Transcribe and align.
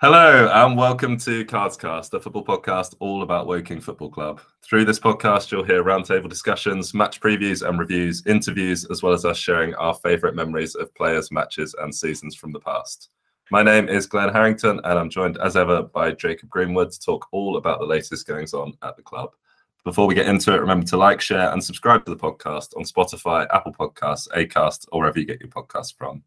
Hello 0.00 0.48
and 0.54 0.78
welcome 0.78 1.16
to 1.16 1.44
Cardscast, 1.44 2.14
a 2.14 2.20
football 2.20 2.44
podcast 2.44 2.94
all 3.00 3.24
about 3.24 3.48
Woking 3.48 3.80
Football 3.80 4.10
Club. 4.10 4.40
Through 4.62 4.84
this 4.84 5.00
podcast, 5.00 5.50
you'll 5.50 5.64
hear 5.64 5.82
roundtable 5.82 6.28
discussions, 6.28 6.94
match 6.94 7.20
previews 7.20 7.68
and 7.68 7.80
reviews, 7.80 8.24
interviews, 8.24 8.86
as 8.92 9.02
well 9.02 9.12
as 9.12 9.24
us 9.24 9.36
sharing 9.36 9.74
our 9.74 9.94
favourite 9.94 10.36
memories 10.36 10.76
of 10.76 10.94
players, 10.94 11.32
matches, 11.32 11.74
and 11.80 11.92
seasons 11.92 12.36
from 12.36 12.52
the 12.52 12.60
past. 12.60 13.08
My 13.50 13.64
name 13.64 13.88
is 13.88 14.06
Glenn 14.06 14.32
Harrington, 14.32 14.80
and 14.84 14.98
I'm 15.00 15.10
joined 15.10 15.36
as 15.38 15.56
ever 15.56 15.82
by 15.82 16.12
Jacob 16.12 16.48
Greenwood 16.48 16.92
to 16.92 17.00
talk 17.00 17.26
all 17.32 17.56
about 17.56 17.80
the 17.80 17.86
latest 17.86 18.24
goings 18.24 18.54
on 18.54 18.74
at 18.82 18.96
the 18.96 19.02
club. 19.02 19.30
Before 19.82 20.06
we 20.06 20.14
get 20.14 20.28
into 20.28 20.54
it, 20.54 20.60
remember 20.60 20.86
to 20.86 20.96
like, 20.96 21.20
share, 21.20 21.50
and 21.50 21.64
subscribe 21.64 22.04
to 22.04 22.14
the 22.14 22.16
podcast 22.16 22.76
on 22.76 22.84
Spotify, 22.84 23.48
Apple 23.52 23.72
Podcasts, 23.72 24.28
Acast, 24.28 24.86
or 24.92 25.00
wherever 25.00 25.18
you 25.18 25.26
get 25.26 25.40
your 25.40 25.50
podcasts 25.50 25.92
from. 25.92 26.22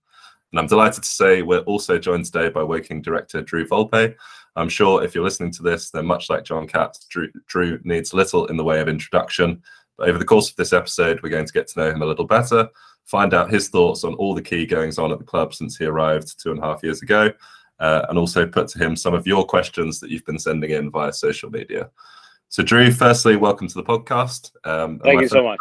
And 0.52 0.60
I'm 0.60 0.68
delighted 0.68 1.04
to 1.04 1.10
say 1.10 1.42
we're 1.42 1.60
also 1.60 1.98
joined 1.98 2.26
today 2.26 2.50
by 2.50 2.62
Woking 2.62 3.02
director 3.02 3.42
Drew 3.42 3.66
Volpe. 3.66 4.16
I'm 4.58 4.68
sure 4.68 5.02
if 5.02 5.16
you're 5.16 5.24
listening 5.24 5.52
to 5.52 5.64
this, 5.64 5.92
then 5.92 6.06
much 6.06 6.30
like 6.30 6.44
John 6.44 6.68
Katz, 6.68 7.06
Drew, 7.06 7.30
Drew 7.48 7.80
needs 7.86 8.14
little 8.14 8.48
in 8.48 8.58
the 8.58 8.64
way 8.64 8.82
of 8.82 8.90
introduction. 8.90 9.62
But 9.98 10.10
over 10.10 10.18
the 10.18 10.26
course 10.26 10.50
of 10.50 10.58
this 10.58 10.74
episode, 10.74 11.22
we're 11.22 11.30
going 11.30 11.46
to 11.46 11.54
get 11.54 11.68
to 11.70 11.80
know 11.80 11.90
him 11.90 12.02
a 12.02 12.06
little 12.06 12.26
better, 12.26 12.68
find 13.06 13.34
out 13.34 13.50
his 13.50 13.70
thoughts 13.70 14.04
on 14.04 14.14
all 14.16 14.36
the 14.36 14.42
key 14.42 14.66
goings 14.66 14.98
on 14.98 15.14
at 15.14 15.20
the 15.20 15.26
club 15.26 15.54
since 15.54 15.78
he 15.78 15.86
arrived 15.86 16.38
two 16.38 16.52
and 16.52 16.60
a 16.60 16.64
half 16.64 16.84
years 16.84 17.02
ago, 17.02 17.32
uh, 17.80 18.06
and 18.10 18.20
also 18.20 18.46
put 18.46 18.68
to 18.70 18.80
him 18.80 18.98
some 18.98 19.14
of 19.14 19.26
your 19.26 19.46
questions 19.46 20.02
that 20.02 20.10
you've 20.10 20.26
been 20.26 20.40
sending 20.40 20.72
in 20.72 20.92
via 20.92 21.14
social 21.14 21.50
media. 21.50 21.90
So, 22.50 22.62
Drew, 22.62 22.92
firstly, 22.92 23.38
welcome 23.38 23.70
to 23.70 23.76
the 23.76 23.84
podcast. 23.84 24.52
Um, 24.66 25.00
Thank 25.00 25.22
you 25.22 25.30
so 25.30 25.44
much 25.46 25.60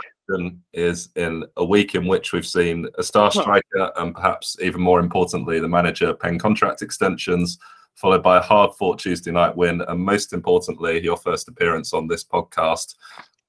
is 0.72 1.08
in 1.16 1.44
a 1.56 1.64
week 1.64 1.94
in 1.94 2.06
which 2.06 2.32
we've 2.32 2.46
seen 2.46 2.86
a 2.98 3.02
star 3.02 3.30
striker 3.30 3.92
and 3.96 4.14
perhaps 4.14 4.56
even 4.60 4.80
more 4.80 5.00
importantly, 5.00 5.60
the 5.60 5.68
manager 5.68 6.14
pen 6.14 6.38
contract 6.38 6.82
extensions, 6.82 7.58
followed 7.94 8.22
by 8.22 8.38
a 8.38 8.42
hard 8.42 8.72
fought 8.74 8.98
Tuesday 8.98 9.30
night 9.30 9.56
win, 9.56 9.80
and 9.82 10.00
most 10.00 10.32
importantly, 10.32 11.02
your 11.02 11.16
first 11.16 11.48
appearance 11.48 11.92
on 11.92 12.06
this 12.06 12.24
podcast. 12.24 12.94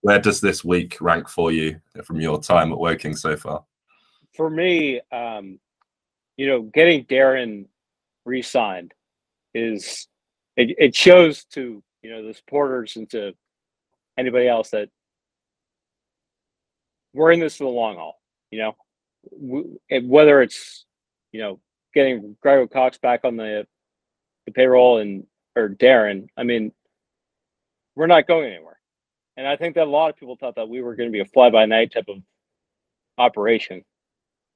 Where 0.02 0.20
does 0.20 0.42
this 0.42 0.64
week 0.64 0.98
rank 1.00 1.30
for 1.30 1.52
you 1.52 1.80
from 2.04 2.20
your 2.20 2.42
time 2.42 2.72
at 2.72 2.80
Woking 2.80 3.16
so 3.16 3.38
far? 3.38 3.64
For 4.36 4.50
me, 4.50 5.00
um, 5.12 5.60
you 6.38 6.48
know, 6.48 6.62
getting 6.64 7.06
Darren 7.06 7.66
re 8.26 8.42
signed 8.42 8.94
is 9.54 10.08
it, 10.58 10.76
it 10.78 10.96
shows 10.96 11.44
to 11.46 11.84
you 12.02 12.10
know 12.10 12.26
the 12.26 12.34
supporters 12.34 12.96
and 12.96 13.10
to 13.12 13.34
anybody 14.18 14.48
else 14.48 14.70
that 14.72 14.90
we're 17.14 17.32
in 17.32 17.40
this 17.40 17.58
for 17.58 17.66
the 17.66 17.70
long 17.70 17.96
haul. 17.96 18.20
You 18.52 18.60
know, 18.60 18.76
whether 20.04 20.42
it's 20.42 20.86
you 21.32 21.42
know 21.42 21.60
getting 21.94 22.36
Gregor 22.42 22.68
Cox 22.68 22.98
back 22.98 23.22
on 23.24 23.38
the 23.38 23.66
the 24.46 24.52
payroll 24.52 25.00
and 25.00 25.26
or 25.56 25.70
Darren, 25.70 26.28
I 26.38 26.44
mean, 26.44 26.72
we're 27.96 28.08
not 28.08 28.28
going 28.28 28.52
anywhere. 28.54 28.80
And 29.38 29.48
I 29.48 29.56
think 29.56 29.76
that 29.76 29.88
a 29.88 29.90
lot 29.90 30.10
of 30.10 30.18
people 30.18 30.36
thought 30.36 30.56
that 30.56 30.70
we 30.70 30.82
were 30.82 30.96
going 30.96 31.10
to 31.10 31.14
be 31.14 31.22
a 31.22 31.26
fly 31.26 31.50
by 31.50 31.66
night 31.66 31.94
type 31.94 32.06
of 32.08 32.18
operation. 33.18 33.84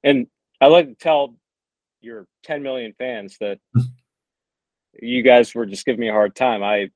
And 0.04 0.26
I 0.60 0.66
like 0.66 0.86
to 0.86 0.94
tell 0.94 1.36
your 2.00 2.26
10 2.44 2.62
million 2.62 2.94
fans 2.98 3.36
that 3.40 3.58
you 5.02 5.22
guys 5.22 5.54
were 5.54 5.66
just 5.66 5.84
giving 5.84 6.00
me 6.00 6.08
a 6.08 6.12
hard 6.12 6.34
time. 6.34 6.62
I 6.62 6.90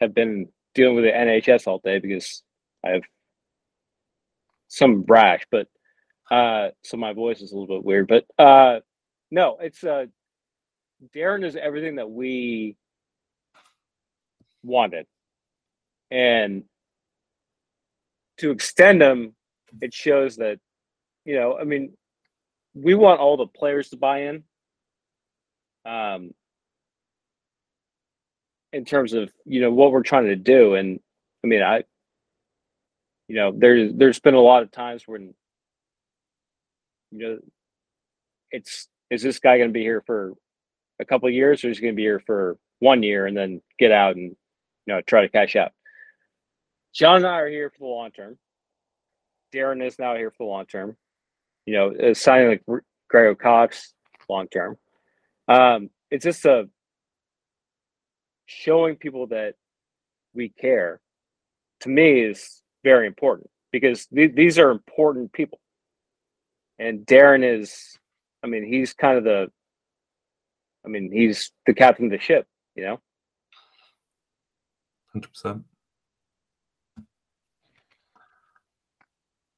have 0.00 0.14
been 0.14 0.48
dealing 0.74 0.96
with 0.96 1.04
the 1.04 1.10
NHS 1.10 1.66
all 1.66 1.80
day 1.84 1.98
because 1.98 2.42
I 2.84 2.90
have 2.90 3.02
some 4.68 5.02
brash, 5.02 5.46
but 5.50 5.66
uh, 6.30 6.68
so 6.84 6.96
my 6.96 7.12
voice 7.12 7.40
is 7.40 7.52
a 7.52 7.58
little 7.58 7.76
bit 7.76 7.84
weird. 7.84 8.08
But 8.08 8.26
uh, 8.38 8.80
no, 9.30 9.58
it's 9.60 9.82
uh, 9.82 10.06
Darren 11.14 11.44
is 11.44 11.56
everything 11.56 11.96
that 11.96 12.10
we 12.10 12.76
wanted, 14.62 15.06
and 16.10 16.64
to 18.38 18.50
extend 18.50 19.02
him, 19.02 19.34
it 19.80 19.92
shows 19.94 20.36
that 20.36 20.58
you 21.24 21.34
know. 21.36 21.58
I 21.58 21.64
mean, 21.64 21.94
we 22.74 22.94
want 22.94 23.20
all 23.20 23.36
the 23.36 23.46
players 23.46 23.90
to 23.90 23.96
buy 23.96 24.22
in. 24.24 24.44
Um, 25.86 26.32
in 28.72 28.84
terms 28.84 29.14
of 29.14 29.30
you 29.44 29.60
know 29.60 29.70
what 29.70 29.92
we're 29.92 30.02
trying 30.02 30.26
to 30.26 30.36
do, 30.36 30.74
and 30.74 31.00
I 31.42 31.46
mean, 31.46 31.62
I 31.62 31.84
you 33.28 33.36
know, 33.36 33.52
there's 33.54 33.92
there's 33.94 34.20
been 34.20 34.34
a 34.34 34.40
lot 34.40 34.62
of 34.62 34.72
times 34.72 35.04
when 35.06 35.34
you 37.10 37.18
know 37.18 37.38
it's 38.50 38.88
is 39.10 39.22
this 39.22 39.38
guy 39.38 39.58
going 39.58 39.68
to 39.68 39.72
be 39.72 39.82
here 39.82 40.02
for 40.06 40.32
a 41.00 41.04
couple 41.04 41.28
years 41.30 41.64
or 41.64 41.70
is 41.70 41.78
he 41.78 41.82
going 41.82 41.94
to 41.94 41.96
be 41.96 42.02
here 42.02 42.22
for 42.26 42.58
one 42.80 43.02
year 43.02 43.26
and 43.26 43.36
then 43.36 43.60
get 43.78 43.92
out 43.92 44.16
and 44.16 44.30
you 44.86 44.94
know 44.94 45.00
try 45.02 45.20
to 45.20 45.28
cash 45.28 45.56
out? 45.56 45.72
John 46.94 47.16
and 47.16 47.26
I 47.26 47.40
are 47.40 47.48
here 47.48 47.70
for 47.70 47.78
the 47.78 47.86
long 47.86 48.10
term. 48.10 48.38
Darren 49.54 49.86
is 49.86 49.98
now 49.98 50.16
here 50.16 50.30
for 50.30 50.44
the 50.44 50.50
long 50.50 50.66
term. 50.66 50.96
You 51.66 51.74
know, 51.74 52.12
signing 52.14 52.48
like 52.48 52.82
Gregor 53.08 53.34
Cox 53.34 53.92
long 54.28 54.48
term. 54.48 54.76
Um, 55.48 55.90
it's 56.10 56.24
just 56.24 56.44
a 56.44 56.68
showing 58.46 58.96
people 58.96 59.26
that 59.28 59.54
we 60.34 60.48
care. 60.48 61.00
To 61.82 61.88
me, 61.88 62.22
is 62.22 62.62
very 62.84 63.06
important 63.06 63.50
because 63.72 64.06
th- 64.06 64.34
these 64.34 64.58
are 64.58 64.70
important 64.70 65.32
people. 65.32 65.60
And 66.78 67.00
Darren 67.06 67.44
is, 67.44 67.98
I 68.42 68.46
mean, 68.46 68.64
he's 68.64 68.92
kind 68.94 69.18
of 69.18 69.24
the, 69.24 69.48
I 70.84 70.88
mean, 70.88 71.10
he's 71.12 71.50
the 71.66 71.74
captain 71.74 72.06
of 72.06 72.12
the 72.12 72.20
ship, 72.20 72.46
you 72.74 72.84
know? 72.84 73.00
100%. 75.16 75.64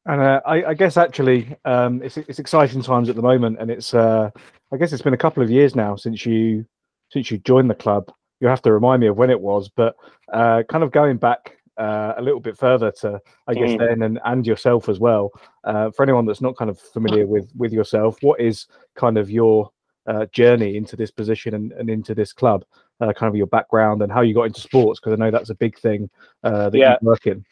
And 0.07 0.21
uh, 0.21 0.41
I, 0.47 0.65
I, 0.65 0.75
guess 0.75 0.97
actually, 0.97 1.55
um, 1.67 2.03
it's 2.03 2.17
it's 2.17 2.39
exciting 2.39 2.83
times 2.83 3.11
at 3.11 3.17
the 3.17 3.23
moment, 3.23 3.59
and 3.61 3.71
it's 3.71 3.93
uh, 3.93 4.31
I 4.73 4.77
guess 4.79 4.93
it's 4.95 5.03
been 5.03 5.15
a 5.15 5.19
couple 5.19 5.43
of 5.43 5.51
years 5.51 5.77
now 5.77 5.95
since 5.95 6.25
you 6.25 6.65
since 7.11 7.31
you 7.31 7.37
joined 7.39 7.69
the 7.69 7.75
club. 7.75 8.11
You 8.41 8.49
have 8.49 8.63
to 8.63 8.73
remind 8.73 9.03
me 9.03 9.09
of 9.09 9.17
when 9.17 9.29
it 9.29 9.41
was, 9.41 9.69
but 9.69 9.95
uh, 10.33 10.63
kind 10.71 10.83
of 10.83 10.91
going 10.91 11.19
back 11.19 11.59
uh, 11.79 12.15
a 12.17 12.23
little 12.23 12.41
bit 12.41 12.57
further 12.57 12.91
to, 12.91 13.21
I 13.47 13.55
guess, 13.55 13.71
mm. 13.71 13.79
then 13.79 14.03
and, 14.03 14.21
and 14.25 14.47
yourself 14.47 14.89
as 14.89 14.99
well. 14.99 15.31
Uh, 15.65 15.91
for 15.91 16.03
anyone 16.03 16.27
that's 16.27 16.41
not 16.41 16.57
kind 16.57 16.71
of 16.71 16.79
familiar 16.79 17.27
with 17.27 17.51
with 17.57 17.73
yourself, 17.73 18.19
what 18.23 18.41
is 18.41 18.67
kind 18.97 19.19
of 19.19 19.31
your 19.31 19.71
uh, 20.07 20.27
journey 20.33 20.77
into 20.77 20.97
this 20.97 21.11
position 21.11 21.55
and, 21.55 21.73
and 21.73 21.89
into 21.89 22.15
this 22.15 22.33
club? 22.33 22.65
Uh, 23.01 23.15
kind 23.15 23.31
of 23.31 23.37
your 23.37 23.47
background 23.47 24.03
and 24.03 24.13
how 24.13 24.21
you 24.21 24.35
got 24.35 24.43
into 24.43 24.61
sports, 24.61 25.01
because 25.01 25.15
I 25.15 25.17
know 25.17 25.31
that's 25.31 25.49
a 25.49 25.55
big 25.55 25.79
thing 25.79 26.11
uh, 26.45 26.69
that 26.69 26.77
yeah. 26.79 26.99
you 27.01 27.07
work 27.07 27.27
in. 27.27 27.47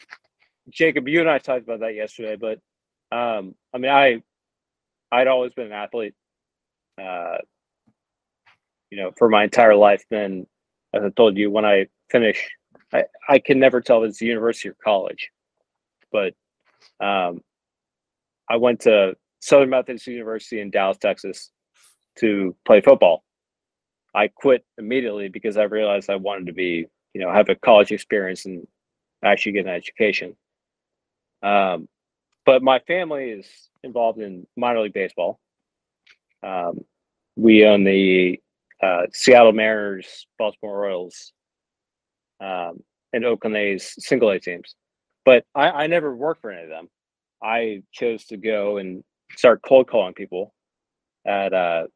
Jacob, 0.68 1.08
you 1.08 1.20
and 1.20 1.30
I 1.30 1.38
talked 1.38 1.62
about 1.62 1.80
that 1.80 1.94
yesterday, 1.94 2.36
but 2.36 2.58
um, 3.16 3.54
I 3.72 3.78
mean, 3.78 3.90
I 3.90 4.22
I'd 5.10 5.26
always 5.26 5.54
been 5.54 5.68
an 5.68 5.72
athlete, 5.72 6.12
uh, 7.00 7.38
you 8.90 8.98
know, 8.98 9.12
for 9.16 9.30
my 9.30 9.44
entire 9.44 9.74
life. 9.74 10.04
Then, 10.10 10.46
as 10.92 11.02
I 11.02 11.08
told 11.16 11.38
you, 11.38 11.50
when 11.50 11.64
I 11.64 11.86
finished 12.10 12.46
I, 12.92 13.04
I 13.28 13.38
can 13.38 13.58
never 13.58 13.80
tell 13.80 14.02
if 14.02 14.10
it's 14.10 14.20
university 14.20 14.70
or 14.70 14.76
college, 14.82 15.30
but 16.10 16.34
um, 17.00 17.42
I 18.48 18.56
went 18.56 18.80
to 18.80 19.14
Southern 19.40 19.70
Methodist 19.70 20.06
University 20.06 20.60
in 20.60 20.70
Dallas, 20.70 20.98
Texas 20.98 21.50
to 22.18 22.56
play 22.64 22.80
football. 22.80 23.24
I 24.14 24.28
quit 24.28 24.64
immediately 24.78 25.28
because 25.28 25.56
I 25.56 25.64
realized 25.64 26.10
I 26.10 26.16
wanted 26.16 26.46
to 26.46 26.52
be, 26.52 26.86
you 27.14 27.20
know, 27.20 27.32
have 27.32 27.48
a 27.48 27.54
college 27.54 27.92
experience 27.92 28.46
and 28.46 28.66
actually 29.22 29.52
get 29.52 29.66
an 29.66 29.72
education. 29.72 30.36
Um, 31.42 31.88
but 32.46 32.62
my 32.62 32.78
family 32.80 33.30
is 33.30 33.46
involved 33.84 34.18
in 34.18 34.46
minor 34.56 34.80
league 34.80 34.94
baseball. 34.94 35.38
Um, 36.42 36.80
we 37.36 37.66
own 37.66 37.84
the 37.84 38.40
uh, 38.82 39.02
Seattle 39.12 39.52
Mariners, 39.52 40.26
Baltimore 40.38 40.84
Orioles, 40.84 41.32
um, 42.40 42.82
and 43.12 43.24
Oakland 43.24 43.56
A's 43.56 43.94
single 43.98 44.30
A 44.30 44.38
teams. 44.38 44.74
But 45.24 45.44
I, 45.54 45.70
I 45.70 45.86
never 45.86 46.14
worked 46.14 46.42
for 46.42 46.50
any 46.50 46.62
of 46.62 46.68
them. 46.68 46.88
I 47.42 47.82
chose 47.92 48.24
to 48.26 48.36
go 48.36 48.78
and 48.78 49.04
start 49.36 49.62
cold 49.62 49.88
calling 49.88 50.14
people 50.14 50.54
at 51.26 51.52
uh, 51.52 51.86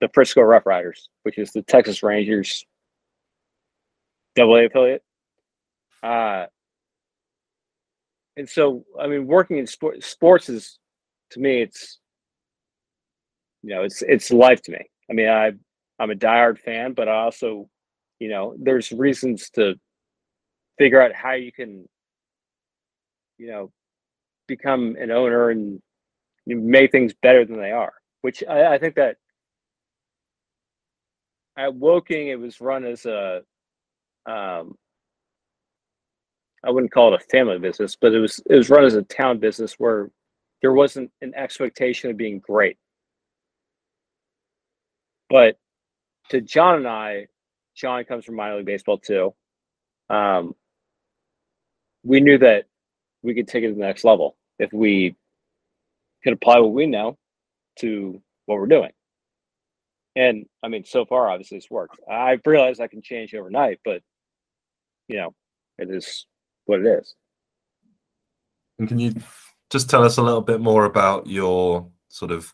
the 0.00 0.08
Frisco 0.12 0.42
Rough 0.42 0.66
Riders, 0.66 1.08
which 1.22 1.38
is 1.38 1.52
the 1.52 1.62
Texas 1.62 2.02
Rangers 2.02 2.64
double 4.34 4.56
A 4.56 4.66
affiliate. 4.66 5.02
Uh, 6.02 6.46
and 8.36 8.48
so, 8.48 8.84
I 8.98 9.06
mean, 9.06 9.26
working 9.26 9.58
in 9.58 9.66
sport, 9.66 10.02
sports 10.02 10.48
is, 10.48 10.78
to 11.30 11.40
me, 11.40 11.62
it's, 11.62 11.98
you 13.62 13.74
know, 13.74 13.82
it's 13.82 14.02
it's 14.02 14.30
life 14.30 14.62
to 14.62 14.72
me. 14.72 14.88
I 15.10 15.12
mean, 15.12 15.28
I 15.28 15.52
I'm 15.98 16.10
a 16.10 16.14
diehard 16.14 16.58
fan, 16.58 16.94
but 16.94 17.08
I 17.08 17.12
also, 17.12 17.68
you 18.18 18.30
know, 18.30 18.54
there's 18.58 18.90
reasons 18.90 19.50
to 19.50 19.74
figure 20.80 21.02
out 21.02 21.12
how 21.12 21.32
you 21.32 21.52
can, 21.52 21.86
you 23.36 23.48
know, 23.48 23.70
become 24.48 24.96
an 24.98 25.10
owner 25.10 25.50
and 25.50 25.82
you 26.46 26.56
make 26.56 26.90
things 26.90 27.12
better 27.20 27.44
than 27.44 27.60
they 27.60 27.70
are. 27.70 27.92
Which 28.22 28.42
I, 28.48 28.74
I 28.74 28.78
think 28.78 28.94
that 28.94 29.18
at 31.58 31.74
Woking, 31.74 32.28
it 32.28 32.40
was 32.40 32.62
run 32.62 32.86
as 32.86 33.04
a, 33.04 33.42
um, 34.24 34.74
I 36.64 36.70
wouldn't 36.70 36.92
call 36.92 37.12
it 37.12 37.20
a 37.22 37.26
family 37.26 37.58
business, 37.58 37.94
but 38.00 38.14
it 38.14 38.18
was 38.18 38.40
it 38.48 38.56
was 38.56 38.70
run 38.70 38.84
as 38.84 38.94
a 38.94 39.02
town 39.02 39.38
business 39.38 39.74
where 39.74 40.10
there 40.62 40.72
wasn't 40.72 41.10
an 41.20 41.34
expectation 41.34 42.08
of 42.08 42.16
being 42.16 42.38
great. 42.38 42.78
But 45.28 45.58
to 46.30 46.40
John 46.40 46.76
and 46.76 46.88
I, 46.88 47.26
John 47.76 48.02
comes 48.04 48.24
from 48.24 48.36
minor 48.36 48.56
league 48.56 48.66
baseball 48.66 48.96
too. 48.96 49.34
Um, 50.08 50.54
we 52.02 52.20
knew 52.20 52.38
that 52.38 52.66
we 53.22 53.34
could 53.34 53.48
take 53.48 53.64
it 53.64 53.68
to 53.68 53.74
the 53.74 53.80
next 53.80 54.04
level 54.04 54.36
if 54.58 54.72
we 54.72 55.16
could 56.22 56.32
apply 56.32 56.58
what 56.58 56.72
we 56.72 56.86
know 56.86 57.16
to 57.78 58.20
what 58.46 58.58
we're 58.58 58.66
doing. 58.66 58.90
And 60.16 60.46
I 60.62 60.68
mean, 60.68 60.84
so 60.84 61.04
far, 61.04 61.30
obviously, 61.30 61.58
it's 61.58 61.70
worked. 61.70 61.98
I've 62.10 62.40
realized 62.44 62.80
I 62.80 62.88
can 62.88 63.02
change 63.02 63.34
overnight, 63.34 63.80
but 63.84 64.02
you 65.08 65.16
know, 65.16 65.34
it 65.78 65.90
is 65.90 66.26
what 66.66 66.80
it 66.80 66.86
is. 66.86 67.14
And 68.78 68.88
can 68.88 68.98
you 68.98 69.14
just 69.70 69.88
tell 69.88 70.04
us 70.04 70.16
a 70.16 70.22
little 70.22 70.40
bit 70.40 70.60
more 70.60 70.84
about 70.84 71.26
your 71.26 71.86
sort 72.08 72.32
of 72.32 72.52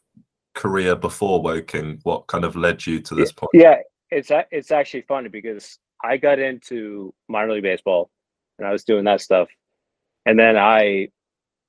career 0.54 0.96
before 0.96 1.40
Woking? 1.40 2.00
What 2.02 2.26
kind 2.26 2.44
of 2.44 2.56
led 2.56 2.87
you 2.87 3.00
to 3.00 3.14
this 3.14 3.32
point? 3.32 3.50
Yeah, 3.54 3.78
it's 4.10 4.31
it's 4.50 4.70
actually 4.70 5.02
funny 5.02 5.28
because 5.28 5.78
I 6.04 6.19
got 6.19 6.38
into 6.38 7.14
minor 7.28 7.54
league 7.54 7.62
baseball 7.62 8.10
and 8.58 8.66
I 8.66 8.72
was 8.72 8.84
doing 8.84 9.04
that 9.04 9.20
stuff, 9.20 9.48
and 10.24 10.38
then 10.38 10.56
I 10.56 11.08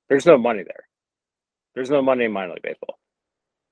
there's 0.08 0.26
no 0.26 0.38
money 0.38 0.62
there. 0.62 0.88
There's 1.74 1.90
no 1.90 2.02
money 2.02 2.24
in 2.24 2.32
minor 2.32 2.54
league 2.54 2.62
baseball, 2.62 2.98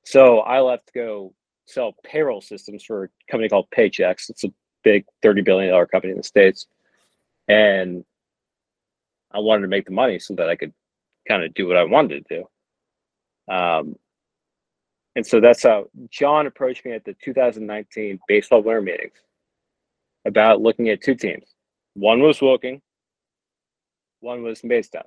so 0.04 0.40
I 0.40 0.60
left 0.60 0.88
to 0.88 0.92
go 0.94 1.34
sell 1.66 1.94
payroll 2.04 2.40
systems 2.40 2.84
for 2.84 3.04
a 3.04 3.08
company 3.30 3.48
called 3.48 3.68
Paychex. 3.76 4.30
It's 4.30 4.44
a 4.44 4.52
big 4.84 5.04
thirty 5.22 5.42
billion 5.42 5.72
dollar 5.72 5.86
company 5.86 6.12
in 6.12 6.18
the 6.18 6.22
states, 6.22 6.66
and 7.48 8.04
I 9.32 9.40
wanted 9.40 9.62
to 9.62 9.68
make 9.68 9.86
the 9.86 9.92
money 9.92 10.18
so 10.18 10.34
that 10.34 10.48
I 10.48 10.56
could 10.56 10.72
kind 11.28 11.42
of 11.42 11.54
do 11.54 11.66
what 11.66 11.76
I 11.76 11.84
wanted 11.84 12.26
to 12.26 12.36
do. 12.36 13.52
Um, 13.52 13.96
and 15.16 15.26
so 15.26 15.40
that's 15.40 15.62
how 15.62 15.86
John 16.10 16.46
approached 16.46 16.84
me 16.84 16.92
at 16.92 17.04
the 17.04 17.14
2019 17.24 18.20
baseball 18.28 18.62
winter 18.62 18.82
meetings 18.82 19.16
about 20.26 20.60
looking 20.60 20.90
at 20.90 21.02
two 21.02 21.14
teams. 21.14 21.54
One 21.94 22.20
was 22.20 22.42
Woking, 22.42 22.82
one 24.20 24.42
was 24.42 24.64
Maidstone. 24.64 25.02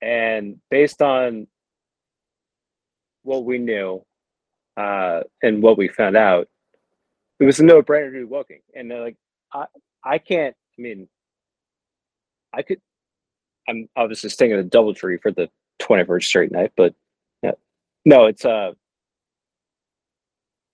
And 0.00 0.60
based 0.70 1.02
on 1.02 1.46
what 3.22 3.44
we 3.44 3.58
knew 3.58 4.04
uh, 4.76 5.22
and 5.42 5.62
what 5.62 5.76
we 5.76 5.88
found 5.88 6.16
out, 6.16 6.48
it 7.40 7.44
was 7.44 7.60
a 7.60 7.64
no-brainer 7.64 8.12
to 8.12 8.20
do 8.20 8.26
Woking. 8.26 8.60
And 8.74 8.88
like, 8.88 9.16
I, 9.52 9.66
I 10.04 10.18
can't. 10.18 10.54
I 10.78 10.82
mean, 10.82 11.08
I 12.52 12.62
could. 12.62 12.80
I'm 13.68 13.88
obviously 13.96 14.30
staying 14.30 14.52
at 14.52 14.70
the 14.70 14.78
DoubleTree 14.78 15.20
for 15.20 15.30
the 15.30 15.50
21st 15.80 16.24
straight 16.24 16.52
night, 16.52 16.72
but 16.76 16.94
yeah. 17.42 17.52
no, 18.04 18.26
it's 18.26 18.44
uh, 18.44 18.72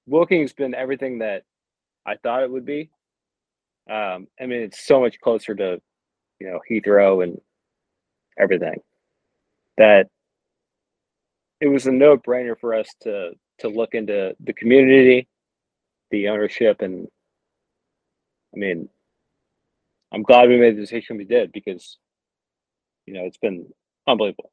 Woking's 0.08 0.52
been 0.52 0.74
everything 0.74 1.18
that 1.18 1.42
I 2.06 2.16
thought 2.16 2.42
it 2.42 2.50
would 2.50 2.64
be. 2.64 2.90
Um, 3.90 4.28
I 4.40 4.46
mean, 4.46 4.62
it's 4.62 4.84
so 4.84 5.00
much 5.00 5.20
closer 5.20 5.54
to, 5.54 5.80
you 6.40 6.46
know, 6.46 6.60
Heathrow 6.70 7.22
and 7.22 7.40
everything 8.38 8.80
that 9.76 10.08
it 11.60 11.68
was 11.68 11.86
a 11.86 11.92
no-brainer 11.92 12.58
for 12.58 12.74
us 12.74 12.88
to 13.02 13.32
to 13.58 13.68
look 13.68 13.94
into 13.94 14.34
the 14.40 14.52
community, 14.52 15.28
the 16.10 16.28
ownership, 16.28 16.82
and 16.82 17.06
I 18.54 18.58
mean, 18.58 18.88
I'm 20.12 20.22
glad 20.22 20.48
we 20.48 20.58
made 20.58 20.76
the 20.76 20.80
decision 20.80 21.16
we 21.16 21.24
did 21.24 21.52
because, 21.52 21.98
you 23.06 23.14
know, 23.14 23.24
it's 23.24 23.36
been 23.36 23.66
unbelievable. 24.06 24.50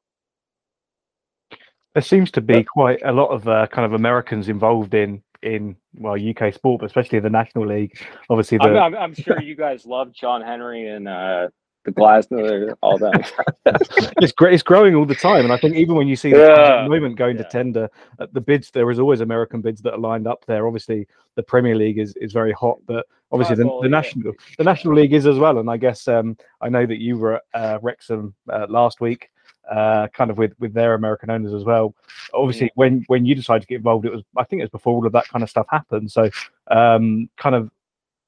There 1.93 2.01
seems 2.01 2.31
to 2.31 2.41
be 2.41 2.63
quite 2.63 3.01
a 3.03 3.11
lot 3.11 3.27
of 3.27 3.47
uh, 3.47 3.67
kind 3.67 3.85
of 3.85 3.93
Americans 3.93 4.49
involved 4.49 4.93
in 4.93 5.21
in 5.43 5.75
well 5.95 6.15
UK 6.15 6.53
sport, 6.53 6.81
but 6.81 6.85
especially 6.85 7.19
the 7.19 7.29
National 7.29 7.67
League. 7.67 7.97
Obviously, 8.29 8.57
the... 8.57 8.65
I'm, 8.65 8.77
I'm, 8.77 8.95
I'm, 8.95 9.13
sure 9.13 9.41
you 9.41 9.55
guys 9.55 9.85
love 9.85 10.13
John 10.13 10.41
Henry 10.41 10.87
and 10.87 11.07
uh, 11.07 11.47
the 11.83 11.91
Glasnow, 11.91 12.75
all 12.81 12.97
that. 12.99 13.31
it's 14.21 14.31
great. 14.31 14.53
It's 14.53 14.63
growing 14.63 14.95
all 14.95 15.05
the 15.05 15.15
time, 15.15 15.43
and 15.43 15.53
I 15.53 15.57
think 15.57 15.75
even 15.75 15.95
when 15.95 16.07
you 16.07 16.15
see 16.15 16.31
the 16.31 16.37
yeah. 16.37 16.87
moment 16.87 17.17
going 17.17 17.37
yeah. 17.37 17.43
to 17.43 17.49
tender, 17.49 17.89
uh, 18.19 18.27
the 18.31 18.41
bids 18.41 18.69
there 18.71 18.89
is 18.91 18.99
always 18.99 19.21
American 19.21 19.61
bids 19.61 19.81
that 19.81 19.93
are 19.93 19.99
lined 19.99 20.27
up 20.27 20.45
there. 20.45 20.67
Obviously, 20.67 21.07
the 21.35 21.43
Premier 21.43 21.75
League 21.75 21.97
is, 21.97 22.15
is 22.17 22.33
very 22.33 22.51
hot, 22.51 22.77
but 22.85 23.05
obviously 23.31 23.55
the, 23.55 23.79
the 23.81 23.89
national 23.89 24.33
the 24.57 24.63
National 24.63 24.95
League 24.95 25.13
is 25.13 25.25
as 25.25 25.37
well. 25.37 25.57
And 25.57 25.69
I 25.69 25.77
guess 25.77 26.07
um, 26.07 26.37
I 26.61 26.69
know 26.69 26.85
that 26.85 26.99
you 26.99 27.17
were 27.17 27.35
at 27.35 27.43
uh, 27.53 27.79
Wrexham 27.81 28.35
uh, 28.51 28.67
last 28.69 29.01
week. 29.01 29.29
Uh, 29.69 30.07
kind 30.09 30.29
of 30.31 30.37
with 30.37 30.53
with 30.59 30.73
their 30.73 30.95
American 30.95 31.29
owners 31.29 31.53
as 31.53 31.63
well. 31.63 31.95
Obviously, 32.33 32.65
yeah. 32.65 32.71
when 32.75 33.03
when 33.07 33.25
you 33.25 33.35
decided 33.35 33.61
to 33.61 33.67
get 33.67 33.75
involved, 33.75 34.05
it 34.05 34.11
was 34.11 34.23
I 34.35 34.43
think 34.43 34.59
it 34.59 34.63
was 34.63 34.71
before 34.71 34.95
all 34.95 35.05
of 35.05 35.13
that 35.13 35.27
kind 35.29 35.43
of 35.43 35.49
stuff 35.49 35.67
happened. 35.69 36.11
So, 36.11 36.29
um, 36.69 37.29
kind 37.37 37.55
of 37.55 37.69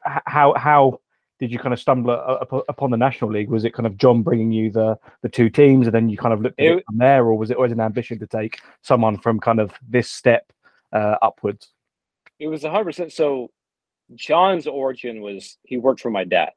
how 0.05 0.53
how 0.55 0.99
did 1.39 1.51
you 1.51 1.59
kind 1.59 1.73
of 1.73 1.79
stumble 1.79 2.11
upon 2.69 2.91
the 2.91 2.97
National 2.97 3.29
League? 3.31 3.49
Was 3.49 3.65
it 3.65 3.73
kind 3.73 3.85
of 3.85 3.97
John 3.97 4.21
bringing 4.21 4.51
you 4.51 4.71
the 4.71 4.97
the 5.21 5.29
two 5.29 5.49
teams, 5.49 5.87
and 5.87 5.93
then 5.93 6.07
you 6.07 6.17
kind 6.17 6.33
of 6.33 6.41
looked 6.41 6.59
it, 6.59 6.77
it 6.77 6.85
from 6.85 6.97
there, 6.97 7.25
or 7.25 7.35
was 7.35 7.51
it 7.51 7.57
always 7.57 7.71
an 7.71 7.81
ambition 7.81 8.19
to 8.19 8.27
take 8.27 8.61
someone 8.81 9.17
from 9.17 9.39
kind 9.39 9.59
of 9.59 9.73
this 9.87 10.09
step 10.09 10.53
uh, 10.93 11.15
upwards? 11.21 11.69
It 12.39 12.47
was 12.47 12.63
a 12.63 12.71
hundred 12.71 12.85
percent. 12.85 13.11
So 13.11 13.51
John's 14.15 14.67
origin 14.67 15.21
was 15.21 15.57
he 15.63 15.77
worked 15.77 15.99
for 15.99 16.11
my 16.11 16.23
dad, 16.23 16.51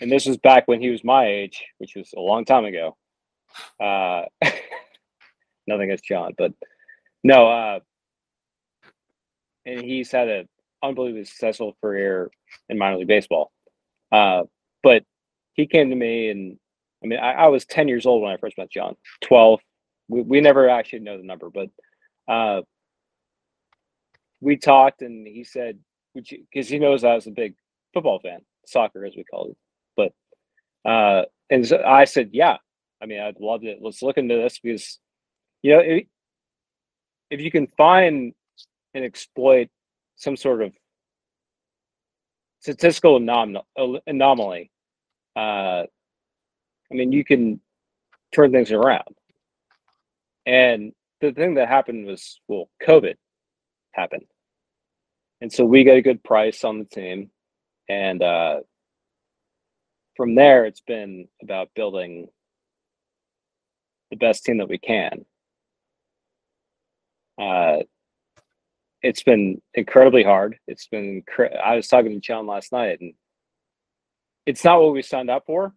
and 0.00 0.10
this 0.10 0.26
was 0.26 0.38
back 0.38 0.66
when 0.66 0.80
he 0.80 0.90
was 0.90 1.04
my 1.04 1.26
age, 1.26 1.64
which 1.78 1.94
was 1.94 2.12
a 2.16 2.20
long 2.20 2.44
time 2.44 2.64
ago. 2.64 2.96
Uh, 3.80 4.22
nothing 5.66 5.84
against 5.84 6.04
John, 6.04 6.32
but 6.36 6.52
no. 7.24 7.48
Uh, 7.48 7.80
and 9.64 9.82
he's 9.82 10.10
had 10.10 10.28
an 10.28 10.48
unbelievably 10.82 11.24
successful 11.24 11.76
career 11.82 12.30
in 12.68 12.78
minor 12.78 12.98
league 12.98 13.08
baseball. 13.08 13.50
Uh, 14.12 14.42
but 14.82 15.02
he 15.54 15.66
came 15.66 15.90
to 15.90 15.96
me, 15.96 16.30
and 16.30 16.58
I 17.02 17.06
mean, 17.06 17.18
I, 17.18 17.32
I, 17.32 17.46
was 17.48 17.64
10 17.66 17.88
years 17.88 18.06
old 18.06 18.22
when 18.22 18.32
I 18.32 18.36
first 18.36 18.56
met 18.56 18.70
John, 18.70 18.94
12. 19.22 19.60
We, 20.08 20.22
we 20.22 20.40
never 20.40 20.68
actually 20.68 21.00
know 21.00 21.16
the 21.16 21.24
number, 21.24 21.50
but 21.50 21.68
uh, 22.28 22.62
we 24.40 24.56
talked, 24.56 25.02
and 25.02 25.26
he 25.26 25.42
said, 25.42 25.78
because 26.14 26.68
he 26.68 26.78
knows 26.78 27.02
I 27.02 27.14
was 27.14 27.26
a 27.26 27.32
big 27.32 27.54
football 27.92 28.20
fan, 28.20 28.40
soccer 28.66 29.04
as 29.04 29.14
we 29.16 29.24
call 29.24 29.50
it. 29.50 29.56
But, 29.96 30.90
uh, 30.90 31.24
and 31.50 31.66
so 31.66 31.82
I 31.84 32.04
said, 32.04 32.30
yeah, 32.32 32.58
I 33.06 33.08
mean, 33.08 33.20
I'd 33.20 33.38
love 33.38 33.62
it. 33.62 33.78
Let's 33.80 34.02
look 34.02 34.18
into 34.18 34.34
this 34.34 34.58
because, 34.58 34.98
you 35.62 35.74
know, 35.74 35.80
if, 35.80 36.06
if 37.30 37.40
you 37.40 37.52
can 37.52 37.68
find 37.76 38.34
and 38.94 39.04
exploit 39.04 39.68
some 40.16 40.36
sort 40.36 40.60
of 40.60 40.72
statistical 42.58 43.20
anom- 43.20 43.62
anomaly, 44.08 44.72
uh, 45.36 45.84
I 45.86 45.86
mean, 46.90 47.12
you 47.12 47.24
can 47.24 47.60
turn 48.34 48.50
things 48.50 48.72
around. 48.72 49.14
And 50.44 50.92
the 51.20 51.30
thing 51.30 51.54
that 51.54 51.68
happened 51.68 52.06
was, 52.08 52.40
well, 52.48 52.68
COVID 52.82 53.14
happened. 53.92 54.26
And 55.40 55.52
so 55.52 55.64
we 55.64 55.84
got 55.84 55.96
a 55.96 56.02
good 56.02 56.24
price 56.24 56.64
on 56.64 56.80
the 56.80 56.86
team. 56.86 57.30
And 57.88 58.20
uh, 58.20 58.60
from 60.16 60.34
there, 60.34 60.64
it's 60.64 60.80
been 60.80 61.28
about 61.40 61.70
building 61.76 62.26
the 64.18 64.26
best 64.26 64.44
team 64.44 64.58
that 64.58 64.68
we 64.68 64.78
can. 64.78 65.24
Uh, 67.38 67.78
it's 69.02 69.22
been 69.22 69.60
incredibly 69.74 70.22
hard. 70.22 70.58
It's 70.66 70.86
been. 70.86 71.22
I 71.62 71.76
was 71.76 71.86
talking 71.86 72.12
to 72.12 72.20
John 72.20 72.46
last 72.46 72.72
night, 72.72 73.00
and 73.00 73.12
it's 74.46 74.64
not 74.64 74.80
what 74.80 74.94
we 74.94 75.02
signed 75.02 75.30
up 75.30 75.44
for, 75.46 75.72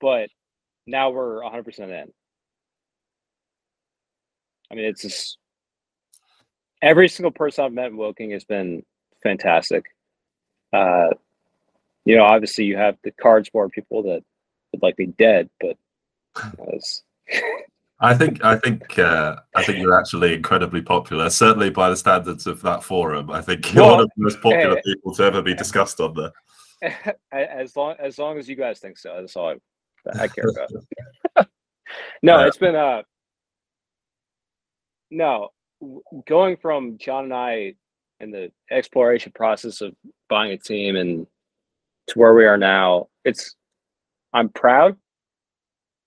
but 0.00 0.28
now 0.86 1.10
we're 1.10 1.42
100 1.42 1.64
percent 1.64 1.90
in. 1.90 2.12
I 4.70 4.74
mean, 4.74 4.84
it's 4.86 5.02
just 5.02 5.38
every 6.82 7.08
single 7.08 7.30
person 7.30 7.64
I've 7.64 7.72
met 7.72 7.86
in 7.86 7.96
Woking 7.96 8.32
has 8.32 8.44
been 8.44 8.84
fantastic. 9.22 9.84
Uh, 10.72 11.10
you 12.04 12.16
know, 12.16 12.24
obviously 12.24 12.64
you 12.64 12.76
have 12.76 12.96
the 13.04 13.12
cards 13.12 13.48
board 13.48 13.70
people 13.70 14.02
that 14.02 14.24
would 14.72 14.82
like 14.82 14.96
dead, 15.16 15.48
but 15.60 15.76
I 18.00 18.14
think 18.14 18.44
I 18.44 18.56
think 18.56 18.98
uh, 18.98 19.36
I 19.54 19.62
think 19.64 19.78
you're 19.78 19.98
actually 19.98 20.34
incredibly 20.34 20.82
popular. 20.82 21.30
Certainly 21.30 21.70
by 21.70 21.90
the 21.90 21.96
standards 21.96 22.46
of 22.46 22.60
that 22.62 22.82
forum, 22.82 23.30
I 23.30 23.40
think 23.40 23.72
you're 23.72 23.82
well, 23.82 23.94
one 23.96 24.00
of 24.00 24.10
the 24.16 24.22
most 24.22 24.42
popular 24.42 24.80
people 24.84 25.14
to 25.14 25.22
ever 25.22 25.42
be 25.42 25.54
discussed 25.54 26.00
on 26.00 26.14
there. 26.14 27.14
As 27.32 27.76
long 27.76 27.96
as 27.98 28.18
long 28.18 28.38
as 28.38 28.48
you 28.48 28.56
guys 28.56 28.80
think 28.80 28.98
so, 28.98 29.16
that's 29.20 29.36
all 29.36 29.50
I, 29.50 30.22
I 30.22 30.28
care 30.28 30.48
about. 30.48 31.48
no, 32.22 32.36
uh, 32.36 32.46
it's 32.46 32.58
been 32.58 32.76
uh 32.76 33.02
no 35.10 35.50
going 36.26 36.56
from 36.56 36.98
John 36.98 37.24
and 37.24 37.34
I 37.34 37.74
in 38.20 38.30
the 38.30 38.50
exploration 38.70 39.32
process 39.34 39.80
of 39.80 39.94
buying 40.28 40.52
a 40.52 40.58
team 40.58 40.96
and 40.96 41.26
to 42.08 42.18
where 42.18 42.34
we 42.34 42.44
are 42.44 42.58
now, 42.58 43.08
it's 43.24 43.54
I'm 44.32 44.48
proud, 44.48 44.96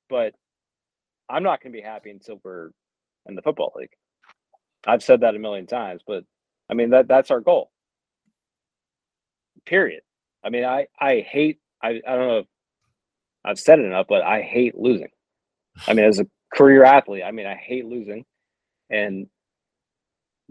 but 0.10 0.34
I'm 1.30 1.44
not 1.44 1.62
going 1.62 1.74
to 1.74 1.78
be 1.78 1.84
happy 1.84 2.10
until 2.10 2.40
we're 2.44 2.70
in 3.28 3.36
the 3.36 3.42
football 3.42 3.74
league. 3.76 3.92
I've 4.86 5.04
said 5.04 5.22
that 5.22 5.36
a 5.36 5.40
million 5.40 5.68
times, 5.68 6.02
but 6.08 6.24
I 6.70 6.74
mean 6.74 6.92
that 6.92 7.08
that's 7.08 7.32
our 7.32 7.42
goal. 7.42 7.72
Period. 9.66 10.02
I 10.44 10.50
mean, 10.50 10.64
I 10.64 10.88
I 11.00 11.20
hate 11.28 11.60
I 11.84 12.02
I 12.08 12.16
don't 12.16 12.28
know 12.28 12.38
if 12.40 12.48
I've 13.44 13.60
said 13.60 13.80
it 13.80 13.86
enough, 13.86 14.08
but 14.08 14.22
I 14.22 14.42
hate 14.42 14.78
losing. 14.78 15.10
I 15.88 15.94
mean, 15.94 16.06
as 16.06 16.20
a 16.20 16.28
career 16.54 16.84
athlete, 16.84 17.24
I 17.26 17.32
mean, 17.32 17.46
I 17.46 17.56
hate 17.56 17.86
losing. 17.86 18.26
And 18.90 19.28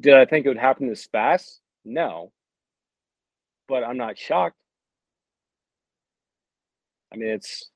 did 0.00 0.14
I 0.14 0.26
think 0.26 0.46
it 0.46 0.48
would 0.50 0.58
happen 0.58 0.88
this 0.88 1.06
fast? 1.06 1.60
No. 1.84 2.32
But 3.68 3.84
I'm 3.84 3.96
not 3.96 4.18
shocked. 4.18 4.56
I 7.12 7.16
mean, 7.16 7.28
it's 7.28 7.70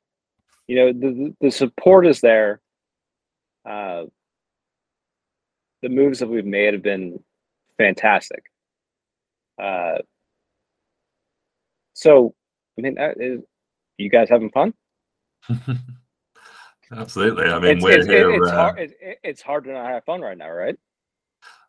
you 0.66 0.76
know 0.76 0.92
the 0.92 1.34
the 1.40 1.50
support 1.50 2.06
is 2.06 2.20
there. 2.20 2.60
Uh, 3.68 4.04
the 5.82 5.88
moves 5.88 6.18
that 6.18 6.28
we've 6.28 6.44
made 6.44 6.74
have 6.74 6.82
been 6.82 7.22
fantastic. 7.78 8.44
Uh, 9.60 9.98
so, 11.94 12.34
I 12.78 12.82
mean, 12.82 12.96
is, 13.16 13.40
you 13.98 14.10
guys 14.10 14.28
having 14.28 14.50
fun? 14.50 14.74
Absolutely. 16.92 17.44
I 17.44 17.58
mean, 17.58 17.76
it's, 17.76 17.84
we're 17.84 17.98
it's, 17.98 18.06
here. 18.06 18.30
it's, 18.32 18.50
uh, 18.50 18.56
hard, 18.56 18.78
it, 18.78 19.18
it's 19.22 19.42
hard 19.42 19.64
to 19.64 19.72
not 19.72 19.86
have 19.86 20.04
fun 20.04 20.20
right 20.20 20.36
now, 20.36 20.50
right? 20.50 20.76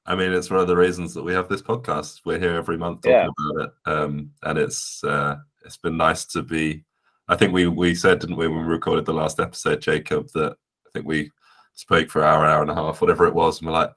I 0.06 0.16
mean, 0.16 0.34
it's 0.34 0.50
one 0.50 0.60
of 0.60 0.68
the 0.68 0.76
reasons 0.76 1.14
that 1.14 1.24
we 1.24 1.34
have 1.34 1.48
this 1.48 1.62
podcast. 1.62 2.22
We're 2.26 2.40
here 2.40 2.56
every 2.56 2.78
month 2.78 3.02
talking 3.02 3.14
Yeah. 3.14 3.28
about 3.28 3.66
it, 3.66 3.72
um, 3.86 4.32
and 4.42 4.58
it's 4.58 5.04
uh, 5.04 5.38
it's 5.64 5.78
been 5.78 5.96
nice 5.96 6.26
to 6.28 6.42
be. 6.42 6.84
I 7.28 7.36
think 7.36 7.54
we 7.54 7.68
we 7.68 7.94
said, 7.94 8.20
didn't 8.20 8.36
we, 8.36 8.48
when 8.48 8.62
we 8.62 8.66
recorded 8.66 9.06
the 9.06 9.14
last 9.14 9.40
episode, 9.40 9.80
Jacob, 9.80 10.30
that 10.34 10.54
I 10.54 10.90
think 10.92 11.06
we 11.06 11.30
spoke 11.74 12.10
for 12.10 12.22
an 12.22 12.28
hour, 12.28 12.46
hour 12.46 12.62
and 12.62 12.72
a 12.72 12.76
half, 12.76 13.02
whatever 13.02 13.26
it 13.28 13.34
was, 13.34 13.60
and 13.60 13.68
we're 13.68 13.74
like, 13.74 13.92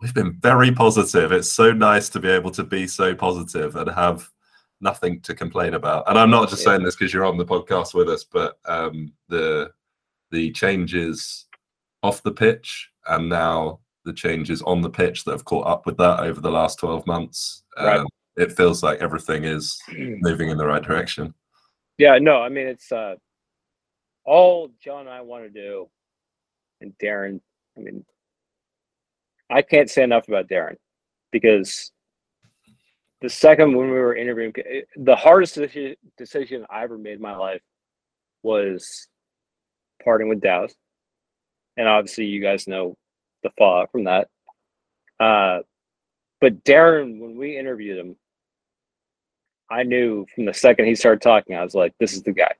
we've 0.00 0.14
been 0.14 0.32
very 0.40 0.72
positive. 0.72 1.32
It's 1.32 1.52
so 1.52 1.72
nice 1.72 2.08
to 2.10 2.20
be 2.20 2.28
able 2.28 2.50
to 2.52 2.64
be 2.64 2.86
so 2.86 3.14
positive 3.14 3.76
and 3.76 3.90
have 3.90 4.28
nothing 4.80 5.20
to 5.20 5.34
complain 5.34 5.74
about. 5.74 6.08
And 6.08 6.18
I'm 6.18 6.30
not 6.30 6.48
just 6.48 6.62
Yeah. 6.64 6.72
saying 6.72 6.84
this 6.84 6.96
because 6.96 7.12
you're 7.12 7.26
on 7.26 7.36
the 7.36 7.44
podcast 7.44 7.92
with 7.94 8.08
us, 8.08 8.24
but 8.24 8.58
um, 8.64 9.12
the 9.28 9.70
the 10.30 10.52
changes 10.52 11.46
off 12.02 12.22
the 12.22 12.30
pitch 12.32 12.88
and 13.08 13.28
now 13.28 13.80
the 14.04 14.12
changes 14.12 14.62
on 14.62 14.80
the 14.80 14.88
pitch 14.88 15.24
that 15.24 15.32
have 15.32 15.44
caught 15.44 15.66
up 15.66 15.84
with 15.86 15.96
that 15.98 16.20
over 16.20 16.40
the 16.40 16.50
last 16.50 16.78
12 16.78 17.04
months. 17.06 17.64
Right. 17.76 17.98
Um, 17.98 18.06
it 18.36 18.52
feels 18.52 18.82
like 18.82 19.00
everything 19.00 19.44
is 19.44 19.78
moving 19.98 20.48
in 20.50 20.56
the 20.56 20.66
right 20.66 20.82
direction. 20.82 21.34
Yeah, 21.98 22.16
no, 22.18 22.40
I 22.40 22.48
mean 22.48 22.66
it's 22.68 22.90
uh 22.90 23.16
all 24.24 24.70
John 24.82 25.00
and 25.02 25.10
I 25.10 25.20
want 25.20 25.44
to 25.44 25.50
do, 25.50 25.88
and 26.80 26.92
Darren. 26.98 27.40
I 27.76 27.80
mean, 27.80 28.04
I 29.50 29.62
can't 29.62 29.90
say 29.90 30.02
enough 30.02 30.28
about 30.28 30.48
Darren 30.48 30.76
because 31.32 31.92
the 33.20 33.28
second 33.28 33.74
when 33.74 33.90
we 33.90 33.98
were 33.98 34.16
interviewing, 34.16 34.52
it- 34.56 34.88
the 34.96 35.16
hardest 35.16 35.54
decision, 35.56 35.96
decision 36.16 36.66
I 36.70 36.84
ever 36.84 36.98
made 36.98 37.14
in 37.14 37.20
my 37.22 37.36
life 37.36 37.62
was 38.42 39.08
parting 40.02 40.28
with 40.28 40.40
Dallas, 40.40 40.74
and 41.76 41.86
obviously 41.88 42.26
you 42.26 42.40
guys 42.40 42.66
know 42.66 42.96
the 43.42 43.50
fallout 43.58 43.90
from 43.92 44.04
that. 44.04 44.28
Uh, 45.18 45.60
but 46.40 46.64
Darren, 46.64 47.20
when 47.20 47.36
we 47.36 47.58
interviewed 47.58 47.98
him, 47.98 48.16
I 49.70 49.82
knew 49.82 50.26
from 50.34 50.46
the 50.46 50.54
second 50.54 50.86
he 50.86 50.94
started 50.94 51.20
talking, 51.22 51.54
I 51.56 51.62
was 51.62 51.74
like, 51.74 51.92
this 52.00 52.14
is 52.14 52.22
the 52.22 52.32
guy. 52.32 52.54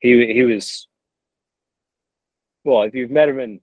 He 0.00 0.32
he 0.32 0.42
was 0.44 0.86
well, 2.68 2.82
if 2.82 2.94
you've 2.94 3.10
met 3.10 3.28
him 3.28 3.38
and 3.40 3.60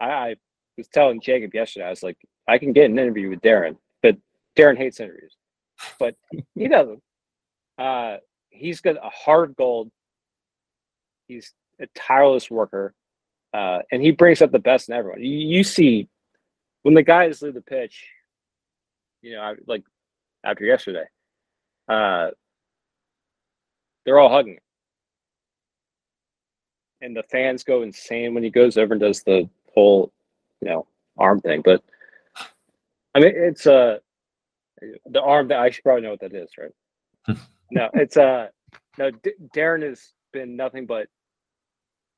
I, 0.00 0.06
I 0.06 0.34
was 0.78 0.88
telling 0.88 1.20
Jacob 1.20 1.54
yesterday, 1.54 1.86
I 1.86 1.90
was 1.90 2.02
like, 2.02 2.18
I 2.48 2.58
can 2.58 2.72
get 2.72 2.90
an 2.90 2.98
interview 2.98 3.30
with 3.30 3.40
Darren, 3.40 3.76
but 4.02 4.16
Darren 4.56 4.76
hates 4.78 5.00
interviews. 5.00 5.36
But 5.98 6.14
he 6.54 6.68
doesn't. 6.68 7.02
Uh 7.78 8.18
he's 8.50 8.80
got 8.80 8.96
a 8.96 9.10
hard 9.10 9.56
gold. 9.56 9.90
He's 11.26 11.52
a 11.80 11.86
tireless 11.96 12.50
worker. 12.50 12.94
Uh, 13.52 13.80
and 13.92 14.02
he 14.02 14.10
brings 14.10 14.42
up 14.42 14.50
the 14.52 14.58
best 14.58 14.88
in 14.88 14.94
everyone. 14.94 15.20
You, 15.20 15.30
you 15.30 15.64
see 15.64 16.08
when 16.82 16.94
the 16.94 17.02
guys 17.02 17.40
leave 17.42 17.54
the 17.54 17.60
pitch, 17.60 18.04
you 19.22 19.32
know, 19.32 19.40
I- 19.40 19.54
like 19.66 19.82
after 20.44 20.64
yesterday, 20.64 21.04
uh, 21.88 22.28
they're 24.04 24.18
all 24.18 24.28
hugging 24.30 24.54
him. 24.54 24.60
And 27.04 27.16
the 27.16 27.22
fans 27.24 27.64
go 27.64 27.82
insane 27.82 28.34
when 28.34 28.42
he 28.42 28.50
goes 28.50 28.78
over 28.78 28.94
and 28.94 29.00
does 29.00 29.22
the 29.22 29.48
whole, 29.74 30.12
you 30.60 30.68
know, 30.68 30.86
arm 31.18 31.40
thing. 31.40 31.62
But 31.64 31.82
I 33.14 33.20
mean, 33.20 33.32
it's 33.34 33.66
uh, 33.66 33.98
the 35.06 35.20
arm 35.20 35.48
that 35.48 35.58
I 35.58 35.70
should 35.70 35.84
probably 35.84 36.02
know 36.02 36.10
what 36.10 36.20
that 36.20 36.34
is, 36.34 36.50
right? 36.58 37.36
no, 37.70 37.90
it's 37.94 38.16
uh, 38.16 38.48
no, 38.98 39.10
D- 39.10 39.34
Darren 39.54 39.82
has 39.82 40.12
been 40.32 40.56
nothing 40.56 40.86
but 40.86 41.08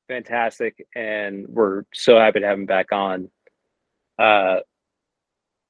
fantastic, 0.07 0.85
and 0.95 1.45
we're 1.49 1.83
so 1.93 2.17
happy 2.17 2.39
to 2.39 2.47
have 2.47 2.57
him 2.57 2.65
back 2.65 2.91
on. 2.91 3.29
Uh, 4.17 4.57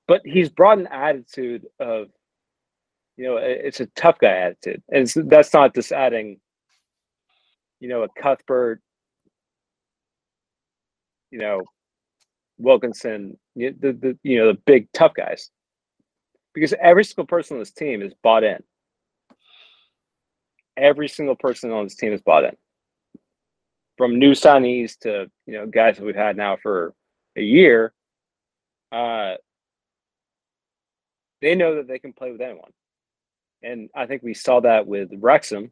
but 0.07 0.21
he's 0.23 0.49
brought 0.49 0.77
an 0.77 0.87
attitude 0.87 1.65
of 1.79 2.07
you 3.17 3.25
know, 3.25 3.37
it's 3.37 3.79
a 3.79 3.87
tough 3.87 4.19
guy 4.19 4.37
attitude, 4.37 4.81
and 4.89 5.11
that's 5.27 5.51
not 5.51 5.73
just 5.73 5.91
adding, 5.91 6.39
you 7.79 7.89
know, 7.89 8.03
a 8.03 8.07
Cuthbert, 8.21 8.79
you 11.31 11.39
know, 11.39 11.63
Wilkinson, 12.57 13.37
the, 13.55 13.71
the 13.71 14.17
you 14.23 14.39
know 14.39 14.47
the 14.47 14.59
big 14.65 14.91
tough 14.93 15.13
guys, 15.13 15.49
because 16.53 16.73
every 16.81 17.03
single 17.03 17.25
person 17.25 17.55
on 17.55 17.59
this 17.59 17.71
team 17.71 18.01
is 18.01 18.13
bought 18.23 18.43
in. 18.43 18.63
Every 20.75 21.07
single 21.07 21.35
person 21.35 21.71
on 21.71 21.85
this 21.85 21.95
team 21.95 22.13
is 22.13 22.21
bought 22.21 22.43
in, 22.43 22.55
from 23.97 24.19
new 24.19 24.31
signees 24.31 24.97
to 24.99 25.29
you 25.45 25.53
know 25.53 25.65
guys 25.65 25.97
that 25.97 26.05
we've 26.05 26.15
had 26.15 26.37
now 26.37 26.57
for 26.61 26.93
a 27.35 27.41
year. 27.41 27.93
Uh, 28.91 29.35
they 31.41 31.55
know 31.55 31.75
that 31.75 31.87
they 31.87 31.99
can 31.99 32.13
play 32.13 32.31
with 32.31 32.41
anyone 32.41 32.71
and 33.63 33.89
I 33.95 34.05
think 34.05 34.23
we 34.23 34.33
saw 34.33 34.59
that 34.61 34.87
with 34.87 35.09
Wrexham. 35.13 35.71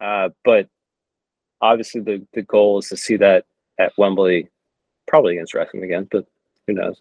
Uh, 0.00 0.30
but 0.44 0.68
obviously, 1.60 2.00
the 2.02 2.26
the 2.32 2.42
goal 2.42 2.78
is 2.78 2.88
to 2.88 2.96
see 2.96 3.16
that 3.16 3.44
at 3.78 3.92
Wembley, 3.98 4.48
probably 5.06 5.34
against 5.34 5.54
Wrexham 5.54 5.82
again. 5.82 6.08
But 6.10 6.26
who 6.66 6.74
knows? 6.74 7.00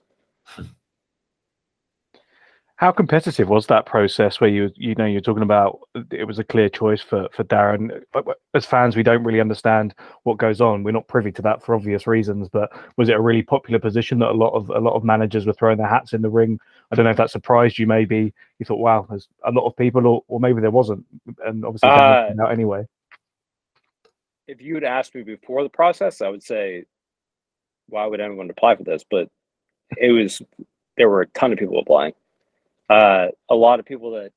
How 2.78 2.92
competitive 2.92 3.48
was 3.48 3.68
that 3.68 3.86
process 3.86 4.42
where 4.42 4.50
you 4.50 4.70
you 4.76 4.96
know 4.96 5.06
you're 5.06 5.22
talking 5.22 5.44
about 5.44 5.80
it 6.12 6.26
was 6.28 6.40
a 6.40 6.44
clear 6.44 6.68
choice 6.68 7.02
for 7.02 7.30
for 7.32 7.46
Darren 7.46 8.04
But 8.12 8.26
as 8.54 8.66
fans 8.66 8.98
we 8.98 9.04
don't 9.04 9.24
really 9.24 9.40
understand 9.40 9.96
what 10.24 10.38
goes 10.38 10.60
on 10.60 10.84
we're 10.84 10.92
not 10.92 11.08
privy 11.08 11.32
to 11.34 11.42
that 11.44 11.64
for 11.64 11.74
obvious 11.74 12.06
reasons 12.06 12.50
but 12.50 12.70
was 12.98 13.08
it 13.08 13.16
a 13.16 13.22
really 13.22 13.44
popular 13.44 13.80
position 13.80 14.20
that 14.20 14.32
a 14.32 14.34
lot 14.34 14.52
of 14.52 14.70
a 14.72 14.80
lot 14.80 14.94
of 14.94 15.06
managers 15.06 15.46
were 15.46 15.54
throwing 15.54 15.78
their 15.78 15.88
hats 15.88 16.12
in 16.12 16.22
the 16.22 16.30
ring 16.30 16.60
I 16.92 16.96
don't 16.96 17.06
know 17.06 17.12
if 17.12 17.18
that 17.18 17.32
surprised 17.32 17.80
you 17.80 17.88
maybe 17.88 18.34
you 18.60 18.66
thought 18.66 18.80
wow 18.80 19.06
there's 19.10 19.30
a 19.46 19.52
lot 19.52 19.66
of 19.66 19.78
people 19.78 20.06
or, 20.06 20.24
or 20.28 20.42
maybe 20.42 20.60
there 20.60 20.70
wasn't 20.70 21.06
and 21.46 21.64
obviously 21.64 21.88
Uh, 21.88 22.28
came 22.28 22.42
out 22.42 22.52
anyway 22.52 22.86
If 24.48 24.62
you 24.62 24.76
had 24.76 24.84
asked 24.84 25.16
me 25.16 25.24
before 25.24 25.64
the 25.64 25.70
process, 25.70 26.22
I 26.22 26.30
would 26.30 26.44
say, 26.44 26.86
why 27.88 28.06
would 28.06 28.22
anyone 28.22 28.50
apply 28.50 28.76
for 28.76 28.84
this? 28.84 29.04
But 29.10 29.30
it 29.98 30.12
was 30.12 30.42
there 30.98 31.10
were 31.10 31.22
a 31.22 31.28
ton 31.28 31.52
of 31.52 31.60
people 31.60 31.80
applying. 31.80 32.14
Uh, 32.90 33.28
a 33.50 33.56
lot 33.56 33.80
of 33.80 33.86
people 33.86 34.12
that, 34.12 34.32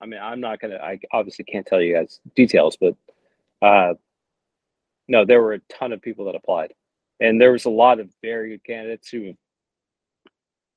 I 0.00 0.06
mean, 0.06 0.20
I'm 0.22 0.40
not 0.40 0.60
gonna. 0.60 0.76
I 0.76 0.98
obviously 1.12 1.44
can't 1.44 1.66
tell 1.66 1.80
you 1.80 1.94
guys 1.94 2.20
details, 2.34 2.76
but 2.80 2.94
uh, 3.60 3.94
no, 5.08 5.24
there 5.24 5.42
were 5.42 5.54
a 5.54 5.60
ton 5.68 5.92
of 5.92 6.00
people 6.00 6.24
that 6.26 6.34
applied, 6.34 6.72
and 7.20 7.40
there 7.40 7.52
was 7.52 7.66
a 7.66 7.70
lot 7.70 8.00
of 8.00 8.08
very 8.22 8.50
good 8.50 8.64
candidates 8.64 9.08
who 9.08 9.34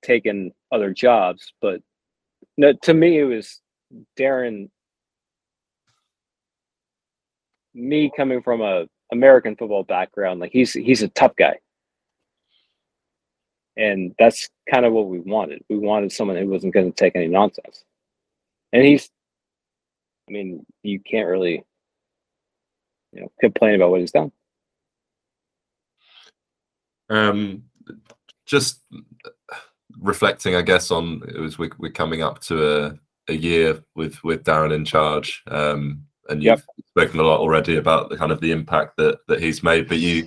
taken 0.02 0.52
other 0.72 0.94
jobs. 0.94 1.54
But 1.62 1.82
no, 2.58 2.74
to 2.84 2.94
me, 2.94 3.20
it 3.20 3.24
was 3.24 3.62
Darren. 4.20 4.70
Me 7.74 8.12
coming 8.16 8.42
from 8.42 8.62
a 8.62 8.88
American 9.12 9.56
football 9.56 9.84
background, 9.84 10.40
like 10.40 10.52
he's 10.52 10.74
he's 10.74 11.02
a 11.02 11.08
tough 11.10 11.36
guy, 11.36 11.58
and 13.78 14.14
that's 14.20 14.50
kind 14.72 14.86
of 14.86 14.94
what 14.94 15.08
we 15.08 15.20
wanted. 15.20 15.64
We 15.70 15.78
wanted 15.78 16.12
someone 16.12 16.38
who 16.38 16.48
wasn't 16.48 16.74
going 16.74 16.92
to 16.92 16.96
take 16.96 17.16
any 17.16 17.28
nonsense, 17.28 17.84
and 18.72 18.84
he's. 18.84 19.10
I 20.30 20.32
mean, 20.32 20.66
you 20.84 21.02
can't 21.02 21.28
really, 21.28 21.66
you 23.12 23.22
know, 23.22 23.32
complain 23.42 23.76
about 23.76 23.92
what 23.92 24.00
he's 24.00 24.12
done. 24.12 24.32
Um, 27.10 27.64
just 28.46 28.80
reflecting, 30.00 30.56
I 30.56 30.62
guess, 30.62 30.92
on 30.92 31.22
it 31.28 31.40
was 31.40 31.58
we, 31.58 31.70
we're 31.78 31.92
coming 31.92 32.22
up 32.22 32.40
to 32.44 32.86
a, 32.86 33.00
a 33.28 33.34
year 33.34 33.84
with 33.96 34.24
with 34.24 34.44
Darren 34.44 34.74
in 34.74 34.86
charge, 34.86 35.44
um, 35.48 36.06
and 36.30 36.42
you've 36.42 36.64
yep. 36.78 36.86
spoken 36.90 37.20
a 37.20 37.24
lot 37.24 37.40
already 37.40 37.78
about 37.78 38.10
the 38.10 38.18
kind 38.18 38.32
of 38.32 38.42
the 38.42 38.52
impact 38.52 38.98
that 38.98 39.20
that 39.28 39.42
he's 39.42 39.64
made. 39.64 39.88
But 39.88 40.00
you 40.00 40.26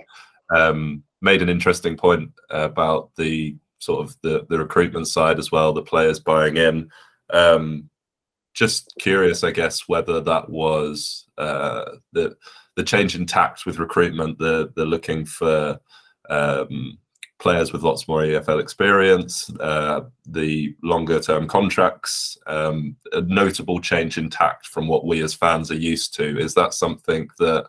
um, 0.54 1.02
made 1.20 1.42
an 1.42 1.48
interesting 1.48 1.96
point 1.96 2.30
about 2.50 3.10
the 3.16 3.56
sort 3.78 4.04
of 4.04 4.16
the 4.22 4.46
the 4.48 4.58
recruitment 4.58 5.08
side 5.08 5.38
as 5.38 5.50
well, 5.52 5.72
the 5.72 5.82
players 5.82 6.20
buying 6.20 6.56
in. 6.56 6.90
Um, 7.30 7.90
just 8.54 8.94
curious, 8.98 9.44
I 9.44 9.50
guess, 9.50 9.86
whether 9.86 10.20
that 10.20 10.48
was 10.48 11.26
uh, 11.38 11.84
the 12.12 12.36
the 12.76 12.84
change 12.84 13.14
in 13.14 13.26
tact 13.26 13.66
with 13.66 13.78
recruitment, 13.78 14.38
the 14.38 14.72
the 14.76 14.84
looking 14.84 15.24
for 15.24 15.78
um, 16.30 16.98
players 17.38 17.73
with 17.73 17.83
lots 17.83 18.09
more 18.09 18.23
EFL 18.23 18.61
experience, 18.61 19.50
uh, 19.61 20.02
the 20.26 20.75
longer 20.83 21.21
term 21.21 21.47
contracts, 21.47 22.38
um, 22.47 22.97
a 23.12 23.21
notable 23.23 23.81
change 23.81 24.19
in 24.19 24.31
tact 24.31 24.66
from 24.66 24.88
what 24.88 25.07
we 25.07 25.23
as 25.23 25.35
fans 25.35 25.71
are 25.71 25.76
used 25.76 26.14
to. 26.14 26.38
Is 26.38 26.55
that 26.55 26.75
something 26.75 27.28
that 27.38 27.66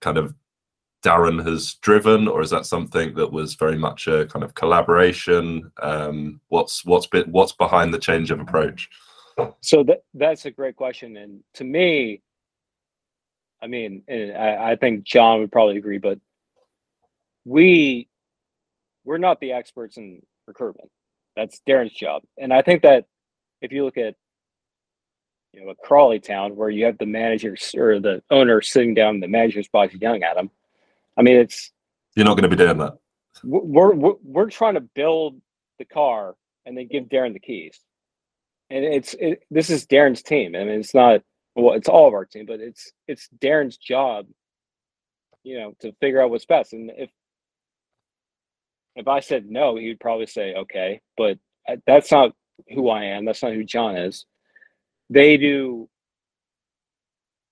kind 0.00 0.16
of 0.18 0.34
Darren 1.02 1.44
has 1.44 1.74
driven, 1.74 2.28
or 2.28 2.42
is 2.42 2.50
that 2.50 2.64
something 2.64 3.14
that 3.14 3.32
was 3.32 3.54
very 3.56 3.76
much 3.76 4.06
a 4.06 4.26
kind 4.26 4.44
of 4.44 4.54
collaboration? 4.54 5.70
Um, 5.82 6.40
what's 6.48 6.84
what's 6.84 7.08
been 7.08 7.30
what's 7.32 7.52
behind 7.52 7.92
the 7.92 7.98
change 7.98 8.30
of 8.30 8.40
approach? 8.40 8.88
So 9.60 9.82
that 9.84 10.04
that's 10.14 10.44
a 10.44 10.50
great 10.50 10.76
question, 10.76 11.16
and 11.16 11.42
to 11.54 11.64
me, 11.64 12.22
I 13.60 13.66
mean, 13.66 14.02
I, 14.08 14.72
I 14.72 14.76
think 14.76 15.02
John 15.02 15.40
would 15.40 15.50
probably 15.50 15.76
agree, 15.76 15.98
but 15.98 16.20
we 17.44 18.08
we're 19.04 19.18
not 19.18 19.40
the 19.40 19.52
experts 19.52 19.96
in 19.96 20.22
recruitment. 20.46 20.90
That's 21.36 21.60
Darren's 21.68 21.92
job. 21.92 22.22
And 22.38 22.52
I 22.52 22.62
think 22.62 22.82
that 22.82 23.06
if 23.60 23.72
you 23.72 23.84
look 23.84 23.96
at 23.96 24.14
you 25.52 25.64
know 25.64 25.70
a 25.70 25.74
Crawley 25.74 26.18
town 26.18 26.56
where 26.56 26.70
you 26.70 26.84
have 26.86 26.98
the 26.98 27.06
manager 27.06 27.56
or 27.76 28.00
the 28.00 28.22
owner 28.30 28.60
sitting 28.60 28.94
down 28.94 29.16
in 29.16 29.20
the 29.20 29.28
manager's 29.28 29.68
box 29.68 29.94
yelling 29.94 30.22
at 30.22 30.36
him, 30.36 30.50
I 31.16 31.22
mean 31.22 31.36
it's 31.36 31.70
you're 32.14 32.26
not 32.26 32.36
going 32.36 32.50
to 32.50 32.54
be 32.54 32.62
doing 32.62 32.78
that. 32.78 32.98
We're, 33.44 33.94
we're 33.94 34.14
we're 34.22 34.50
trying 34.50 34.74
to 34.74 34.80
build 34.80 35.40
the 35.78 35.84
car 35.84 36.34
and 36.66 36.76
then 36.76 36.88
give 36.88 37.04
Darren 37.04 37.32
the 37.32 37.40
keys, 37.40 37.80
and 38.70 38.84
it's 38.84 39.14
it, 39.18 39.42
this 39.50 39.70
is 39.70 39.86
Darren's 39.86 40.22
team. 40.22 40.54
I 40.54 40.60
mean 40.60 40.80
it's 40.80 40.94
not 40.94 41.22
well 41.54 41.74
it's 41.74 41.88
all 41.88 42.08
of 42.08 42.14
our 42.14 42.24
team, 42.24 42.46
but 42.46 42.60
it's 42.60 42.92
it's 43.08 43.28
Darren's 43.40 43.76
job, 43.76 44.26
you 45.44 45.58
know, 45.58 45.74
to 45.80 45.92
figure 46.00 46.20
out 46.20 46.30
what's 46.30 46.46
best. 46.46 46.72
And 46.72 46.90
if 46.96 47.10
if 48.96 49.08
I 49.08 49.20
said 49.20 49.46
no, 49.48 49.76
he 49.76 49.88
would 49.88 50.00
probably 50.00 50.26
say 50.26 50.54
okay, 50.54 51.00
but 51.16 51.38
that's 51.86 52.10
not 52.12 52.32
who 52.74 52.88
I 52.90 53.04
am. 53.04 53.24
That's 53.24 53.42
not 53.42 53.52
who 53.54 53.64
John 53.64 53.96
is. 53.96 54.26
They 55.10 55.36
do, 55.36 55.88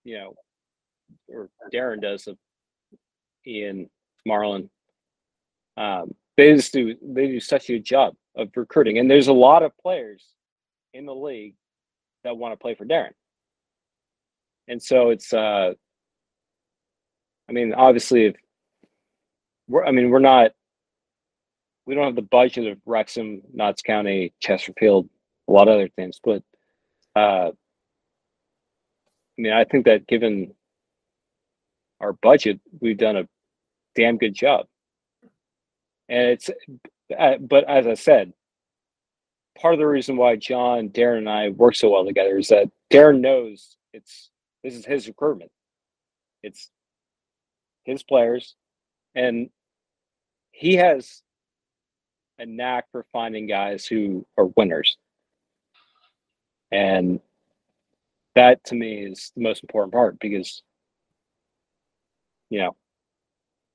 you 0.05 0.19
know, 0.19 0.35
or 1.29 1.51
Darren 1.73 2.03
does. 2.03 2.27
of 2.27 2.37
Ian 3.47 3.89
Marlon. 4.29 4.69
Um, 5.77 6.15
they 6.37 6.55
just 6.55 6.73
do 6.73 6.97
they 7.03 7.27
do 7.29 7.41
such 7.41 7.69
a 7.69 7.75
good 7.75 7.85
job 7.85 8.15
of 8.37 8.49
recruiting, 8.57 8.99
and 8.99 9.11
there's 9.11 9.29
a 9.29 9.33
lot 9.33 9.63
of 9.63 9.77
players 9.79 10.25
in 10.95 11.07
the 11.07 11.15
league 11.15 11.55
that 12.25 12.37
want 12.37 12.53
to 12.53 12.57
play 12.63 12.75
for 12.75 12.85
Darren, 12.87 13.13
and 14.69 14.83
so 14.83 15.11
it's. 15.11 15.33
uh 15.33 15.73
I 17.49 17.53
mean, 17.53 17.75
obviously, 17.75 18.27
if 18.27 18.37
we're, 19.67 19.85
I 19.85 19.91
mean, 19.91 20.11
we're 20.11 20.21
not 20.21 20.53
we 21.91 21.97
don't 21.97 22.05
have 22.05 22.15
the 22.15 22.23
budget 22.23 22.69
of 22.69 22.79
Wrexham, 22.87 23.43
Notts 23.53 23.83
County, 23.83 24.33
Chesterfield, 24.39 25.09
a 25.49 25.53
lot 25.53 25.67
of 25.67 25.75
other 25.75 25.89
things. 25.89 26.21
But 26.23 26.45
uh, 27.17 27.49
I 27.49 27.53
mean, 29.37 29.53
I 29.53 29.65
think 29.65 29.87
that 29.87 30.07
given 30.07 30.55
our 31.99 32.13
budget, 32.13 32.61
we've 32.81 32.97
done 32.97 33.17
a 33.17 33.29
damn 33.97 34.19
good 34.19 34.35
job. 34.35 34.67
And 36.09 36.29
it's, 36.29 36.49
uh, 37.19 37.39
but 37.41 37.69
as 37.69 37.89
I 37.89 37.95
said, 37.95 38.35
part 39.61 39.75
of 39.75 39.81
the 39.81 39.87
reason 39.89 40.17
why 40.17 40.37
John, 40.37 40.91
Darren, 40.91 41.19
and 41.19 41.29
I 41.29 41.49
work 41.49 41.75
so 41.75 41.91
well 41.91 42.05
together 42.05 42.39
is 42.39 42.47
that 42.51 42.71
Darren 42.89 43.19
knows 43.19 43.77
it's 43.93 44.31
this 44.63 44.77
is 44.77 44.87
his 44.87 45.09
recruitment. 45.09 45.51
It's 46.45 46.71
his 47.83 48.05
players, 48.05 48.55
and 49.17 49.51
he 50.53 50.77
has 50.77 51.25
a 52.41 52.47
knack 52.47 52.87
for 52.91 53.05
finding 53.13 53.47
guys 53.47 53.87
who 53.87 54.27
are 54.37 54.47
winners. 54.57 54.97
And 56.73 57.21
that 58.35 58.65
to 58.65 58.75
me 58.75 59.05
is 59.05 59.33
the 59.37 59.43
most 59.43 59.63
important 59.63 59.93
part 59.93 60.19
because 60.21 60.63
you 62.49 62.61
know 62.61 62.77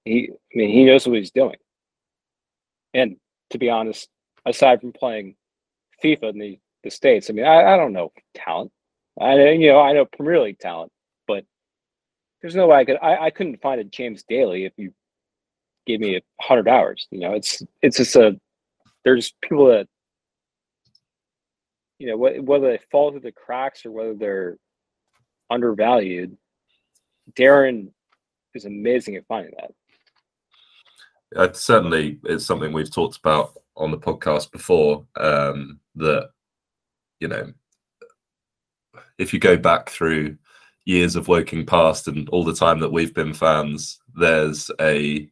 he 0.06 0.30
I 0.32 0.58
mean 0.58 0.70
he 0.70 0.86
knows 0.86 1.08
what 1.08 1.18
he's 1.18 1.32
doing. 1.32 1.58
And 2.94 3.18
to 3.52 3.58
be 3.58 3.70
honest, 3.70 4.10
aside 4.46 4.82
from 4.82 4.94
playing 4.94 5.36
FIFA 6.04 6.30
in 6.32 6.40
the, 6.40 6.60
the 6.84 6.90
States, 6.90 7.30
I 7.30 7.34
mean 7.34 7.46
I, 7.46 7.74
I 7.74 7.78
don't 7.78 7.94
know 7.94 8.12
talent. 8.34 8.72
I 9.20 9.52
you 9.52 9.72
know 9.72 9.80
I 9.80 9.94
know 9.94 10.06
Premier 10.06 10.42
League 10.42 10.60
talent, 10.60 10.92
but 11.28 11.46
there's 12.42 12.56
no 12.56 12.68
way 12.68 12.78
I 12.78 12.86
could 12.86 12.98
I, 13.02 13.26
I 13.26 13.30
couldn't 13.30 13.62
find 13.62 13.80
a 13.80 13.84
James 13.84 14.24
Daly 14.28 14.66
if 14.66 14.74
you 14.78 14.94
gave 15.86 16.00
me 16.00 16.16
a 16.16 16.22
hundred 16.42 16.68
hours. 16.68 17.08
You 17.12 17.20
know, 17.20 17.34
it's 17.34 17.62
it's 17.82 17.98
just 17.98 18.16
a 18.16 18.40
there's 19.06 19.34
people 19.42 19.68
that 19.68 19.88
you 22.00 22.08
know 22.08 22.18
whether 22.18 22.72
they 22.72 22.80
fall 22.92 23.12
through 23.12 23.22
the 23.22 23.32
cracks 23.32 23.86
or 23.86 23.92
whether 23.92 24.14
they're 24.16 24.58
undervalued 25.50 26.36
darren 27.34 27.90
is 28.54 28.66
amazing 28.66 29.16
at 29.16 29.26
finding 29.28 29.54
that. 29.58 29.72
Uh, 31.36 31.52
certainly 31.54 32.20
it's 32.24 32.46
something 32.46 32.72
we've 32.72 32.94
talked 32.94 33.18
about 33.18 33.58
on 33.76 33.92
the 33.92 33.98
podcast 33.98 34.52
before 34.52 35.06
um, 35.18 35.80
that 35.96 36.30
you 37.20 37.28
know 37.28 37.52
if 39.18 39.34
you 39.34 39.40
go 39.40 39.58
back 39.58 39.90
through 39.90 40.38
years 40.86 41.16
of 41.16 41.28
Woking 41.28 41.66
past 41.66 42.08
and 42.08 42.30
all 42.30 42.44
the 42.44 42.54
time 42.54 42.80
that 42.80 42.92
we've 42.92 43.14
been 43.14 43.34
fans 43.34 44.00
there's 44.14 44.70
a 44.80 45.30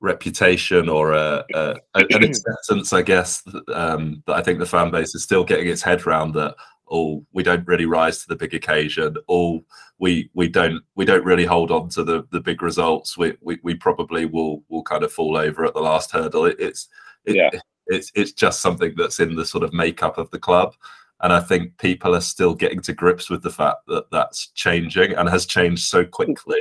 reputation 0.00 0.88
or 0.88 1.12
a, 1.12 1.44
a, 1.54 1.76
an 1.94 2.24
acceptance, 2.24 2.92
I 2.92 3.02
guess, 3.02 3.42
um, 3.72 4.22
that 4.26 4.36
I 4.36 4.42
think 4.42 4.58
the 4.58 4.66
fan 4.66 4.90
base 4.90 5.14
is 5.14 5.22
still 5.22 5.44
getting 5.44 5.68
its 5.68 5.82
head 5.82 6.06
around 6.06 6.32
that. 6.32 6.54
Oh, 6.88 7.24
we 7.32 7.42
don't 7.42 7.66
really 7.66 7.86
rise 7.86 8.20
to 8.20 8.28
the 8.28 8.36
big 8.36 8.54
occasion. 8.54 9.16
Oh, 9.28 9.64
we 9.98 10.30
we 10.34 10.48
don't 10.48 10.82
we 10.94 11.04
don't 11.04 11.24
really 11.24 11.44
hold 11.44 11.70
on 11.72 11.88
to 11.90 12.04
the 12.04 12.26
the 12.30 12.40
big 12.40 12.62
results. 12.62 13.18
We 13.18 13.36
we, 13.40 13.58
we 13.62 13.74
probably 13.74 14.26
will 14.26 14.62
will 14.68 14.84
kind 14.84 15.02
of 15.02 15.12
fall 15.12 15.36
over 15.36 15.64
at 15.64 15.74
the 15.74 15.80
last 15.80 16.12
hurdle. 16.12 16.44
It, 16.44 16.56
it's 16.60 16.88
it, 17.24 17.34
yeah. 17.34 17.50
it's 17.88 18.12
it's 18.14 18.32
just 18.32 18.60
something 18.60 18.94
that's 18.96 19.18
in 19.18 19.34
the 19.34 19.44
sort 19.44 19.64
of 19.64 19.72
makeup 19.72 20.16
of 20.16 20.30
the 20.30 20.38
club. 20.38 20.74
And 21.22 21.32
I 21.32 21.40
think 21.40 21.76
people 21.78 22.14
are 22.14 22.20
still 22.20 22.54
getting 22.54 22.80
to 22.82 22.92
grips 22.92 23.30
with 23.30 23.42
the 23.42 23.50
fact 23.50 23.78
that 23.86 24.10
that's 24.12 24.48
changing 24.48 25.14
and 25.14 25.28
has 25.28 25.46
changed 25.46 25.84
so 25.84 26.04
quickly. 26.04 26.60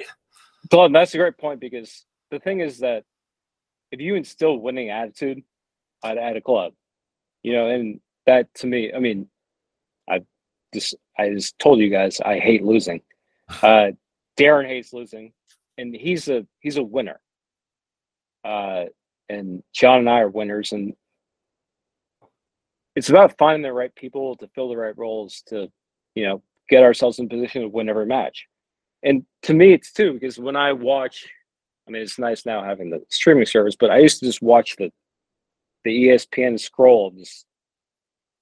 Glenn, 0.70 0.94
that's 0.94 1.14
a 1.14 1.18
great 1.18 1.38
point 1.38 1.60
because 1.60 2.06
the 2.32 2.40
thing 2.40 2.62
is 2.62 2.80
that 2.80 3.04
if 3.96 4.02
you 4.02 4.16
instill 4.16 4.58
winning 4.58 4.90
attitude 4.90 5.42
at, 6.04 6.18
at 6.18 6.36
a 6.36 6.42
club, 6.42 6.74
you 7.44 7.54
know, 7.54 7.70
and 7.70 8.02
that 8.26 8.54
to 8.56 8.68
me, 8.68 8.92
I 8.94 9.00
mean, 9.00 9.30
I 10.10 10.22
just 10.74 10.96
I 11.18 11.30
just 11.30 11.58
told 11.60 11.80
you 11.80 11.90
guys 11.90 12.20
I 12.20 12.40
hate 12.40 12.64
losing. 12.64 13.02
Uh, 13.62 13.92
Darren 14.40 14.68
hates 14.68 14.92
losing, 14.92 15.32
and 15.78 15.96
he's 15.96 16.28
a 16.30 16.48
he's 16.62 16.78
a 16.78 16.84
winner. 16.84 17.22
Uh, 18.44 18.86
and 19.30 19.62
John 19.72 20.00
and 20.00 20.10
I 20.10 20.22
are 20.22 20.30
winners, 20.30 20.72
and 20.72 20.96
it's 22.96 23.10
about 23.10 23.38
finding 23.38 23.62
the 23.62 23.72
right 23.72 23.94
people 23.94 24.36
to 24.38 24.48
fill 24.56 24.70
the 24.70 24.78
right 24.78 24.98
roles 24.98 25.44
to, 25.50 25.72
you 26.16 26.26
know, 26.26 26.42
get 26.72 26.82
ourselves 26.82 27.20
in 27.20 27.30
position 27.30 27.62
to 27.62 27.68
win 27.68 27.88
every 27.88 28.08
match. 28.08 28.48
And 29.04 29.28
to 29.44 29.54
me, 29.54 29.74
it's 29.74 29.92
too 29.92 30.14
because 30.14 30.40
when 30.40 30.56
I 30.56 30.74
watch 30.74 31.28
I 31.88 31.92
mean, 31.92 32.02
it's 32.02 32.18
nice 32.18 32.46
now 32.46 32.64
having 32.64 32.90
the 32.90 33.04
streaming 33.10 33.46
service, 33.46 33.76
but 33.80 33.92
I 33.92 34.00
used 34.00 34.20
to 34.20 34.26
just 34.26 34.42
watch 34.42 34.76
the 34.78 34.92
the 35.84 36.08
ESPN 36.08 36.60
scroll, 36.60 37.12
just 37.12 37.46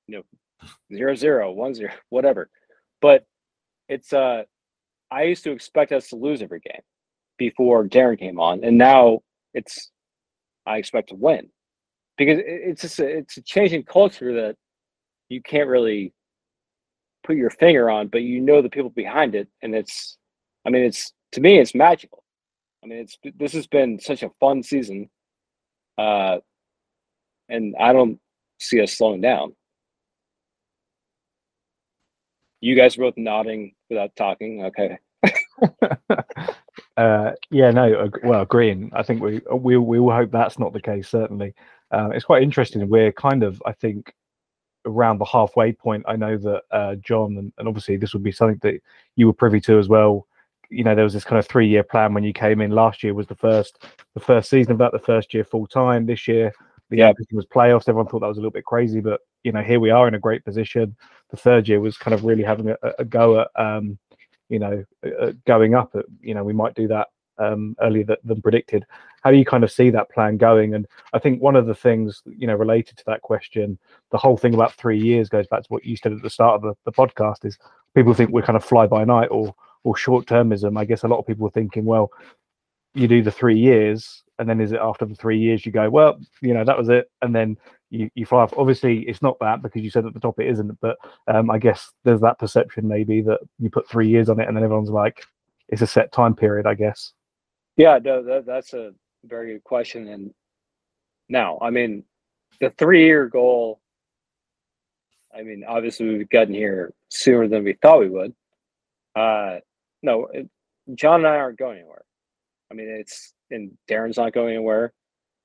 you 0.08 0.18
know, 0.18 0.68
zero 0.96 1.16
zero 1.16 1.52
one 1.52 1.74
zero 1.74 1.92
whatever. 2.10 2.50
But 3.02 3.26
it's 3.90 4.14
uh, 4.14 4.44
I 5.12 5.24
used 5.24 5.44
to 5.44 5.52
expect 5.52 5.92
us 5.92 6.10
to 6.10 6.16
lose 6.16 6.42
every 6.42 6.62
game 6.62 6.82
before 7.38 7.86
Darren 7.86 8.18
came 8.18 8.40
on, 8.40 8.64
and 8.64 8.78
now 8.78 9.20
it's 9.54 9.92
I 10.66 10.78
expect 10.78 11.10
to 11.10 11.16
win 11.16 11.50
because 12.18 12.40
it's 12.46 12.82
just 12.82 13.00
a, 13.00 13.08
it's 13.08 13.38
a 13.38 13.42
changing 13.42 13.84
culture 13.84 14.34
that 14.42 14.56
you 15.28 15.42
can't 15.42 15.68
really 15.68 16.14
put 17.26 17.36
your 17.36 17.50
finger 17.50 17.90
on, 17.90 18.08
but 18.08 18.22
you 18.22 18.40
know 18.40 18.62
the 18.62 18.70
people 18.70 18.90
behind 18.90 19.36
it, 19.36 19.50
and 19.62 19.76
it's 19.76 20.18
I 20.66 20.70
mean, 20.70 20.84
it's 20.84 21.12
to 21.34 21.42
me, 21.42 21.60
it's 21.60 21.76
magical 21.76 22.23
I 22.84 22.88
mean, 22.88 23.00
it's 23.00 23.18
this 23.38 23.54
has 23.54 23.68
been 23.68 24.00
such 24.00 24.24
a 24.24 24.32
fun 24.40 24.62
season, 24.62 25.10
uh, 25.98 26.38
and 27.50 27.76
I 27.80 27.94
don't 27.94 28.20
see 28.60 28.82
us 28.82 28.94
slowing 28.94 29.22
down. 29.22 29.56
You 32.60 32.76
guys 32.76 32.98
are 32.98 33.02
both 33.02 33.18
nodding 33.18 33.74
without 33.90 34.16
talking. 34.16 34.66
Okay. 34.66 34.98
uh, 36.98 37.32
yeah, 37.52 37.72
no, 37.72 38.10
well, 38.24 38.42
agreeing. 38.42 38.92
I 38.94 39.04
think 39.04 39.22
we 39.22 39.42
we 39.52 39.78
we 39.78 40.00
will 40.00 40.14
hope 40.14 40.32
that's 40.32 40.60
not 40.60 40.74
the 40.74 40.82
case. 40.82 41.08
Certainly, 41.08 41.54
uh, 41.92 42.10
it's 42.14 42.26
quite 42.26 42.44
interesting. 42.44 42.88
We're 42.90 43.12
kind 43.12 43.44
of, 43.44 43.62
I 43.66 43.72
think, 43.72 44.14
around 44.86 45.20
the 45.20 45.26
halfway 45.26 45.72
point. 45.72 46.04
I 46.08 46.16
know 46.16 46.38
that 46.38 46.64
uh, 46.72 46.96
John, 46.96 47.38
and, 47.38 47.54
and 47.58 47.68
obviously 47.68 47.98
this 47.98 48.14
would 48.14 48.24
be 48.24 48.32
something 48.32 48.60
that 48.62 48.82
you 49.16 49.28
were 49.28 49.34
privy 49.34 49.62
to 49.62 49.80
as 49.80 49.88
well. 49.88 50.28
You 50.70 50.84
know, 50.84 50.96
there 50.96 51.04
was 51.04 51.14
this 51.14 51.24
kind 51.24 51.40
of 51.40 51.48
three-year 51.48 51.84
plan 51.84 52.14
when 52.14 52.24
you 52.24 52.34
came 52.34 52.62
in. 52.62 52.72
Last 52.72 53.04
year 53.04 53.14
was 53.14 53.28
the 53.28 53.36
first 53.36 53.86
the 54.14 54.20
first 54.20 54.50
season 54.50 54.74
of 54.74 54.78
that, 54.80 54.92
the 54.92 55.00
first 55.00 55.34
year 55.34 55.44
full 55.44 55.68
time. 55.68 56.06
This 56.06 56.28
year, 56.28 56.52
the 56.90 56.98
yeah. 56.98 57.14
was 57.32 57.46
playoffs. 57.46 57.90
Everyone 57.90 58.08
thought 58.08 58.20
that 58.20 58.28
was 58.28 58.38
a 58.38 58.42
little 58.42 58.52
bit 58.52 58.66
crazy, 58.66 59.00
but 59.02 59.22
you 59.44 59.52
know, 59.52 59.62
here 59.62 59.80
we 59.80 59.90
are 59.90 60.08
in 60.08 60.16
a 60.16 60.20
great 60.20 60.44
position. 60.46 60.96
The 61.30 61.38
third 61.38 61.68
year 61.68 61.80
was 61.80 61.98
kind 61.98 62.14
of 62.14 62.24
really 62.24 62.44
having 62.44 62.70
a, 62.70 62.78
a 63.00 63.06
go 63.06 63.42
at, 63.42 63.48
um, 63.56 63.98
you 64.50 64.60
know, 64.60 64.84
uh, 65.20 65.34
going 65.46 65.76
up. 65.76 65.96
At, 65.96 66.06
you 66.22 66.34
know, 66.34 66.44
we 66.44 66.54
might 66.54 66.76
do 66.76 66.88
that 66.88 67.08
um, 67.38 67.76
earlier 67.82 68.06
th- 68.06 68.20
than 68.24 68.42
predicted. 68.42 68.86
How 69.22 69.32
do 69.32 69.38
you 69.38 69.46
kind 69.46 69.64
of 69.64 69.72
see 69.72 69.90
that 69.90 70.10
plan 70.10 70.38
going? 70.38 70.76
And 70.76 70.88
I 71.14 71.20
think 71.20 71.42
one 71.42 71.56
of 71.56 71.66
the 71.66 71.76
things, 71.76 72.22
you 72.26 72.48
know, 72.48 72.56
related 72.56 72.98
to 72.98 73.04
that 73.08 73.22
question, 73.22 73.78
the 74.12 74.18
whole 74.18 74.38
thing 74.38 74.54
about 74.54 74.74
three 74.74 75.00
years 75.00 75.30
goes 75.30 75.48
back 75.48 75.64
to 75.64 75.70
what 75.70 75.86
you 75.86 75.98
said 75.98 76.14
at 76.14 76.22
the 76.22 76.30
start 76.30 76.56
of 76.56 76.62
the, 76.62 76.74
the 76.86 76.92
podcast 76.92 77.46
is 77.46 77.58
people 77.96 78.14
think 78.14 78.30
we're 78.30 78.42
kind 78.42 78.58
of 78.58 78.66
fly 78.66 78.88
by 78.88 79.04
night 79.04 79.28
or 79.32 79.56
or 79.84 79.96
short 79.96 80.26
termism. 80.26 80.78
I 80.80 80.86
guess 80.86 81.04
a 81.04 81.08
lot 81.08 81.20
of 81.20 81.28
people 81.28 81.48
are 81.48 81.52
thinking, 81.52 81.86
well, 81.86 82.10
you 82.94 83.08
do 83.08 83.22
the 83.22 83.32
three 83.32 83.58
years 83.58 84.24
and 84.40 84.50
then 84.50 84.60
is 84.60 84.72
it 84.72 84.80
after 84.82 85.06
the 85.06 85.16
three 85.16 85.40
years 85.40 85.66
you 85.66 85.72
go 85.72 85.90
well 85.90 86.20
you 86.42 86.54
know 86.54 86.64
that 86.64 86.78
was 86.78 86.90
it 86.90 87.10
and 87.22 87.36
then 87.36 87.58
you, 87.90 88.10
you 88.16 88.26
fly 88.26 88.42
off 88.42 88.54
obviously 88.58 89.00
it's 89.02 89.22
not 89.22 89.38
that 89.40 89.62
because 89.62 89.82
you 89.82 89.90
said 89.90 90.06
at 90.06 90.14
the 90.14 90.20
top 90.20 90.40
it 90.40 90.48
isn't 90.48 90.80
but 90.82 90.98
um, 91.28 91.50
i 91.50 91.58
guess 91.58 91.92
there's 92.04 92.22
that 92.22 92.40
perception 92.40 92.88
maybe 92.88 93.22
that 93.22 93.40
you 93.60 93.70
put 93.70 93.88
three 93.90 94.08
years 94.08 94.30
on 94.30 94.40
it 94.40 94.48
and 94.48 94.56
then 94.56 94.64
everyone's 94.64 94.90
like 94.90 95.24
it's 95.70 95.82
a 95.82 95.88
set 95.88 96.12
time 96.12 96.36
period 96.36 96.66
i 96.66 96.74
guess 96.74 97.14
yeah 97.78 98.00
no 98.04 98.24
that, 98.24 98.46
that's 98.46 98.74
a 98.74 98.92
very 99.26 99.54
good 99.54 99.64
question 99.64 100.08
and 100.08 100.34
now 101.30 101.58
i 101.62 101.70
mean 101.70 102.04
the 102.60 102.70
three 102.72 103.06
year 103.06 103.28
goal 103.28 103.80
i 105.36 105.42
mean 105.42 105.64
obviously 105.68 106.08
we've 106.08 106.30
gotten 106.30 106.54
here 106.54 106.94
sooner 107.10 107.48
than 107.48 107.64
we 107.64 107.74
thought 107.74 108.00
we 108.00 108.10
would 108.10 108.34
uh 109.16 109.58
no 110.04 110.28
john 110.94 111.22
and 111.22 111.28
i 111.28 111.38
aren't 111.38 111.58
going 111.58 111.80
anywhere 111.80 112.04
I 112.74 112.76
mean, 112.76 112.90
it's 112.90 113.34
and 113.52 113.72
Darren's 113.88 114.18
not 114.18 114.34
going 114.34 114.56
anywhere. 114.56 114.94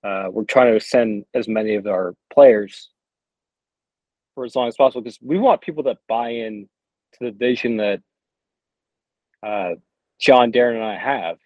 Uh, 0.02 0.28
we're 0.30 0.44
trying 0.44 0.72
to 0.72 0.80
send 0.80 1.24
as 1.34 1.46
many 1.46 1.74
of 1.74 1.86
our 1.86 2.14
players 2.32 2.88
for 4.34 4.46
as 4.46 4.56
long 4.56 4.66
as 4.66 4.76
possible 4.76 5.02
because 5.02 5.18
we 5.20 5.38
want 5.38 5.60
people 5.60 5.82
that 5.82 5.98
buy 6.08 6.30
in 6.30 6.66
to 7.12 7.18
the 7.26 7.32
vision 7.32 7.76
that 7.76 8.00
uh, 9.42 9.74
John, 10.18 10.52
Darren, 10.52 10.76
and 10.76 10.84
I 10.84 10.96
have, 10.96 11.36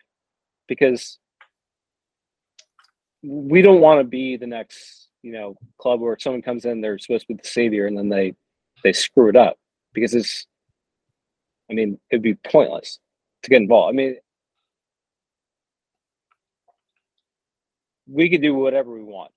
because 0.68 1.18
we 3.24 3.60
don't 3.60 3.80
want 3.80 3.98
to 4.00 4.04
be 4.04 4.36
the 4.36 4.46
next, 4.46 5.08
you 5.22 5.32
know, 5.32 5.56
club 5.78 6.00
where 6.00 6.16
someone 6.18 6.42
comes 6.42 6.64
in, 6.64 6.80
they're 6.80 6.98
supposed 6.98 7.26
to 7.26 7.34
be 7.34 7.40
the 7.42 7.48
savior, 7.48 7.86
and 7.86 7.98
then 7.98 8.08
they 8.08 8.34
they 8.84 8.92
screw 8.92 9.28
it 9.28 9.36
up 9.36 9.56
because 9.92 10.14
it's. 10.14 10.46
I 11.72 11.74
mean, 11.74 11.98
it'd 12.10 12.22
be 12.22 12.34
pointless 12.34 12.98
to 13.42 13.50
get 13.50 13.62
involved. 13.62 13.94
I 13.94 13.96
mean, 13.96 14.16
we 18.06 18.28
could 18.28 18.42
do 18.42 18.54
whatever 18.54 18.92
we 18.92 19.02
want. 19.02 19.32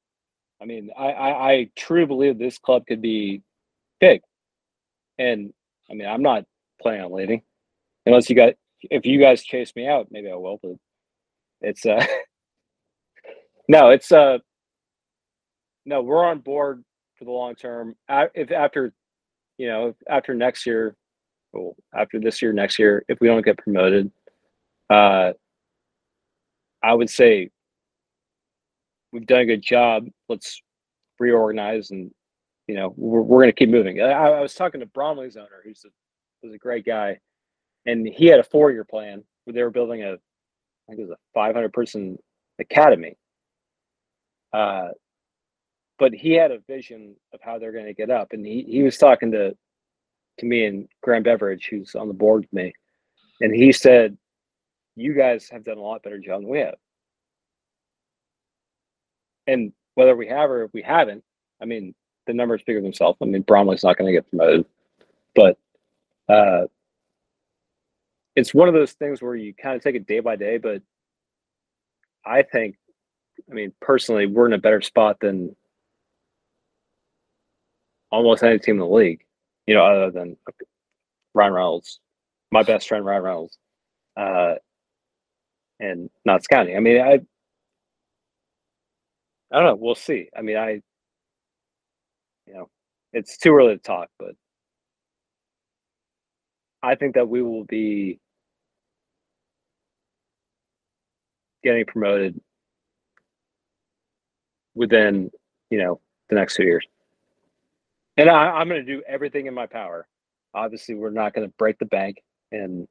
I 0.61 0.65
mean, 0.65 0.89
I, 0.97 1.11
I, 1.11 1.51
I 1.51 1.69
truly 1.77 2.05
believe 2.05 2.37
this 2.37 2.57
club 2.57 2.85
could 2.87 3.01
be 3.01 3.41
big. 4.01 4.21
And 5.17 5.53
I 5.89 5.93
mean, 5.93 6.09
I'm 6.09 6.21
not 6.21 6.43
planning 6.81 7.05
on 7.05 7.13
leaving 7.13 7.41
unless 8.05 8.29
you 8.29 8.35
got, 8.35 8.53
if 8.81 9.05
you 9.05 9.17
guys 9.17 9.41
chase 9.41 9.71
me 9.73 9.87
out, 9.87 10.07
maybe 10.11 10.29
I 10.29 10.35
will, 10.35 10.59
but 10.61 10.73
it's, 11.61 11.85
uh, 11.85 12.05
no, 13.69 13.91
it's, 13.91 14.11
uh, 14.11 14.39
no, 15.85 16.01
we're 16.01 16.25
on 16.25 16.39
board 16.39 16.83
for 17.17 17.23
the 17.23 17.31
long 17.31 17.55
term. 17.55 17.95
If 18.09 18.51
after, 18.51 18.91
you 19.57 19.69
know, 19.69 19.95
after 20.09 20.33
next 20.33 20.65
year, 20.65 20.97
well, 21.55 21.75
after 21.93 22.19
this 22.19 22.41
year, 22.41 22.53
next 22.53 22.77
year, 22.77 23.03
if 23.07 23.19
we 23.21 23.27
don't 23.27 23.45
get 23.45 23.57
promoted, 23.57 24.11
uh, 24.89 25.33
I 26.83 26.93
would 26.93 27.09
say 27.09 27.49
we've 29.11 29.25
done 29.25 29.41
a 29.41 29.45
good 29.45 29.61
job. 29.61 30.07
Let's 30.29 30.61
reorganize 31.19 31.91
and 31.91 32.11
you 32.67 32.75
know 32.75 32.93
we're, 32.97 33.21
we're 33.21 33.41
going 33.41 33.51
to 33.51 33.57
keep 33.57 33.69
moving. 33.69 34.01
I, 34.01 34.11
I, 34.11 34.41
was 34.41 34.53
talking 34.53 34.81
to 34.81 34.85
Bromley's 34.85 35.37
owner, 35.37 35.61
who's 35.63 35.83
a 35.85 35.89
a 36.53 36.57
great 36.59 36.85
guy, 36.85 37.17
and 37.87 38.07
he 38.07 38.27
had 38.27 38.39
a 38.39 38.43
four 38.43 38.71
year 38.71 38.83
plan 38.83 39.23
where 39.45 39.53
they 39.53 39.63
were 39.63 39.71
building 39.71 40.03
a 40.03 40.13
I 40.13 40.91
think 40.91 40.99
it 40.99 41.09
was 41.09 41.11
a 41.11 41.17
500 41.33 41.73
person 41.73 42.17
academy. 42.59 43.17
Uh, 44.53 44.89
but 45.97 46.13
he 46.13 46.33
had 46.33 46.51
a 46.51 46.59
vision 46.67 47.15
of 47.33 47.39
how 47.41 47.57
they're 47.57 47.71
going 47.71 47.85
to 47.85 47.93
get 47.93 48.11
up, 48.11 48.33
and 48.33 48.45
he 48.45 48.63
he 48.67 48.83
was 48.83 48.97
talking 48.97 49.31
to 49.31 49.55
to 50.39 50.45
me 50.45 50.65
and 50.65 50.87
Graham 51.01 51.23
Beveridge, 51.23 51.67
who's 51.69 51.95
on 51.95 52.07
the 52.07 52.13
board 52.13 52.41
with 52.43 52.53
me, 52.53 52.73
and 53.41 53.53
he 53.53 53.71
said, 53.71 54.17
"You 54.95 55.13
guys 55.13 55.49
have 55.49 55.63
done 55.63 55.77
a 55.77 55.81
lot 55.81 56.03
better 56.03 56.19
job 56.19 56.41
than 56.41 56.49
we 56.49 56.59
have." 56.59 56.75
and 59.47 59.71
whether 59.95 60.15
we 60.15 60.27
have 60.27 60.49
or 60.49 60.69
we 60.73 60.81
haven't, 60.81 61.23
I 61.61 61.65
mean, 61.65 61.93
the 62.27 62.33
numbers 62.33 62.61
speak 62.61 62.77
for 62.77 62.81
themselves. 62.81 63.17
I 63.21 63.25
mean, 63.25 63.43
Bromley's 63.43 63.83
not 63.83 63.97
going 63.97 64.07
to 64.07 64.13
get 64.13 64.29
promoted, 64.29 64.65
but 65.35 65.57
uh, 66.27 66.65
it's 68.35 68.53
one 68.53 68.67
of 68.67 68.73
those 68.73 68.93
things 68.93 69.21
where 69.21 69.35
you 69.35 69.53
kind 69.53 69.75
of 69.75 69.83
take 69.83 69.95
it 69.95 70.07
day 70.07 70.19
by 70.19 70.35
day. 70.35 70.57
But 70.57 70.81
I 72.25 72.41
think, 72.41 72.75
I 73.49 73.53
mean, 73.53 73.73
personally, 73.79 74.25
we're 74.25 74.47
in 74.47 74.53
a 74.53 74.57
better 74.57 74.81
spot 74.81 75.19
than 75.19 75.55
almost 78.11 78.43
any 78.43 78.59
team 78.59 78.75
in 78.75 78.79
the 78.79 78.87
league. 78.87 79.23
You 79.67 79.75
know, 79.75 79.85
other 79.85 80.11
than 80.11 80.37
Ryan 81.33 81.53
Reynolds, 81.53 81.99
my 82.51 82.63
best 82.63 82.87
friend 82.87 83.05
Ryan 83.05 83.23
Reynolds, 83.23 83.57
uh, 84.17 84.55
and 85.79 86.09
Notts 86.25 86.47
County. 86.47 86.75
I 86.75 86.79
mean, 86.79 87.01
I 87.01 87.19
I 89.51 89.59
don't 89.59 89.65
know. 89.65 89.75
We'll 89.75 89.95
see. 89.95 90.29
I 90.35 90.41
mean, 90.41 90.57
I, 90.57 90.81
you 92.47 92.53
know, 92.53 92.69
it's 93.13 93.37
too 93.37 93.53
early 93.55 93.75
to 93.75 93.81
talk, 93.81 94.09
but 94.19 94.31
I 96.83 96.95
think 96.95 97.15
that 97.15 97.27
we 97.29 97.41
will 97.41 97.63
be 97.63 98.19
getting 101.63 101.85
promoted 101.85 102.39
within, 104.75 105.31
you 105.69 105.79
know, 105.79 105.99
the 106.29 106.35
next 106.35 106.55
two 106.55 106.63
years. 106.63 106.85
And 108.17 108.29
I, 108.29 108.61
am 108.61 108.69
going 108.69 108.85
to 108.85 108.95
do 108.95 109.03
everything 109.07 109.47
in 109.47 109.53
my 109.53 109.65
power. 109.65 110.07
Obviously, 110.53 110.95
we're 110.95 111.09
not 111.09 111.33
going 111.33 111.47
to 111.47 111.53
break 111.57 111.77
the 111.79 111.85
bank 111.85 112.21
and 112.51 112.87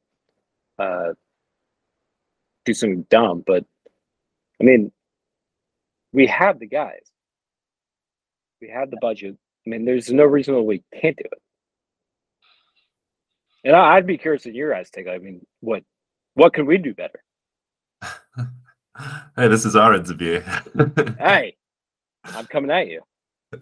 uh, 0.79 1.13
do 2.65 2.75
something 2.75 3.07
dumb, 3.09 3.43
but 3.47 3.65
I 4.61 4.65
mean, 4.65 4.93
we 6.13 6.27
have 6.27 6.59
the 6.59 6.67
guys. 6.67 7.11
We 8.61 8.69
have 8.69 8.91
the 8.91 8.99
budget. 9.01 9.37
I 9.67 9.71
mean, 9.71 9.85
there's 9.85 10.11
no 10.13 10.25
reason 10.25 10.55
why 10.55 10.61
we 10.61 10.83
can't 11.01 11.17
do 11.17 11.25
it. 11.25 11.41
And 13.65 13.75
I'd 13.75 14.07
be 14.07 14.19
curious 14.19 14.45
in 14.45 14.55
your 14.55 14.73
guys' 14.73 14.91
take. 14.91 15.09
I 15.09 15.19
mean, 15.19 15.45
what 15.61 15.83
what 16.35 16.53
can 16.53 16.67
we 16.67 16.77
do 16.77 16.95
better? 16.95 17.23
hey, 19.37 19.49
this 19.49 19.65
is 19.65 19.75
our 19.75 19.95
interview. 19.95 20.43
hey, 21.19 21.57
I'm 22.25 22.47
coming 22.47 22.71
at 22.71 22.89
you. 22.89 23.01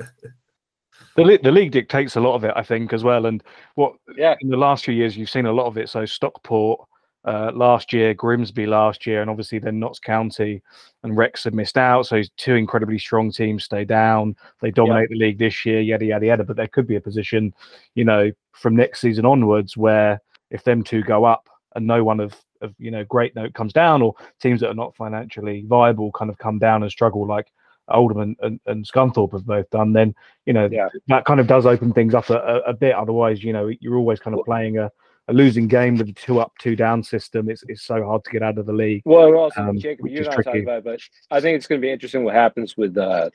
The, 1.17 1.39
the 1.43 1.53
league 1.53 1.73
dictates 1.73 2.17
a 2.17 2.21
lot 2.21 2.35
of 2.35 2.45
it, 2.45 2.53
I 2.57 2.63
think, 2.63 2.93
as 2.93 3.05
well. 3.05 3.27
And 3.27 3.43
what 3.75 3.95
yeah. 4.17 4.35
in 4.41 4.49
the 4.49 4.57
last 4.57 4.85
few 4.85 4.95
years, 4.95 5.17
you've 5.17 5.31
seen 5.31 5.47
a 5.47 5.53
lot 5.53 5.67
of 5.67 5.77
it. 5.77 5.89
So 5.89 6.05
Stockport, 6.05 6.81
uh, 7.25 7.53
last 7.55 7.93
year, 7.93 8.15
Grimsby 8.15 8.67
last 8.67 9.07
year, 9.07 9.21
and 9.21 9.31
obviously 9.31 9.59
then 9.59 9.79
Notts 9.79 10.01
County 10.01 10.63
and 11.03 11.17
Wrexham 11.17 11.55
missed 11.55 11.79
out. 11.79 12.07
So 12.07 12.23
two 12.37 12.55
incredibly 12.55 12.99
strong 12.99 13.31
teams 13.31 13.65
stay 13.65 13.85
down. 13.85 14.35
They 14.61 14.71
dominate 14.71 15.09
the 15.09 15.17
league 15.17 15.39
this 15.39 15.65
year, 15.65 15.81
yada 15.81 16.05
yada 16.05 16.27
yada. 16.27 16.45
But 16.45 16.57
there 16.57 16.67
could 16.67 16.87
be 16.87 16.97
a 16.97 17.01
position, 17.01 17.55
you 17.95 18.05
know, 18.05 18.31
from 18.53 18.77
next 18.77 19.01
season 19.01 19.25
onwards 19.25 19.77
where 19.77 20.21
if 20.51 20.65
them 20.65 20.83
two 20.83 21.03
go 21.03 21.25
up 21.25 21.49
and 21.75 21.87
no 21.87 22.05
one 22.05 22.21
of 22.21 22.35
of 22.61 22.75
you 22.79 22.91
know 22.91 23.05
great 23.05 23.35
note 23.35 23.55
comes 23.55 23.73
down, 23.73 24.03
or 24.03 24.15
teams 24.41 24.61
that 24.61 24.71
are 24.71 24.75
not 24.75 24.97
financially 24.97 25.65
viable 25.67 26.13
kind 26.13 26.31
of 26.31 26.39
come 26.39 26.59
down 26.59 26.83
and 26.83 26.91
struggle 26.91 27.27
like 27.27 27.53
Oldham 27.89 28.21
and, 28.21 28.37
and, 28.41 28.61
and 28.67 28.85
Scunthorpe 28.87 29.33
have 29.33 29.47
both 29.47 29.69
done, 29.71 29.93
then 29.93 30.15
you 30.47 30.53
know 30.53 30.69
yeah. 30.71 30.89
that 31.09 31.25
kind 31.25 31.41
of 31.41 31.47
does 31.47 31.67
open 31.67 31.93
things 31.93 32.15
up 32.15 32.31
a, 32.31 32.61
a, 32.67 32.73
bit. 32.73 32.95
Otherwise, 32.95 33.43
you 33.43 33.53
know, 33.53 33.71
you're 33.81 33.97
always 33.97 34.21
kind 34.21 34.39
of 34.39 34.45
playing 34.45 34.79
a, 34.79 34.91
a 35.29 35.33
losing 35.33 35.69
game 35.69 35.97
with 35.97 36.09
a 36.09 36.13
two 36.13 36.41
up, 36.41 36.53
two 36.59 36.77
down 36.77 37.03
system. 37.03 37.51
It's 37.51 37.65
it's 37.69 37.83
so 37.83 38.05
hard 38.05 38.25
to 38.25 38.31
get 38.31 38.43
out 38.43 38.59
of 38.59 38.67
the 38.67 38.73
league. 38.73 39.03
Well, 39.05 39.35
also, 39.35 39.61
um, 39.63 39.79
Jacob, 39.79 40.07
you're 40.07 40.25
not 40.25 40.35
tricky. 40.35 40.45
talking 40.45 40.63
about, 40.63 40.79
it, 40.79 40.85
but 40.85 41.01
I 41.31 41.41
think 41.41 41.57
it's 41.57 41.67
going 41.67 41.81
to 41.81 41.85
be 41.85 41.91
interesting 41.91 42.25
what 42.25 42.35
happens 42.35 42.77
with 42.77 42.97
uh, 42.97 43.31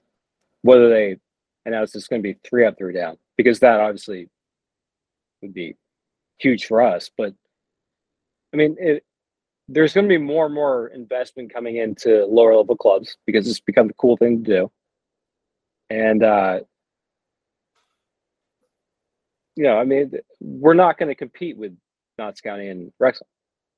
whether 0.61 0.89
they 0.89 1.17
now 1.65 1.83
it's 1.83 2.07
going 2.07 2.21
to 2.21 2.33
be 2.33 2.37
three 2.47 2.65
up, 2.65 2.77
three 2.77 2.93
down 2.93 3.17
because 3.35 3.59
that 3.59 3.79
obviously 3.79 4.29
would 5.41 5.53
be 5.53 5.75
huge 6.39 6.65
for 6.65 6.81
us. 6.81 7.11
But 7.15 7.33
I 8.53 8.57
mean, 8.57 8.75
it, 8.79 9.03
there's 9.69 9.93
going 9.93 10.05
to 10.05 10.09
be 10.09 10.17
more 10.17 10.45
and 10.45 10.55
more 10.55 10.87
investment 10.87 11.53
coming 11.53 11.77
into 11.77 12.25
lower 12.25 12.55
level 12.55 12.75
clubs 12.75 13.17
because 13.25 13.47
it's 13.47 13.59
become 13.59 13.87
the 13.87 13.93
cool 13.93 14.17
thing 14.17 14.43
to 14.43 14.51
do. 14.51 14.71
And, 15.89 16.23
uh, 16.23 16.59
you 19.55 19.63
know, 19.63 19.77
I 19.77 19.83
mean, 19.83 20.11
we're 20.39 20.73
not 20.73 20.97
going 20.97 21.09
to 21.09 21.15
compete 21.15 21.57
with 21.57 21.75
Notts 22.17 22.41
County 22.41 22.67
and 22.67 22.91
Wrexham, 22.99 23.27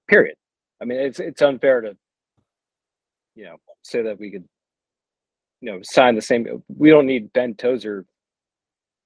period. 0.08 0.36
I 0.82 0.86
mean, 0.86 1.00
it's 1.00 1.20
it's 1.20 1.42
unfair 1.42 1.82
to, 1.82 1.98
you 3.36 3.46
know, 3.46 3.58
say 3.84 4.02
that 4.02 4.20
we 4.20 4.32
could, 4.32 4.46
you 5.62 5.72
know, 5.72 5.80
sign 5.84 6.16
the 6.16 6.22
same. 6.22 6.64
We 6.68 6.90
don't 6.90 7.06
need 7.06 7.34
Ben 7.34 7.56
Tozer 7.56 8.06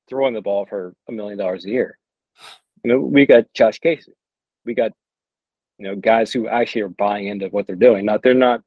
throwing 0.09 0.33
the 0.33 0.41
ball 0.41 0.65
for 0.65 0.93
a 1.07 1.11
million 1.11 1.37
dollars 1.37 1.65
a 1.65 1.69
year. 1.69 1.97
You 2.83 2.91
know, 2.91 2.99
we 2.99 3.25
got 3.25 3.45
Josh 3.53 3.79
Casey, 3.79 4.13
we 4.65 4.73
got, 4.73 4.91
you 5.83 5.89
know, 5.89 5.97
guys 5.97 6.31
who 6.31 6.47
actually 6.47 6.79
are 6.79 6.87
buying 6.87 7.27
into 7.27 7.47
what 7.47 7.67
they're 7.67 7.75
doing. 7.75 8.05
Not 8.05 8.23
they're 8.23 8.33
not 8.33 8.61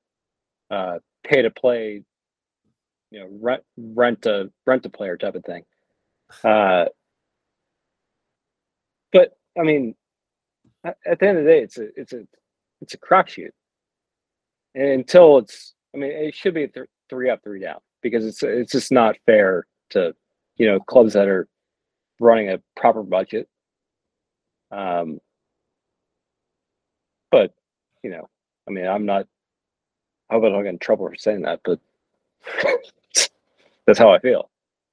uh, 0.71 0.99
pay 1.25 1.41
to 1.41 1.51
play, 1.51 2.03
you 3.11 3.21
know, 3.21 3.29
rent 3.41 3.63
rent 3.79 4.27
a 4.27 4.51
rent 4.67 4.85
a 4.85 4.91
player 4.91 5.17
type 5.17 5.35
of 5.35 5.43
thing. 5.43 5.65
Uh, 6.45 6.85
but 9.13 9.33
I 9.59 9.63
mean, 9.63 9.95
at 10.85 11.19
the 11.19 11.27
end 11.27 11.39
of 11.39 11.45
the 11.45 11.51
day, 11.51 11.61
it's 11.63 11.79
a 11.79 11.89
it's 11.97 12.13
a 12.13 12.27
it's 12.83 12.93
a 12.93 12.99
crapshoot. 12.99 13.49
And 14.75 14.89
until 14.89 15.39
it's, 15.39 15.73
I 15.95 15.99
mean, 15.99 16.11
it 16.11 16.35
should 16.35 16.53
be 16.53 16.69
th- 16.69 16.87
three 17.09 17.31
up, 17.31 17.43
three 17.43 17.61
down 17.61 17.79
because 18.03 18.27
it's 18.27 18.43
it's 18.43 18.73
just 18.73 18.93
not 18.93 19.17
fair 19.25 19.67
to, 19.91 20.15
you 20.57 20.67
know, 20.67 20.81
clubs 20.81 21.15
that 21.15 21.29
are 21.29 21.49
running 22.21 22.51
a 22.51 22.61
proper 22.79 23.03
budget. 23.03 23.49
Um, 24.71 25.19
but 27.31 27.53
you 28.03 28.11
know, 28.11 28.29
I 28.69 28.71
mean, 28.71 28.87
I'm 28.87 29.07
not. 29.07 29.27
I 30.31 30.35
hope 30.35 30.45
I 30.45 30.49
don't 30.49 30.65
get 30.65 30.71
in 30.71 30.79
trouble 30.79 31.09
for 31.09 31.17
saying 31.17 31.43
that, 31.43 31.61
but 31.65 31.79
that's 33.87 33.99
how 33.99 34.13
I 34.13 34.19
feel. 34.19 34.51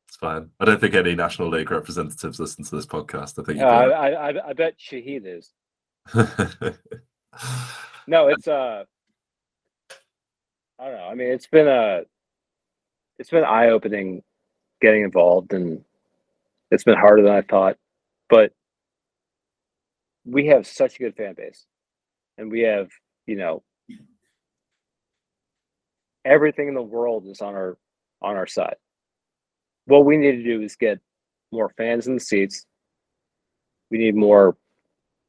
It's 0.08 0.18
fine. 0.18 0.50
I 0.60 0.66
don't 0.66 0.80
think 0.80 0.94
any 0.94 1.16
National 1.16 1.50
League 1.50 1.72
representatives 1.72 2.40
listen 2.40 2.64
to 2.66 2.76
this 2.76 2.86
podcast. 2.86 3.40
I 3.40 3.44
think. 3.44 3.60
Uh, 3.60 3.66
I, 3.66 4.30
I 4.30 4.50
I 4.50 4.54
bet 4.54 4.76
Shahid 4.78 5.26
is. 5.26 5.52
no, 8.08 8.28
it's 8.28 8.48
uh 8.48 8.84
I 10.80 10.86
don't 10.86 10.96
know. 10.98 11.08
I 11.08 11.16
mean, 11.16 11.30
it's 11.30 11.48
been 11.48 11.68
a 11.68 12.04
it's 13.18 13.30
been 13.30 13.44
eye 13.44 13.70
opening 13.70 14.24
getting 14.82 15.04
involved 15.04 15.54
and 15.54 15.84
it's 16.72 16.84
been 16.84 16.98
harder 16.98 17.22
than 17.22 17.32
I 17.32 17.42
thought. 17.42 17.78
But 18.30 18.52
we 20.26 20.48
have 20.48 20.68
such 20.68 20.96
a 20.96 21.00
good 21.00 21.16
fan 21.16 21.36
base. 21.36 21.66
And 22.38 22.52
we 22.52 22.62
have, 22.62 22.90
you 23.28 23.36
know, 23.36 23.64
everything 26.26 26.68
in 26.68 26.74
the 26.74 26.82
world 26.82 27.28
is 27.28 27.42
on 27.42 27.54
our 27.56 27.78
on 28.22 28.36
our 28.36 28.48
side. 28.48 28.76
What 29.86 30.06
we 30.06 30.18
need 30.18 30.38
to 30.38 30.44
do 30.44 30.62
is 30.62 30.76
get 30.76 31.00
more 31.52 31.74
fans 31.78 32.08
in 32.08 32.16
the 32.16 32.20
seats. 32.20 32.66
We 33.92 33.98
need 33.98 34.16
more 34.16 34.58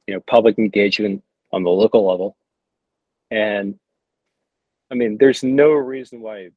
you 0.06 0.14
know 0.14 0.20
public 0.26 0.58
engagement 0.58 1.22
on 1.52 1.62
the 1.62 1.70
local 1.70 2.06
level 2.06 2.36
and 3.30 3.78
i 4.90 4.94
mean 4.94 5.16
there's 5.18 5.42
no 5.42 5.70
reason 5.70 6.20
why 6.20 6.50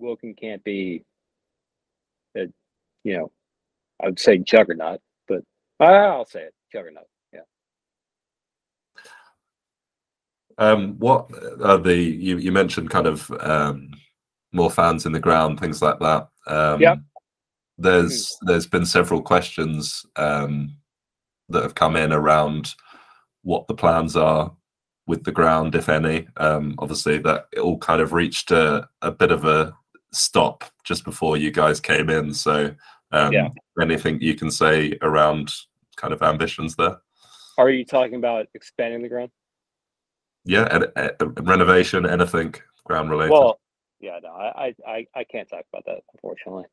Woking 0.00 0.34
can't 0.34 0.62
be 0.64 1.04
a 2.36 2.46
you 3.04 3.16
know 3.16 3.30
i 4.02 4.06
would 4.06 4.18
say 4.18 4.38
juggernaut 4.38 5.00
but 5.28 5.42
i'll 5.80 6.24
say 6.26 6.42
it 6.42 6.54
juggernaut 6.72 7.06
yeah 7.32 7.40
um 10.58 10.98
what 10.98 11.28
are 11.62 11.78
the 11.78 11.96
you, 11.96 12.38
you 12.38 12.52
mentioned 12.52 12.90
kind 12.90 13.06
of 13.06 13.30
um 13.40 13.90
more 14.52 14.70
fans 14.70 15.06
in 15.06 15.12
the 15.12 15.20
ground 15.20 15.58
things 15.58 15.82
like 15.82 15.98
that 15.98 16.28
um 16.46 16.80
yeah 16.80 16.96
there's 17.76 18.26
mm-hmm. 18.26 18.46
there's 18.46 18.66
been 18.66 18.86
several 18.86 19.20
questions 19.20 20.06
um 20.16 20.74
that 21.48 21.62
have 21.62 21.74
come 21.74 21.96
in 21.96 22.12
around 22.12 22.74
what 23.42 23.66
the 23.68 23.74
plans 23.74 24.16
are 24.16 24.52
with 25.06 25.24
the 25.24 25.32
ground, 25.32 25.74
if 25.74 25.88
any. 25.88 26.26
Um, 26.36 26.74
obviously, 26.78 27.18
that 27.18 27.46
it 27.52 27.60
all 27.60 27.78
kind 27.78 28.00
of 28.00 28.12
reached 28.12 28.50
a, 28.50 28.88
a 29.02 29.10
bit 29.10 29.30
of 29.30 29.44
a 29.44 29.74
stop 30.12 30.64
just 30.84 31.04
before 31.04 31.36
you 31.36 31.50
guys 31.50 31.80
came 31.80 32.08
in. 32.10 32.32
So, 32.32 32.74
um, 33.12 33.32
yeah. 33.32 33.48
anything 33.80 34.20
you 34.20 34.34
can 34.34 34.50
say 34.50 34.96
around 35.02 35.52
kind 35.96 36.12
of 36.12 36.22
ambitions 36.22 36.74
there? 36.76 36.96
Are 37.58 37.70
you 37.70 37.84
talking 37.84 38.16
about 38.16 38.46
expanding 38.54 39.02
the 39.02 39.08
ground? 39.08 39.30
Yeah, 40.44 40.68
ed- 40.70 40.92
ed- 40.96 41.48
renovation, 41.48 42.06
anything 42.06 42.54
ground 42.84 43.10
related. 43.10 43.32
Well, 43.32 43.60
yeah, 44.00 44.18
no, 44.22 44.30
I, 44.30 44.74
I, 44.86 45.06
I 45.14 45.24
can't 45.24 45.48
talk 45.48 45.64
about 45.72 45.84
that, 45.86 46.02
unfortunately. 46.12 46.64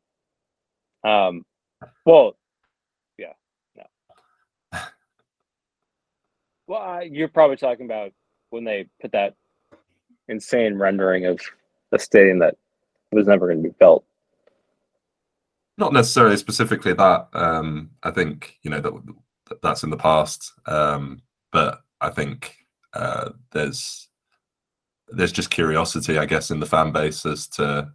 Um, 1.04 1.46
well, 2.06 2.38
yeah, 3.18 3.34
no. 3.76 4.80
Well, 6.68 6.82
uh, 6.82 7.00
you're 7.02 7.28
probably 7.28 7.58
talking 7.58 7.86
about 7.86 8.14
when 8.50 8.64
they 8.64 8.88
put 9.02 9.12
that 9.12 9.36
insane 10.30 10.78
rendering 10.78 11.26
of 11.26 11.42
a 11.92 12.00
stadium 12.00 12.40
that 12.40 12.56
was 13.12 13.28
never 13.28 13.48
going 13.48 13.62
to 13.62 13.70
be 13.70 13.76
built. 13.78 14.06
Not 15.78 15.92
necessarily 15.92 16.38
specifically 16.38 16.94
that. 16.94 17.28
Um, 17.34 17.92
I 18.04 18.12
think 18.12 18.58
you 18.62 18.72
know 18.72 18.80
that 18.80 18.94
that's 19.62 19.84
in 19.84 19.90
the 19.90 19.98
past, 19.98 20.54
um, 20.66 21.22
but 21.52 21.82
I 22.00 22.10
think 22.10 22.56
uh, 22.94 23.30
there's 23.52 24.10
there's 25.10 25.32
just 25.32 25.50
curiosity, 25.50 26.18
I 26.18 26.26
guess, 26.26 26.52
in 26.52 26.60
the 26.60 26.66
fan 26.66 26.92
base 26.92 27.26
as 27.26 27.48
to 27.50 27.92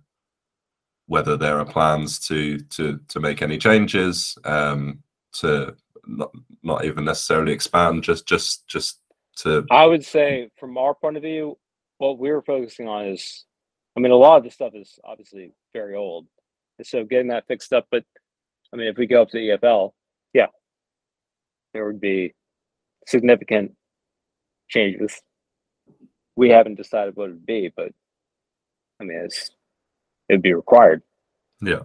whether 1.07 1.37
there 1.37 1.59
are 1.59 1.65
plans 1.65 2.19
to 2.29 2.59
to 2.59 3.01
to 3.09 3.21
make 3.21 3.43
any 3.43 3.59
changes 3.59 4.37
um, 4.45 5.03
to 5.35 5.75
not 6.07 6.31
not 6.63 6.85
even 6.85 7.05
necessarily 7.05 7.53
expand, 7.53 8.03
just 8.03 8.27
just 8.27 8.67
just 8.67 9.01
to. 9.39 9.65
I 9.71 9.87
would 9.87 10.05
say, 10.05 10.51
from 10.59 10.77
our 10.79 10.95
point 10.95 11.17
of 11.17 11.23
view, 11.23 11.59
what 11.99 12.19
we 12.19 12.31
were 12.31 12.43
focusing 12.43 12.89
on 12.89 13.07
is, 13.07 13.45
I 13.97 14.01
mean, 14.01 14.13
a 14.13 14.17
lot 14.17 14.39
of 14.39 14.45
the 14.45 14.51
stuff 14.51 14.75
is 14.75 14.99
obviously 15.05 15.53
very 15.73 15.95
old, 15.95 16.27
so 16.83 17.05
getting 17.05 17.29
that 17.29 17.47
fixed 17.47 17.73
up. 17.73 17.87
But 17.91 18.05
I 18.73 18.77
mean, 18.77 18.89
if 18.89 18.97
we 18.97 19.07
go 19.07 19.23
up 19.23 19.31
to 19.31 19.39
EFL, 19.39 19.93
yeah, 20.33 20.47
there 21.73 21.87
would 21.87 22.01
be 22.01 22.35
significant 23.07 23.73
changes. 24.69 25.21
We 26.37 26.51
haven't 26.51 26.75
decided 26.75 27.17
what 27.17 27.31
it'd 27.31 27.47
be, 27.47 27.73
but 27.75 27.93
I 29.01 29.05
mean, 29.05 29.19
it's 29.25 29.51
it'd 30.29 30.43
be 30.43 30.55
required. 30.55 31.03
Yeah, 31.63 31.83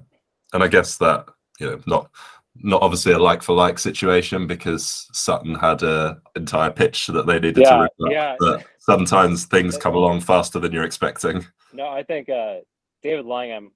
and 0.54 0.64
I 0.64 0.68
guess 0.68 0.98
that 0.98 1.28
you 1.60 1.68
know, 1.68 1.82
not 1.88 2.10
not 2.56 2.82
obviously 2.82 3.14
a 3.14 3.20
like 3.20 3.42
for 3.42 3.56
like 3.56 3.80
situation 3.80 4.46
because 4.46 5.08
Sutton 5.14 5.56
had 5.56 5.84
a 5.84 6.20
entire 6.36 6.72
pitch 6.72 7.08
that 7.08 7.26
they 7.26 7.36
needed 7.36 7.60
yeah, 7.60 7.70
to 7.70 7.82
rip 7.82 8.12
yeah. 8.12 8.36
but 8.40 8.66
sometimes 8.80 9.46
things 9.46 9.78
come 9.78 9.96
along 9.96 10.22
faster 10.22 10.60
than 10.60 10.74
you're 10.74 10.84
expecting. 10.84 11.46
No, 11.72 11.88
I 11.88 12.04
think 12.04 12.30
uh, 12.30 12.58
David 13.04 13.26
Langham, 13.26 13.72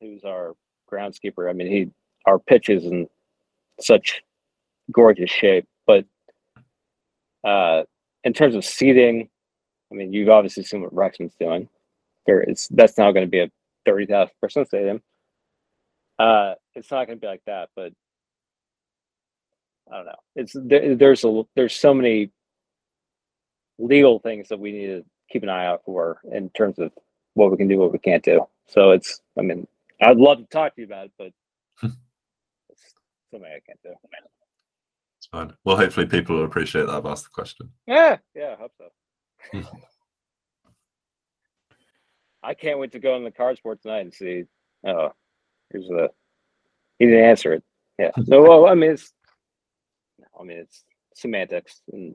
who's 0.00 0.24
our 0.24 0.54
groundskeeper, 0.90 1.48
I 1.48 1.52
mean 1.52 1.68
he 1.68 1.90
our 2.26 2.38
pitch 2.38 2.68
is 2.68 2.84
in 2.84 3.06
such 3.80 4.22
gorgeous 4.90 5.30
shape, 5.30 5.66
but 5.86 6.04
uh, 7.44 7.84
in 8.26 8.34
terms 8.34 8.56
of 8.56 8.66
seating, 8.66 9.30
I 9.92 9.96
mean 9.96 10.12
you've 10.12 10.28
obviously 10.28 10.64
seen 10.64 10.82
what 10.82 10.94
Wrexham's 10.94 11.36
doing. 11.40 11.70
There 12.26 12.42
is 12.42 12.68
that's 12.72 12.98
now 12.98 13.12
going 13.12 13.26
to 13.26 13.30
be 13.30 13.40
a 13.40 13.50
thirty 13.86 14.06
thousand 14.06 14.34
person 14.42 14.66
stadium. 14.66 15.02
Uh, 16.18 16.54
it's 16.74 16.90
not 16.90 17.06
going 17.06 17.18
to 17.18 17.20
be 17.22 17.28
like 17.28 17.42
that, 17.46 17.70
but 17.76 17.92
I 19.90 19.96
don't 19.96 20.06
know. 20.06 20.16
It's 20.36 20.54
there, 20.54 20.96
there's 20.96 21.24
a 21.24 21.42
there's 21.56 21.74
so 21.74 21.94
many 21.94 22.32
legal 23.78 24.18
things 24.20 24.48
that 24.48 24.58
we 24.58 24.72
need 24.72 24.86
to 24.88 25.04
keep 25.30 25.42
an 25.42 25.48
eye 25.48 25.66
out 25.66 25.82
for 25.84 26.20
in 26.32 26.50
terms 26.50 26.78
of 26.78 26.92
what 27.34 27.50
we 27.50 27.56
can 27.56 27.68
do, 27.68 27.78
what 27.78 27.92
we 27.92 27.98
can't 27.98 28.24
do. 28.24 28.46
So 28.68 28.92
it's, 28.92 29.20
I 29.38 29.42
mean, 29.42 29.66
I'd 30.02 30.16
love 30.18 30.38
to 30.38 30.44
talk 30.46 30.74
to 30.74 30.80
you 30.80 30.86
about 30.86 31.06
it, 31.06 31.12
but 31.18 31.32
it's 32.70 32.94
something 33.30 33.50
I 33.50 33.60
can't 33.66 33.80
do. 33.82 33.94
It's 35.26 35.30
fine. 35.32 35.52
Well, 35.64 35.76
hopefully 35.76 36.06
people 36.06 36.36
will 36.36 36.44
appreciate 36.44 36.86
that 36.86 36.94
I've 36.94 37.06
asked 37.06 37.24
the 37.24 37.30
question. 37.30 37.70
Yeah, 37.86 38.18
yeah, 38.34 38.54
I 38.56 38.62
hope 38.62 38.72
so. 38.78 39.62
I 42.44 42.54
can't 42.54 42.78
wait 42.78 42.92
to 42.92 43.00
go 43.00 43.16
on 43.16 43.24
the 43.24 43.32
card 43.32 43.56
sport 43.56 43.82
tonight 43.82 44.00
and 44.00 44.14
see. 44.14 44.44
Uh, 44.86 44.90
oh, 44.90 45.12
here's 45.72 45.88
the. 45.88 46.10
He 47.00 47.06
didn't 47.06 47.24
answer 47.24 47.54
it. 47.54 47.64
Yeah. 47.98 48.12
So 48.26 48.42
well, 48.42 48.66
I 48.66 48.74
mean, 48.74 48.92
it's 48.92 49.12
I 50.38 50.44
mean, 50.44 50.58
it's 50.58 50.84
semantics, 51.16 51.80
and 51.92 52.14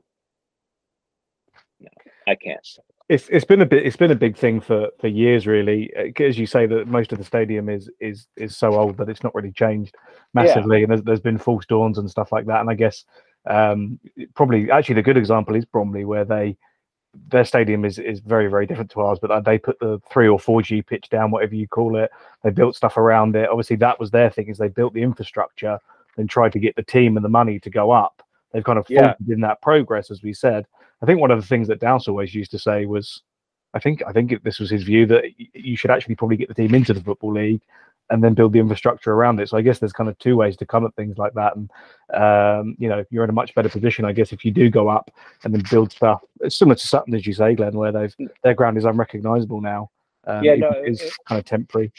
no, 1.80 1.90
I 2.26 2.34
can't. 2.34 2.66
It's 3.12 3.28
it's 3.28 3.44
been 3.44 3.60
a 3.60 3.66
bit 3.66 3.84
it's 3.84 3.96
been 3.96 4.10
a 4.10 4.16
big 4.16 4.36
thing 4.36 4.58
for 4.58 4.88
for 4.98 5.06
years 5.06 5.46
really. 5.46 5.92
Uh, 5.94 6.22
as 6.22 6.38
you 6.38 6.46
say 6.46 6.64
that 6.64 6.88
most 6.88 7.12
of 7.12 7.18
the 7.18 7.24
stadium 7.24 7.68
is 7.68 7.90
is 8.00 8.26
is 8.36 8.56
so 8.56 8.74
old 8.74 8.96
that 8.96 9.10
it's 9.10 9.22
not 9.22 9.34
really 9.34 9.52
changed 9.52 9.94
massively 10.32 10.78
yeah. 10.78 10.84
and 10.84 10.92
there's, 10.92 11.02
there's 11.02 11.20
been 11.20 11.36
false 11.36 11.66
dawns 11.66 11.98
and 11.98 12.10
stuff 12.10 12.32
like 12.32 12.46
that. 12.46 12.60
And 12.60 12.70
i 12.70 12.74
guess 12.74 13.04
um 13.46 14.00
probably 14.34 14.70
actually 14.70 14.94
the 14.94 15.02
good 15.02 15.18
example 15.18 15.54
is 15.56 15.64
bromley 15.66 16.04
where 16.04 16.24
they 16.24 16.56
their 17.28 17.44
stadium 17.44 17.84
is 17.84 17.98
is 17.98 18.20
very 18.20 18.48
very 18.48 18.64
different 18.64 18.90
to 18.90 19.00
ours 19.00 19.18
but 19.20 19.44
they 19.44 19.58
put 19.58 19.78
the 19.80 20.00
3 20.10 20.28
or 20.28 20.38
4g 20.38 20.86
pitch 20.86 21.10
down 21.10 21.30
whatever 21.30 21.54
you 21.54 21.68
call 21.68 21.96
it. 21.96 22.10
They 22.42 22.50
built 22.50 22.74
stuff 22.74 22.96
around 22.96 23.36
it. 23.36 23.50
Obviously 23.50 23.76
that 23.76 24.00
was 24.00 24.10
their 24.10 24.30
thing 24.30 24.48
is 24.48 24.56
they 24.56 24.68
built 24.68 24.94
the 24.94 25.02
infrastructure 25.02 25.78
and 26.16 26.30
tried 26.30 26.52
to 26.52 26.58
get 26.58 26.76
the 26.76 26.82
team 26.82 27.16
and 27.16 27.24
the 27.24 27.28
money 27.28 27.58
to 27.60 27.68
go 27.68 27.90
up. 27.90 28.22
They've 28.52 28.64
kind 28.64 28.78
of 28.78 28.86
yeah. 28.88 29.14
in 29.28 29.42
that 29.42 29.60
progress 29.60 30.10
as 30.10 30.22
we 30.22 30.32
said 30.32 30.66
I 31.02 31.06
think 31.06 31.20
one 31.20 31.30
of 31.30 31.40
the 31.40 31.46
things 31.46 31.68
that 31.68 31.80
Douse 31.80 32.06
always 32.06 32.34
used 32.34 32.52
to 32.52 32.58
say 32.58 32.86
was, 32.86 33.22
I 33.74 33.80
think 33.80 34.02
I 34.06 34.12
think 34.12 34.42
this 34.42 34.60
was 34.60 34.70
his 34.70 34.84
view 34.84 35.06
that 35.06 35.24
you 35.36 35.76
should 35.76 35.90
actually 35.90 36.14
probably 36.14 36.36
get 36.36 36.48
the 36.48 36.54
team 36.54 36.74
into 36.74 36.94
the 36.94 37.02
football 37.02 37.32
league 37.32 37.62
and 38.10 38.22
then 38.22 38.34
build 38.34 38.52
the 38.52 38.58
infrastructure 38.58 39.12
around 39.12 39.40
it. 39.40 39.48
So 39.48 39.56
I 39.56 39.62
guess 39.62 39.78
there's 39.78 39.92
kind 39.92 40.10
of 40.10 40.18
two 40.18 40.36
ways 40.36 40.56
to 40.58 40.66
come 40.66 40.84
at 40.84 40.94
things 40.94 41.16
like 41.16 41.32
that. 41.34 41.56
And 41.56 41.70
um, 42.12 42.76
you 42.78 42.88
know, 42.88 43.04
you're 43.10 43.24
in 43.24 43.30
a 43.30 43.34
much 43.34 43.54
better 43.54 43.70
position, 43.70 44.04
I 44.04 44.12
guess, 44.12 44.32
if 44.32 44.44
you 44.44 44.50
do 44.50 44.68
go 44.70 44.88
up 44.88 45.10
and 45.44 45.54
then 45.54 45.62
build 45.70 45.92
stuff. 45.92 46.22
It's 46.40 46.56
similar 46.56 46.76
to 46.76 46.86
Sutton, 46.86 47.14
as 47.14 47.26
you 47.26 47.32
say, 47.32 47.54
Glenn, 47.54 47.76
where 47.76 47.92
they've 47.92 48.14
their 48.44 48.54
ground 48.54 48.76
is 48.76 48.84
unrecognisable 48.84 49.60
now. 49.60 49.90
Um, 50.26 50.44
yeah, 50.44 50.54
no, 50.54 50.70
it, 50.70 51.00
it's 51.00 51.16
kind 51.26 51.38
of 51.38 51.44
temporary. 51.44 51.92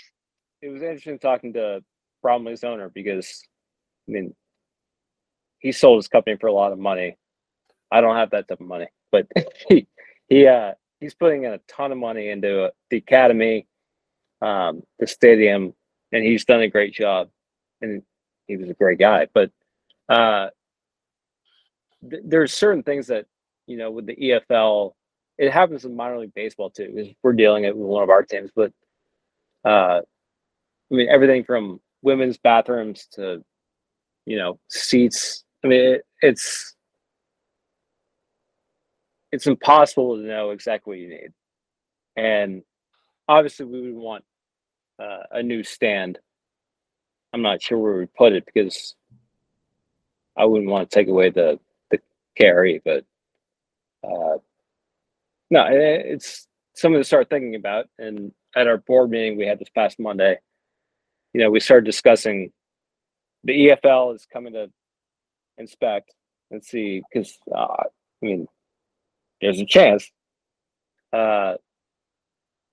It 0.61 0.69
was 0.69 0.81
interesting 0.81 1.19
talking 1.19 1.51
to 1.53 1.83
Bromley's 2.21 2.63
owner 2.63 2.89
because, 2.89 3.43
I 4.07 4.11
mean, 4.11 4.33
he 5.59 5.73
sold 5.73 5.97
his 5.97 6.07
company 6.07 6.37
for 6.37 6.47
a 6.47 6.53
lot 6.53 6.71
of 6.71 6.79
money 6.79 7.17
I 7.93 8.01
don't 8.01 8.15
have 8.15 8.31
that 8.31 8.47
type 8.47 8.59
of 8.59 8.67
money, 8.67 8.87
but 9.11 9.27
he 9.69 9.87
he 10.27 10.47
uh 10.47 10.73
he's 10.99 11.13
putting 11.13 11.43
in 11.43 11.53
a 11.53 11.59
ton 11.67 11.91
of 11.91 11.97
money 11.97 12.29
into 12.29 12.71
the 12.89 12.97
academy, 12.97 13.67
um, 14.41 14.81
the 14.99 15.07
stadium, 15.07 15.73
and 16.11 16.23
he's 16.23 16.45
done 16.45 16.61
a 16.61 16.69
great 16.69 16.93
job. 16.93 17.29
And 17.81 18.01
he 18.47 18.57
was 18.57 18.69
a 18.69 18.73
great 18.73 18.97
guy, 18.99 19.27
but 19.33 19.51
uh, 20.09 20.49
th- 22.09 22.23
there's 22.25 22.53
certain 22.53 22.83
things 22.83 23.07
that 23.07 23.25
you 23.67 23.77
know 23.77 23.91
with 23.91 24.05
the 24.07 24.15
EFL, 24.15 24.93
it 25.37 25.51
happens 25.51 25.85
in 25.85 25.95
minor 25.95 26.19
league 26.19 26.33
baseball 26.33 26.69
too. 26.69 27.13
We're 27.23 27.33
dealing 27.33 27.65
it 27.65 27.75
with 27.75 27.87
one 27.87 28.03
of 28.03 28.09
our 28.09 28.23
teams, 28.23 28.51
but 28.55 28.71
uh, 29.65 30.01
I 30.91 30.95
mean 30.95 31.09
everything 31.09 31.43
from 31.43 31.79
women's 32.01 32.37
bathrooms 32.37 33.07
to 33.13 33.43
you 34.25 34.37
know 34.37 34.59
seats. 34.69 35.43
I 35.63 35.67
mean 35.67 35.81
it, 35.95 36.05
it's 36.21 36.75
it's 39.33 39.47
impossible 39.47 40.15
to 40.15 40.21
know 40.21 40.51
exactly 40.51 40.91
what 40.91 40.99
you 40.99 41.09
need. 41.09 41.33
And 42.15 42.61
obviously, 43.27 43.65
we 43.65 43.81
would 43.81 43.95
want 43.95 44.23
uh, 44.99 45.23
a 45.31 45.41
new 45.41 45.63
stand. 45.63 46.19
I'm 47.33 47.41
not 47.41 47.59
sure 47.59 47.79
where 47.79 47.97
we 47.97 48.05
put 48.05 48.33
it 48.33 48.45
because 48.45 48.93
I 50.37 50.45
wouldn't 50.45 50.69
want 50.69 50.87
to 50.87 50.95
take 50.95 51.07
away 51.07 51.31
the 51.31 51.59
the 51.89 51.99
carry, 52.37 52.79
but 52.85 53.05
uh, 54.03 54.37
no, 55.49 55.65
it's 55.67 56.47
something 56.75 57.01
to 57.01 57.03
start 57.03 57.31
thinking 57.31 57.55
about. 57.55 57.87
And 57.97 58.33
at 58.55 58.67
our 58.67 58.77
board 58.77 59.09
meeting 59.09 59.35
we 59.35 59.47
had 59.47 59.57
this 59.57 59.69
past 59.73 59.99
Monday, 59.99 60.37
you 61.33 61.41
know, 61.41 61.49
we 61.49 61.59
started 61.59 61.85
discussing 61.85 62.51
the 63.43 63.69
EFL 63.69 64.13
is 64.13 64.27
coming 64.31 64.53
to 64.53 64.69
inspect 65.57 66.13
and 66.51 66.63
see 66.63 67.01
because 67.11 67.35
uh, 67.51 67.77
I 67.81 67.85
mean 68.21 68.47
there's 69.43 69.59
a 69.59 69.65
chance. 69.65 70.09
Uh, 71.11 71.55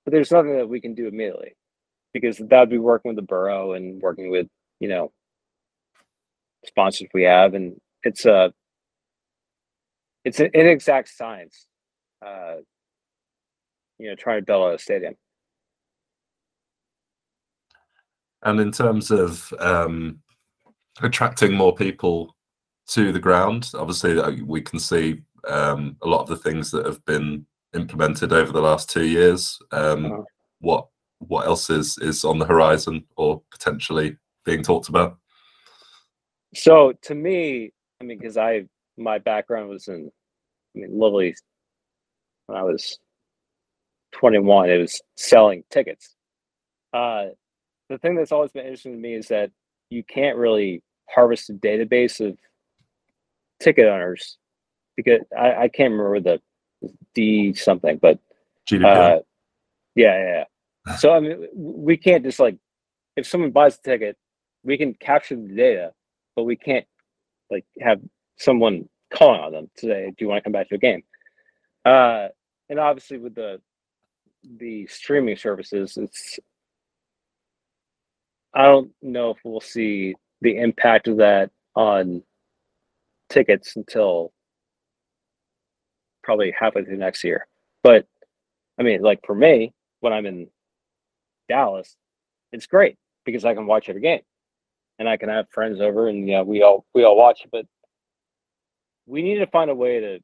but 0.04 0.12
there's 0.12 0.30
nothing 0.30 0.56
that 0.56 0.68
we 0.68 0.80
can 0.80 0.94
do 0.94 1.08
immediately 1.08 1.52
because 2.12 2.38
that 2.38 2.60
would 2.60 2.70
be 2.70 2.78
working 2.78 3.10
with 3.10 3.16
the 3.16 3.22
borough 3.22 3.72
and 3.72 4.00
working 4.00 4.30
with, 4.30 4.46
you 4.78 4.88
know, 4.88 5.12
sponsors 6.66 7.08
we 7.12 7.24
have. 7.24 7.54
And 7.54 7.80
it's 8.02 8.24
a, 8.24 8.52
it's 10.24 10.40
an 10.40 10.50
inexact 10.54 11.08
science, 11.08 11.66
uh, 12.24 12.56
you 13.98 14.08
know, 14.08 14.14
trying 14.14 14.40
to 14.40 14.44
build 14.44 14.74
a 14.74 14.78
stadium. 14.78 15.14
And 18.42 18.58
in 18.58 18.72
terms 18.72 19.10
of 19.10 19.52
um, 19.58 20.20
attracting 21.02 21.52
more 21.52 21.74
people 21.74 22.34
to 22.88 23.12
the 23.12 23.20
ground, 23.20 23.70
obviously 23.74 24.18
uh, 24.18 24.32
we 24.44 24.62
can 24.62 24.78
see 24.78 25.20
um, 25.48 25.96
a 26.02 26.08
lot 26.08 26.22
of 26.22 26.28
the 26.28 26.36
things 26.36 26.70
that 26.70 26.86
have 26.86 27.04
been 27.04 27.46
implemented 27.74 28.32
over 28.32 28.52
the 28.52 28.60
last 28.60 28.90
two 28.90 29.06
years. 29.06 29.58
Um, 29.72 30.06
uh-huh. 30.06 30.22
What 30.60 30.86
what 31.18 31.46
else 31.46 31.70
is 31.70 31.98
is 31.98 32.24
on 32.24 32.38
the 32.38 32.46
horizon 32.46 33.04
or 33.16 33.42
potentially 33.50 34.16
being 34.44 34.62
talked 34.62 34.88
about? 34.88 35.18
So 36.54 36.92
to 37.02 37.14
me, 37.14 37.72
I 38.00 38.04
mean, 38.04 38.18
because 38.18 38.36
I 38.36 38.66
my 38.96 39.18
background 39.18 39.68
was 39.68 39.88
in, 39.88 40.10
I 40.74 40.78
mean, 40.78 40.90
literally 40.92 41.34
when 42.46 42.58
I 42.58 42.62
was 42.62 42.98
21, 44.12 44.70
it 44.70 44.78
was 44.78 45.00
selling 45.16 45.62
tickets. 45.70 46.16
Uh, 46.92 47.26
the 47.88 47.98
thing 47.98 48.16
that's 48.16 48.32
always 48.32 48.50
been 48.50 48.64
interesting 48.64 48.92
to 48.92 48.98
me 48.98 49.14
is 49.14 49.28
that 49.28 49.50
you 49.88 50.02
can't 50.04 50.36
really 50.36 50.82
harvest 51.08 51.50
a 51.50 51.54
database 51.54 52.24
of 52.24 52.36
ticket 53.60 53.86
owners 53.86 54.38
because 55.02 55.26
I, 55.38 55.64
I 55.64 55.68
can't 55.68 55.92
remember 55.92 56.20
the 56.20 56.40
D 57.14 57.54
something, 57.54 57.98
but 57.98 58.18
uh, 58.84 59.20
yeah, 59.94 60.18
yeah, 60.18 60.44
so 60.98 61.12
I 61.12 61.20
mean, 61.20 61.46
we 61.54 61.96
can't 61.96 62.24
just 62.24 62.40
like 62.40 62.56
if 63.16 63.26
someone 63.26 63.50
buys 63.50 63.78
a 63.78 63.82
ticket, 63.82 64.16
we 64.62 64.78
can 64.78 64.94
capture 64.94 65.36
the 65.36 65.54
data, 65.54 65.92
but 66.36 66.44
we 66.44 66.56
can't 66.56 66.86
like 67.50 67.64
have 67.80 68.00
someone 68.36 68.88
calling 69.12 69.40
on 69.40 69.52
them 69.52 69.70
to 69.78 69.86
say, 69.86 70.06
"Do 70.10 70.24
you 70.24 70.28
want 70.28 70.38
to 70.38 70.42
come 70.42 70.52
back 70.52 70.68
to 70.68 70.76
a 70.76 70.78
game?" 70.78 71.02
Uh, 71.84 72.28
and 72.68 72.78
obviously, 72.78 73.18
with 73.18 73.34
the 73.34 73.60
the 74.58 74.86
streaming 74.86 75.36
services, 75.36 75.96
it's 75.96 76.38
I 78.54 78.64
don't 78.64 78.90
know 79.02 79.30
if 79.30 79.38
we'll 79.44 79.60
see 79.60 80.14
the 80.40 80.56
impact 80.56 81.08
of 81.08 81.18
that 81.18 81.50
on 81.76 82.22
tickets 83.28 83.76
until 83.76 84.32
probably 86.22 86.54
halfway 86.58 86.84
through 86.84 86.98
next 86.98 87.24
year. 87.24 87.46
But 87.82 88.06
I 88.78 88.82
mean, 88.82 89.02
like 89.02 89.20
for 89.24 89.34
me, 89.34 89.72
when 90.00 90.12
I'm 90.12 90.26
in 90.26 90.48
Dallas, 91.48 91.96
it's 92.52 92.66
great 92.66 92.96
because 93.24 93.44
I 93.44 93.54
can 93.54 93.66
watch 93.66 93.88
every 93.88 94.00
game 94.00 94.22
and 94.98 95.08
I 95.08 95.16
can 95.16 95.28
have 95.28 95.46
friends 95.50 95.80
over 95.80 96.08
and 96.08 96.28
yeah, 96.28 96.42
we 96.42 96.62
all 96.62 96.84
we 96.94 97.04
all 97.04 97.16
watch. 97.16 97.46
But 97.50 97.66
we 99.06 99.22
need 99.22 99.38
to 99.38 99.46
find 99.46 99.70
a 99.70 99.74
way 99.74 100.00
to, 100.00 100.20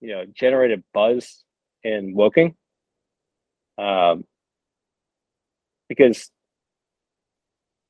you 0.00 0.08
know, 0.08 0.24
generate 0.34 0.78
a 0.78 0.82
buzz 0.92 1.44
in 1.82 2.14
Woking. 2.14 2.54
Um 3.78 4.24
because 5.88 6.30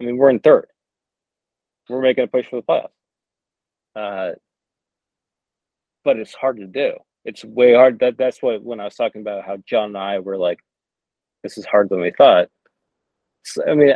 I 0.01 0.05
mean 0.05 0.17
we're 0.17 0.31
in 0.31 0.41
third. 0.41 0.67
We're 1.89 2.03
making 2.03 2.25
a 2.25 2.27
push 2.27 2.47
for 2.49 2.57
the 2.57 2.63
playoffs. 2.63 2.91
Uh, 3.95 4.35
but 6.05 6.19
it's 6.19 6.35
hard 6.35 6.59
to 6.59 6.67
do 6.67 6.95
it's 7.27 7.45
way 7.45 7.75
hard. 7.75 7.99
That 7.99 8.17
that's 8.17 8.41
what 8.41 8.63
when 8.63 8.81
I 8.81 8.85
was 8.85 8.95
talking 8.95 9.21
about 9.21 9.45
how 9.45 9.59
John 9.69 9.87
and 9.87 9.99
I 9.99 10.21
were 10.21 10.39
like, 10.39 10.61
this 11.43 11.59
is 11.59 11.67
harder 11.67 11.89
than 11.91 12.01
we 12.01 12.13
thought. 12.17 12.49
So, 13.45 13.63
I 13.69 13.75
mean, 13.75 13.95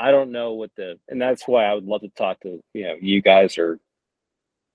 I 0.00 0.10
don't 0.10 0.32
know 0.32 0.54
what 0.54 0.70
the, 0.76 0.98
and 1.08 1.22
that's 1.22 1.46
why 1.48 1.64
I 1.64 1.74
would 1.74 1.84
love 1.84 2.02
to 2.02 2.08
talk 2.10 2.40
to 2.40 2.60
you 2.74 2.84
know 2.84 2.96
you 3.00 3.22
guys 3.22 3.56
or 3.56 3.78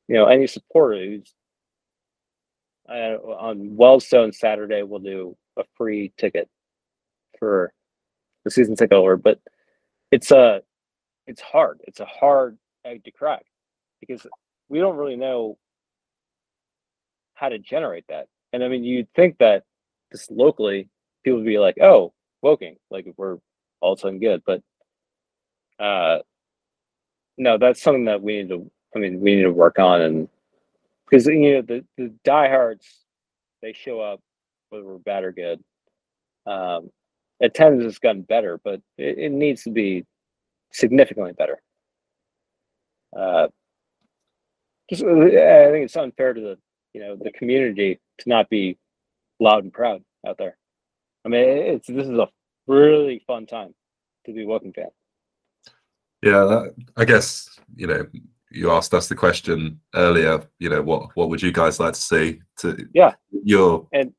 you 0.08 0.16
know 0.16 0.26
any 0.26 0.48
supporter 0.48 1.00
who's 1.06 1.34
uh, 2.90 3.18
on 3.40 3.76
Wellstone 3.78 4.34
Saturday. 4.34 4.84
We'll 4.84 5.00
do 5.00 5.36
a 5.58 5.64
free 5.78 6.14
ticket 6.18 6.50
for 7.40 7.74
the 8.46 8.52
season 8.52 8.76
ticket 8.76 8.96
holder, 8.98 9.18
but 9.18 9.40
it's 10.12 10.32
a 10.32 10.62
it's 11.28 11.42
hard. 11.42 11.82
It's 11.88 12.00
a 12.00 12.06
hard 12.06 12.58
egg 12.86 13.04
to 13.04 13.12
crack 13.12 13.46
because 14.00 14.26
we 14.70 14.80
don't 14.80 14.98
really 14.98 15.18
know 15.18 15.58
how 17.36 17.50
to 17.50 17.60
generate 17.60 18.06
that. 18.10 18.28
And 18.52 18.64
I 18.64 18.68
mean, 18.68 18.84
you'd 18.84 19.12
think 19.16 19.38
that 19.40 19.64
just 20.12 20.32
locally, 20.32 20.90
people 21.24 21.40
would 21.40 21.46
be 21.46 21.60
like, 21.60 21.78
"Oh, 21.82 22.14
Woking, 22.42 22.78
like 22.92 23.08
we're 23.18 23.38
all 23.82 23.94
of 23.94 24.00
a 24.00 24.02
sudden 24.02 24.20
good," 24.20 24.44
but 24.46 24.62
uh, 25.80 26.20
no, 27.38 27.58
that's 27.58 27.82
something 27.82 28.06
that 28.06 28.22
we 28.22 28.38
need 28.38 28.50
to. 28.50 28.70
I 28.96 29.00
mean, 29.00 29.20
we 29.20 29.36
need 29.36 29.44
to 29.44 29.52
work 29.52 29.80
on, 29.80 30.02
and 30.02 30.30
because 31.06 31.26
you 31.26 31.56
know 31.56 31.62
the 31.62 31.86
the 31.98 32.14
diehards, 32.24 32.86
they 33.62 33.74
show 33.74 34.00
up 34.00 34.20
whether 34.70 34.86
we're 34.86 35.00
bad 35.00 35.24
or 35.24 35.32
good. 35.32 35.64
Um, 36.46 36.90
attendance 37.42 37.84
has 37.84 38.00
gotten 38.00 38.22
better, 38.22 38.60
but 38.64 38.82
it, 38.98 39.18
it 39.18 39.32
needs 39.32 39.64
to 39.64 39.72
be 39.72 40.06
significantly 40.72 41.34
better. 41.34 41.62
Uh, 43.16 43.48
just, 44.90 45.04
I 45.04 45.70
think 45.72 45.86
it's 45.86 45.96
unfair 45.96 46.34
to 46.34 46.42
the 46.42 46.58
you 46.94 47.02
know 47.02 47.16
the 47.16 47.32
community 47.32 48.00
to 48.20 48.30
not 48.30 48.50
be 48.50 48.78
loud 49.40 49.64
and 49.64 49.74
proud 49.74 50.04
out 50.28 50.38
there. 50.38 50.58
I 51.26 51.30
mean, 51.30 51.48
it's 51.48 51.88
this 51.88 52.08
is 52.08 52.18
a 52.18 52.28
really 52.68 53.24
fun 53.26 53.46
time 53.46 53.74
to 54.26 54.34
be 54.34 54.44
a 54.44 54.48
Woking 54.48 54.74
fan. 54.74 54.90
Yeah, 56.22 56.46
that, 56.46 56.74
I 56.96 57.06
guess 57.06 57.60
you 57.76 57.88
know 57.88 58.06
you 58.52 58.72
asked 58.72 58.94
us 58.94 59.08
the 59.08 59.16
question 59.16 59.80
earlier. 59.96 60.48
You 60.60 60.70
know, 60.70 60.82
what 60.82 61.16
what 61.16 61.30
would 61.30 61.42
you 61.42 61.52
guys 61.52 61.80
like 61.80 61.94
to 61.94 62.02
see? 62.02 62.42
To 62.60 62.78
yeah, 62.94 63.14
your 63.32 63.88
and 63.92 64.14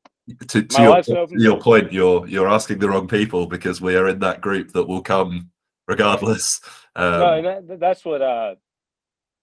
to, 0.47 0.63
to 0.63 0.81
your, 0.81 1.01
to 1.03 1.27
your 1.31 1.59
point, 1.59 1.91
you're 1.91 2.27
you're 2.27 2.49
asking 2.49 2.79
the 2.79 2.89
wrong 2.89 3.07
people 3.07 3.45
because 3.45 3.81
we 3.81 3.95
are 3.95 4.07
in 4.09 4.19
that 4.19 4.41
group 4.41 4.71
that 4.73 4.87
will 4.87 5.01
come 5.01 5.49
regardless. 5.87 6.61
Um, 6.97 7.19
no, 7.19 7.61
that, 7.67 7.79
that's 7.79 8.05
what 8.05 8.21
uh, 8.21 8.55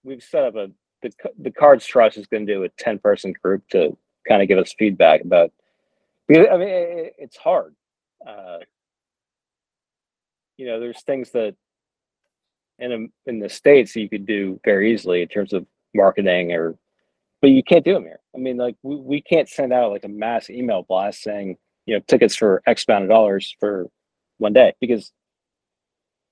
we've 0.03 0.23
set 0.23 0.43
up 0.43 0.55
a 0.55 0.71
the 1.03 1.11
the 1.39 1.51
Cards 1.51 1.85
Trust 1.85 2.17
is 2.17 2.25
going 2.27 2.47
to 2.47 2.53
do 2.53 2.63
a 2.63 2.69
ten 2.69 2.97
person 2.97 3.33
group 3.43 3.67
to 3.69 3.95
kind 4.27 4.41
of 4.41 4.47
give 4.47 4.57
us 4.57 4.73
feedback 4.77 5.21
about. 5.21 5.51
Because 6.27 6.47
I 6.51 6.57
mean, 6.57 6.69
it, 6.69 7.15
it's 7.19 7.37
hard. 7.37 7.75
Uh, 8.25 8.59
you 10.57 10.65
know, 10.65 10.79
there's 10.79 11.03
things 11.03 11.31
that 11.31 11.55
in 12.79 12.91
a, 12.91 13.29
in 13.29 13.39
the 13.39 13.49
states 13.49 13.95
you 13.95 14.09
could 14.09 14.25
do 14.25 14.59
very 14.63 14.93
easily 14.93 15.21
in 15.21 15.27
terms 15.27 15.53
of 15.53 15.65
marketing 15.93 16.53
or, 16.53 16.75
but 17.41 17.51
you 17.51 17.63
can't 17.63 17.85
do 17.85 17.93
them 17.93 18.03
here. 18.03 18.19
I 18.35 18.39
mean, 18.39 18.57
like 18.57 18.75
we, 18.81 18.95
we 18.95 19.21
can't 19.21 19.49
send 19.49 19.73
out 19.73 19.91
like 19.91 20.05
a 20.05 20.09
mass 20.09 20.49
email 20.49 20.83
blast 20.87 21.21
saying 21.21 21.57
you 21.85 21.95
know 21.95 22.01
tickets 22.07 22.35
for 22.35 22.61
X 22.65 22.85
amount 22.87 23.03
of 23.03 23.09
dollars 23.09 23.55
for 23.59 23.87
one 24.37 24.53
day 24.53 24.73
because 24.79 25.11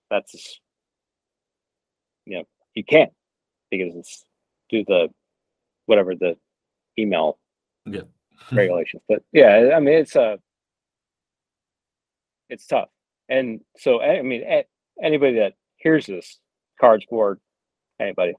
that's 0.10 0.60
you 2.26 2.38
know 2.38 2.44
you 2.76 2.84
can't 2.84 3.12
because 3.70 3.96
it's 3.96 4.26
due 4.72 4.84
the 4.88 5.10
whatever 5.86 6.16
the 6.16 6.36
email 6.98 7.38
yeah 7.86 8.02
regulations. 8.52 9.04
But 9.08 9.24
yeah, 9.32 9.72
I 9.76 9.80
mean 9.80 9.96
it's 9.96 10.16
a 10.16 10.22
uh, 10.22 10.38
it's 12.50 12.66
tough. 12.66 12.90
And 13.30 13.62
so 13.78 14.02
I 14.02 14.22
mean 14.22 14.44
anybody 15.02 15.40
that 15.40 15.54
hears 15.78 16.06
this 16.06 16.40
cards 16.80 17.06
board, 17.10 17.40
anybody, 18.00 18.34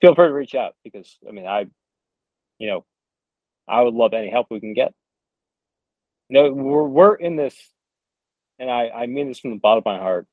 feel 0.00 0.14
free 0.14 0.28
to 0.28 0.32
reach 0.32 0.54
out 0.54 0.74
because 0.84 1.18
I 1.28 1.32
mean 1.32 1.46
I 1.46 1.66
you 2.58 2.68
know 2.68 2.84
I 3.68 3.80
would 3.82 3.94
love 3.94 4.14
any 4.14 4.30
help 4.30 4.48
we 4.50 4.60
can 4.60 4.74
get. 4.74 4.92
no, 6.28 6.52
we're 6.52 6.84
we're 6.84 7.14
in 7.14 7.36
this 7.36 7.56
and 8.58 8.70
I, 8.70 8.88
I 8.90 9.06
mean 9.06 9.28
this 9.28 9.40
from 9.40 9.50
the 9.50 9.58
bottom 9.58 9.78
of 9.78 9.84
my 9.84 9.98
heart. 9.98 10.26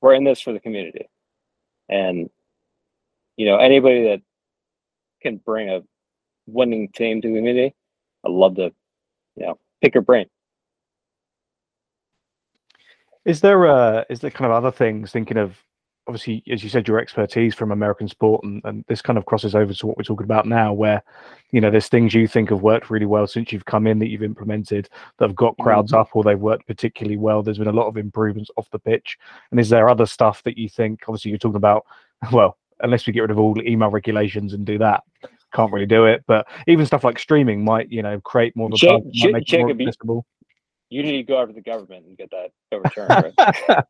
We're 0.00 0.14
in 0.14 0.24
this 0.24 0.40
for 0.40 0.52
the 0.52 0.60
community. 0.60 1.08
And 1.88 2.28
you 3.36 3.46
know, 3.46 3.58
anybody 3.58 4.04
that 4.04 4.22
can 5.22 5.36
bring 5.38 5.68
a 5.68 5.82
winning 6.46 6.88
team 6.88 7.20
to 7.20 7.28
the 7.28 7.34
community, 7.34 7.74
I'd 8.24 8.32
love 8.32 8.56
to, 8.56 8.72
you 9.36 9.46
know, 9.46 9.58
pick 9.82 9.94
your 9.94 10.02
brain. 10.02 10.26
Is 13.24 13.40
there 13.40 13.66
uh 13.66 14.04
is 14.08 14.20
there 14.20 14.30
kind 14.30 14.50
of 14.50 14.56
other 14.56 14.70
things 14.70 15.10
thinking 15.10 15.36
of 15.36 15.56
obviously 16.06 16.42
as 16.50 16.62
you 16.62 16.70
said 16.70 16.86
your 16.86 17.00
expertise 17.00 17.54
from 17.54 17.72
American 17.72 18.06
sport 18.06 18.44
and, 18.44 18.62
and 18.64 18.84
this 18.86 19.02
kind 19.02 19.18
of 19.18 19.26
crosses 19.26 19.54
over 19.54 19.74
to 19.74 19.86
what 19.86 19.96
we're 19.96 20.04
talking 20.04 20.24
about 20.24 20.46
now 20.46 20.72
where 20.72 21.02
you 21.50 21.60
know 21.60 21.70
there's 21.70 21.88
things 21.88 22.14
you 22.14 22.28
think 22.28 22.50
have 22.50 22.62
worked 22.62 22.90
really 22.90 23.06
well 23.06 23.26
since 23.26 23.50
you've 23.50 23.64
come 23.64 23.86
in 23.88 23.98
that 23.98 24.08
you've 24.08 24.22
implemented 24.22 24.88
that 25.18 25.28
have 25.28 25.34
got 25.34 25.58
crowds 25.58 25.90
mm-hmm. 25.90 26.00
up 26.00 26.10
or 26.14 26.22
they've 26.22 26.38
worked 26.38 26.66
particularly 26.68 27.16
well 27.16 27.42
there's 27.42 27.58
been 27.58 27.66
a 27.66 27.72
lot 27.72 27.88
of 27.88 27.96
improvements 27.96 28.50
off 28.56 28.70
the 28.70 28.78
pitch 28.78 29.18
and 29.50 29.58
is 29.58 29.68
there 29.68 29.88
other 29.88 30.06
stuff 30.06 30.42
that 30.44 30.56
you 30.56 30.68
think 30.68 31.00
obviously 31.08 31.30
you're 31.30 31.38
talking 31.38 31.56
about 31.56 31.84
well 32.32 32.56
unless 32.80 33.06
we 33.06 33.12
get 33.12 33.20
rid 33.20 33.30
of 33.30 33.38
all 33.38 33.60
email 33.62 33.90
regulations 33.90 34.52
and 34.52 34.64
do 34.64 34.78
that, 34.78 35.02
can't 35.54 35.72
really 35.72 35.86
do 35.86 36.06
it. 36.06 36.24
But 36.26 36.46
even 36.66 36.86
stuff 36.86 37.04
like 37.04 37.18
streaming 37.18 37.64
might, 37.64 37.90
you 37.90 38.02
know, 38.02 38.20
create 38.20 38.56
more 38.56 38.68
of 38.68 38.74
a 38.74 38.76
Jake, 38.76 39.32
make 39.32 39.52
it 39.52 39.60
more 39.60 39.70
accessible. 39.70 40.26
You 40.88 41.02
need 41.02 41.16
to 41.16 41.22
go 41.24 41.38
over 41.38 41.48
to 41.48 41.52
the 41.52 41.62
government 41.62 42.06
and 42.06 42.16
get 42.16 42.30
that 42.30 42.52
overturned. 42.70 43.34
Right? 43.68 43.84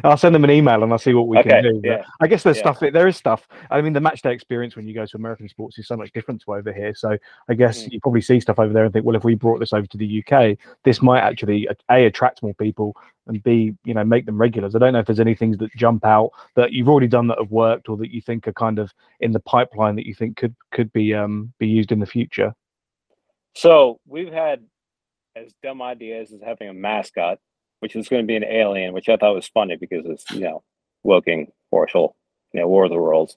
I'll 0.04 0.16
send 0.16 0.34
them 0.34 0.42
an 0.42 0.50
email 0.50 0.82
and 0.82 0.92
I'll 0.92 0.98
see 0.98 1.14
what 1.14 1.28
we 1.28 1.38
okay, 1.38 1.48
can 1.48 1.62
do. 1.62 1.80
Yeah. 1.84 2.02
I 2.20 2.26
guess 2.26 2.42
there's 2.42 2.56
yeah. 2.56 2.74
stuff. 2.74 2.80
There 2.80 3.06
is 3.06 3.16
stuff. 3.16 3.46
I 3.70 3.80
mean, 3.80 3.92
the 3.92 4.00
match 4.00 4.22
day 4.22 4.32
experience 4.32 4.74
when 4.74 4.88
you 4.88 4.92
go 4.92 5.06
to 5.06 5.16
American 5.16 5.48
sports 5.48 5.78
is 5.78 5.86
so 5.86 5.96
much 5.96 6.12
different 6.12 6.42
to 6.42 6.54
over 6.54 6.72
here. 6.72 6.96
So 6.96 7.16
I 7.48 7.54
guess 7.54 7.84
mm. 7.84 7.92
you 7.92 8.00
probably 8.00 8.22
see 8.22 8.40
stuff 8.40 8.58
over 8.58 8.72
there 8.72 8.84
and 8.84 8.92
think, 8.92 9.06
well, 9.06 9.14
if 9.14 9.22
we 9.22 9.36
brought 9.36 9.60
this 9.60 9.72
over 9.72 9.86
to 9.86 9.96
the 9.96 10.24
UK, 10.26 10.58
this 10.82 11.00
might 11.00 11.20
actually 11.20 11.68
a 11.88 12.06
attract 12.06 12.42
more 12.42 12.54
people 12.54 12.96
and 13.26 13.42
b 13.42 13.74
you 13.84 13.94
know 13.94 14.04
make 14.04 14.26
them 14.26 14.38
regulars. 14.38 14.74
I 14.74 14.78
don't 14.78 14.92
know 14.92 14.98
if 14.98 15.06
there's 15.06 15.20
any 15.20 15.34
things 15.34 15.58
that 15.58 15.74
jump 15.76 16.04
out 16.04 16.30
that 16.56 16.72
you've 16.72 16.88
already 16.88 17.06
done 17.06 17.28
that 17.28 17.38
have 17.38 17.50
worked 17.50 17.88
or 17.88 17.96
that 17.98 18.12
you 18.12 18.20
think 18.20 18.48
are 18.48 18.52
kind 18.52 18.78
of 18.78 18.92
in 19.20 19.32
the 19.32 19.40
pipeline 19.40 19.96
that 19.96 20.06
you 20.06 20.14
think 20.14 20.36
could 20.36 20.54
could 20.72 20.92
be 20.92 21.14
um 21.14 21.52
be 21.58 21.68
used 21.68 21.92
in 21.92 22.00
the 22.00 22.06
future. 22.06 22.54
So 23.54 24.00
we've 24.06 24.32
had 24.32 24.64
as 25.36 25.52
dumb 25.62 25.82
ideas 25.82 26.32
as 26.32 26.40
having 26.42 26.68
a 26.68 26.74
mascot, 26.74 27.38
which 27.80 27.96
is 27.96 28.08
going 28.08 28.22
to 28.22 28.26
be 28.26 28.36
an 28.36 28.44
alien, 28.44 28.92
which 28.92 29.08
I 29.08 29.16
thought 29.16 29.34
was 29.34 29.48
funny 29.48 29.76
because 29.76 30.04
it's 30.06 30.30
you 30.30 30.40
know 30.40 30.62
Woking, 31.02 31.52
Horsell, 31.72 32.14
you 32.52 32.60
know 32.60 32.68
War 32.68 32.84
of 32.84 32.90
the 32.90 32.96
Worlds. 32.96 33.36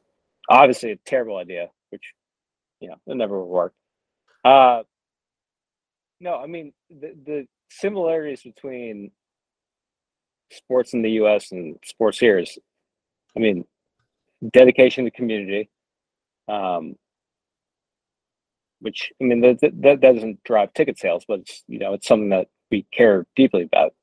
Obviously, 0.49 0.91
a 0.91 0.97
terrible 1.05 1.37
idea, 1.37 1.69
which 1.89 2.13
you 2.79 2.89
know 2.89 2.95
it 3.07 3.15
never 3.15 3.39
would 3.39 3.51
work. 3.51 3.73
Uh, 4.43 4.83
no, 6.19 6.37
I 6.37 6.47
mean 6.47 6.73
the 6.89 7.15
the 7.25 7.47
similarities 7.69 8.43
between 8.43 9.11
sports 10.51 10.93
in 10.93 11.01
the 11.01 11.11
U.S. 11.11 11.51
and 11.51 11.77
sports 11.83 12.19
here 12.19 12.39
is, 12.39 12.57
I 13.35 13.39
mean, 13.39 13.65
dedication 14.51 15.05
to 15.05 15.11
community. 15.11 15.69
Um, 16.47 16.95
which 18.79 19.11
I 19.19 19.23
mean 19.23 19.41
that, 19.41 19.59
that 19.81 19.99
doesn't 19.99 20.43
drive 20.43 20.73
ticket 20.73 20.99
sales, 20.99 21.25
but 21.27 21.39
it's 21.39 21.63
you 21.67 21.79
know 21.79 21.93
it's 21.93 22.07
something 22.07 22.29
that 22.29 22.47
we 22.69 22.85
care 22.91 23.25
deeply 23.35 23.63
about. 23.63 23.93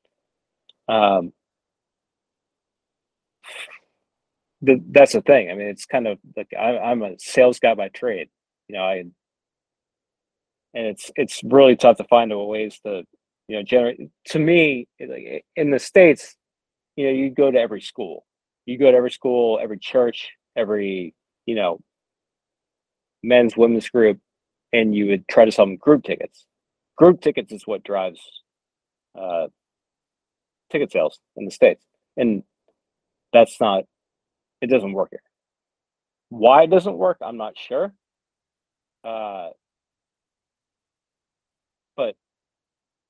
Um, 0.89 1.33
the, 4.61 4.83
that's 4.91 5.13
the 5.13 5.23
thing. 5.23 5.51
I 5.51 5.55
mean, 5.55 5.69
it's 5.69 5.87
kind 5.87 6.07
of 6.07 6.19
like 6.37 6.53
I, 6.59 6.79
I'm 6.79 7.03
a 7.03 7.15
sales 7.19 7.59
guy 7.59 7.75
by 7.75 7.89
trade. 7.89 8.29
You 8.69 8.77
know, 8.77 8.83
I 8.83 9.05
and 10.75 10.87
it's 10.87 11.11
it's 11.17 11.43
really 11.45 11.77
tough 11.77 11.99
to 11.99 12.05
find 12.05 12.33
ways 12.49 12.81
to 12.85 13.05
you 13.49 13.57
know 13.57 13.63
generate. 13.63 14.11
To 14.27 14.39
me, 14.39 14.89
like 15.01 15.45
in 15.57 15.71
the 15.71 15.79
states, 15.79 16.37
you 16.97 17.07
know, 17.07 17.13
you 17.13 17.31
go 17.31 17.51
to 17.51 17.59
every 17.59 17.81
school, 17.81 18.25
you 18.67 18.79
go 18.79 18.91
to 18.91 18.97
every 18.97 19.11
school, 19.11 19.59
every 19.63 19.79
church, 19.79 20.31
every 20.57 21.15
you 21.47 21.55
know 21.55 21.81
men's 23.23 23.57
women's 23.57 23.89
group 23.89 24.19
and 24.73 24.95
you 24.95 25.07
would 25.07 25.29
try 25.29 25.45
to 25.45 25.53
sell 25.53 25.67
them 25.67 25.77
group 25.77 26.05
tickets. 26.05 26.47
Group 26.97 27.21
tickets 27.21 27.53
is 27.53 27.67
what 27.67 27.85
drives 27.85 28.21
uh, 29.19 29.47
ticket 30.71 30.93
sales 30.93 31.19
in 31.37 31.45
the 31.45 31.51
states, 31.51 31.85
and 32.17 32.43
that's 33.33 33.61
not. 33.61 33.85
It 34.61 34.69
doesn't 34.69 34.93
work 34.93 35.09
here. 35.11 35.23
Why 36.29 36.63
it 36.63 36.71
doesn't 36.71 36.97
work, 36.97 37.19
I'm 37.21 37.37
not 37.37 37.55
sure. 37.59 37.93
Uh, 39.05 39.49
but 41.97 42.15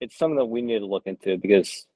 it's 0.02 0.18
something 0.18 0.36
that 0.36 0.46
we 0.46 0.62
need 0.62 0.80
to 0.80 0.86
look 0.86 1.06
into 1.06 1.38
because 1.38 1.86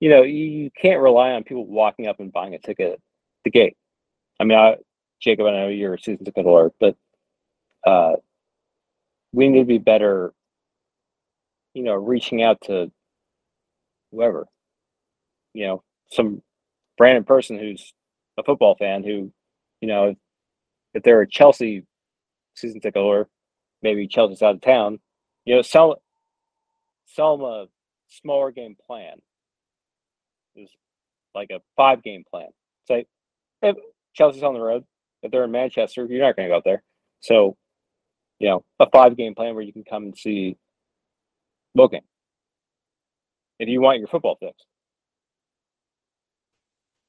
you 0.00 0.10
know 0.10 0.22
you 0.22 0.68
can't 0.70 1.00
rely 1.00 1.30
on 1.30 1.44
people 1.44 1.64
walking 1.64 2.08
up 2.08 2.18
and 2.18 2.32
buying 2.32 2.54
a 2.54 2.58
ticket 2.58 2.94
at 2.94 2.98
the 3.44 3.50
gate. 3.50 3.76
I 4.40 4.44
mean, 4.44 4.58
I, 4.58 4.76
Jacob, 5.20 5.46
I 5.46 5.52
know 5.52 5.68
you're 5.68 5.94
a 5.94 5.98
season 5.98 6.24
ticket 6.24 6.44
holder, 6.44 6.72
but 6.80 6.96
uh, 7.86 8.14
we 9.32 9.48
need 9.48 9.60
to 9.60 9.64
be 9.64 9.78
better, 9.78 10.32
you 11.72 11.84
know, 11.84 11.94
reaching 11.94 12.42
out 12.42 12.60
to 12.62 12.90
whoever, 14.10 14.46
you 15.54 15.68
know, 15.68 15.82
some 16.10 16.42
random 16.98 17.24
person 17.24 17.58
who's 17.58 17.92
a 18.38 18.42
football 18.42 18.74
fan 18.74 19.04
who, 19.04 19.32
you 19.80 19.88
know, 19.88 20.16
if 20.94 21.02
they're 21.04 21.20
a 21.20 21.28
Chelsea 21.28 21.84
season 22.54 22.80
ticket 22.80 23.00
holder, 23.00 23.28
maybe 23.82 24.08
Chelsea's 24.08 24.42
out 24.42 24.56
of 24.56 24.60
town, 24.60 24.98
you 25.44 25.54
know, 25.54 25.62
sell 25.62 26.02
sell 27.14 27.36
them 27.36 27.46
a 27.46 27.66
smaller 28.08 28.50
game 28.50 28.76
plan. 28.86 29.16
Is 30.56 30.70
like 31.34 31.50
a 31.50 31.60
five 31.76 32.02
game 32.02 32.24
plan. 32.28 32.48
Say, 32.86 33.06
if 33.62 33.76
Chelsea's 34.14 34.42
on 34.42 34.54
the 34.54 34.60
road, 34.60 34.84
if 35.22 35.30
they're 35.30 35.44
in 35.44 35.50
Manchester, 35.52 36.06
you're 36.08 36.24
not 36.24 36.36
going 36.36 36.48
to 36.48 36.52
go 36.52 36.58
up 36.58 36.64
there. 36.64 36.82
So 37.20 37.56
you 38.38 38.48
know, 38.48 38.64
a 38.78 38.88
five 38.90 39.16
game 39.16 39.34
plan 39.34 39.54
where 39.54 39.64
you 39.64 39.72
can 39.72 39.84
come 39.84 40.04
and 40.04 40.16
see 40.16 40.56
Woking. 41.74 42.02
If 43.58 43.68
you 43.68 43.80
want 43.80 43.98
your 43.98 44.08
football 44.08 44.36
fix. 44.40 44.54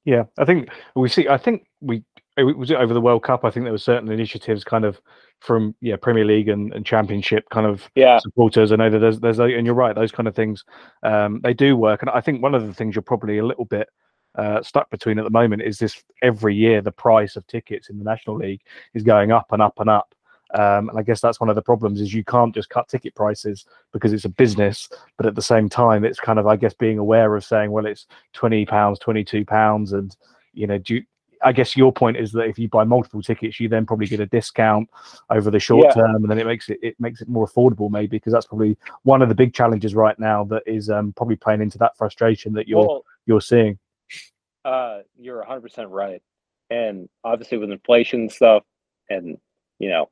Yeah, 0.06 0.24
I 0.38 0.46
think 0.46 0.70
we 0.96 1.10
see. 1.10 1.28
I 1.28 1.38
think 1.38 1.68
we 1.82 2.04
was 2.44 2.72
it 2.72 2.78
over 2.78 2.94
the 2.94 3.02
World 3.02 3.24
Cup. 3.24 3.46
I 3.46 3.50
think 3.50 3.66
there 3.66 3.72
were 3.72 3.78
certain 3.78 4.12
initiatives, 4.12 4.64
kind 4.64 4.86
of 4.86 5.02
from 5.40 5.76
yeah 5.82 5.96
Premier 5.96 6.26
League 6.26 6.50
and, 6.50 6.74
and 6.74 6.86
Championship 6.86 7.50
kind 7.50 7.66
of 7.66 7.90
yeah. 7.96 8.20
supporters. 8.20 8.72
I 8.72 8.76
know 8.76 8.90
that 8.90 9.00
there's 9.00 9.20
there's 9.20 9.40
and 9.40 9.66
you're 9.66 9.76
right, 9.76 9.96
those 9.96 10.12
kind 10.12 10.28
of 10.28 10.36
things 10.36 10.64
um, 11.04 11.42
they 11.44 11.54
do 11.54 11.76
work. 11.76 12.02
And 12.02 12.10
I 12.12 12.22
think 12.22 12.42
one 12.42 12.56
of 12.56 12.68
the 12.68 12.74
things 12.74 12.96
you're 12.96 13.02
probably 13.02 13.38
a 13.38 13.46
little 13.46 13.66
bit 13.66 13.90
uh, 14.36 14.62
stuck 14.62 14.90
between 14.90 15.18
at 15.20 15.24
the 15.24 15.32
moment 15.32 15.62
is 15.62 15.80
this 15.80 16.04
every 16.22 16.56
year 16.56 16.82
the 16.82 16.92
price 16.92 17.36
of 17.36 17.46
tickets 17.48 17.90
in 17.90 17.98
the 17.98 18.04
National 18.04 18.36
League 18.36 18.62
is 18.94 19.04
going 19.04 19.32
up 19.32 19.52
and 19.52 19.62
up 19.62 19.80
and 19.80 19.90
up. 19.90 20.14
Um, 20.54 20.90
and 20.90 20.98
I 20.98 21.04
guess 21.04 21.22
that's 21.22 21.40
one 21.40 21.50
of 21.50 21.56
the 21.56 21.62
problems 21.62 22.02
is 22.02 22.14
you 22.14 22.24
can't 22.24 22.56
just 22.56 22.70
cut 22.70 22.88
ticket 22.88 23.14
prices 23.14 23.66
because 23.94 24.14
it's 24.14 24.26
a 24.26 24.30
business, 24.30 24.90
but 25.18 25.28
at 25.28 25.36
the 25.36 25.44
same 25.44 25.70
time, 25.70 26.04
it's 26.04 26.20
kind 26.20 26.40
of 26.40 26.48
I 26.48 26.56
guess 26.56 26.74
being 26.74 26.98
aware 26.98 27.36
of 27.36 27.46
saying, 27.46 27.72
well, 27.72 27.86
it's 27.86 28.08
twenty 28.34 28.66
pounds, 28.66 28.98
twenty 28.98 29.24
two 29.24 29.46
pounds, 29.46 29.94
and 29.94 30.16
you 30.54 30.66
know, 30.66 30.80
do 30.80 31.02
I 31.44 31.52
guess 31.52 31.78
your 31.78 31.92
point 31.94 32.18
is 32.18 32.32
that 32.34 32.48
if 32.48 32.60
you 32.60 32.68
buy 32.68 32.84
multiple 32.84 33.22
tickets, 33.22 33.60
you 33.60 33.70
then 33.70 33.86
probably 33.86 34.08
get 34.08 34.20
a 34.20 34.26
discount 34.26 34.90
over 35.30 35.50
the 35.50 35.60
short 35.60 35.88
Yeah. 35.88 35.94
term, 35.94 36.16
and 36.16 36.30
then 36.30 36.40
it 36.40 36.46
makes 36.46 36.70
it 36.70 36.80
it 36.82 37.00
makes 37.00 37.22
it 37.22 37.30
more 37.30 37.48
affordable, 37.48 37.90
maybe 37.90 38.18
because 38.18 38.34
that's 38.34 38.46
probably 38.48 38.78
one 39.04 39.22
of 39.22 39.30
the 39.30 39.36
big 39.36 39.54
challenges 39.54 39.96
right 39.96 40.18
now 40.20 40.44
that 40.46 40.64
is 40.66 40.90
um, 40.90 41.14
probably 41.14 41.36
playing 41.36 41.62
into 41.62 41.78
that 41.78 41.98
frustration 41.98 42.54
that 42.54 42.68
you're 42.68 42.86
Well, 42.86 43.06
you're 43.26 43.42
seeing. 43.42 43.80
uh, 44.66 45.00
you're 45.18 45.44
100% 45.44 45.90
right. 45.90 46.22
And 46.70 47.08
obviously, 47.24 47.58
with 47.58 47.72
inflation 47.72 48.22
and 48.22 48.32
stuff, 48.32 48.64
and 49.10 49.38
you 49.80 49.90
know, 49.90 50.10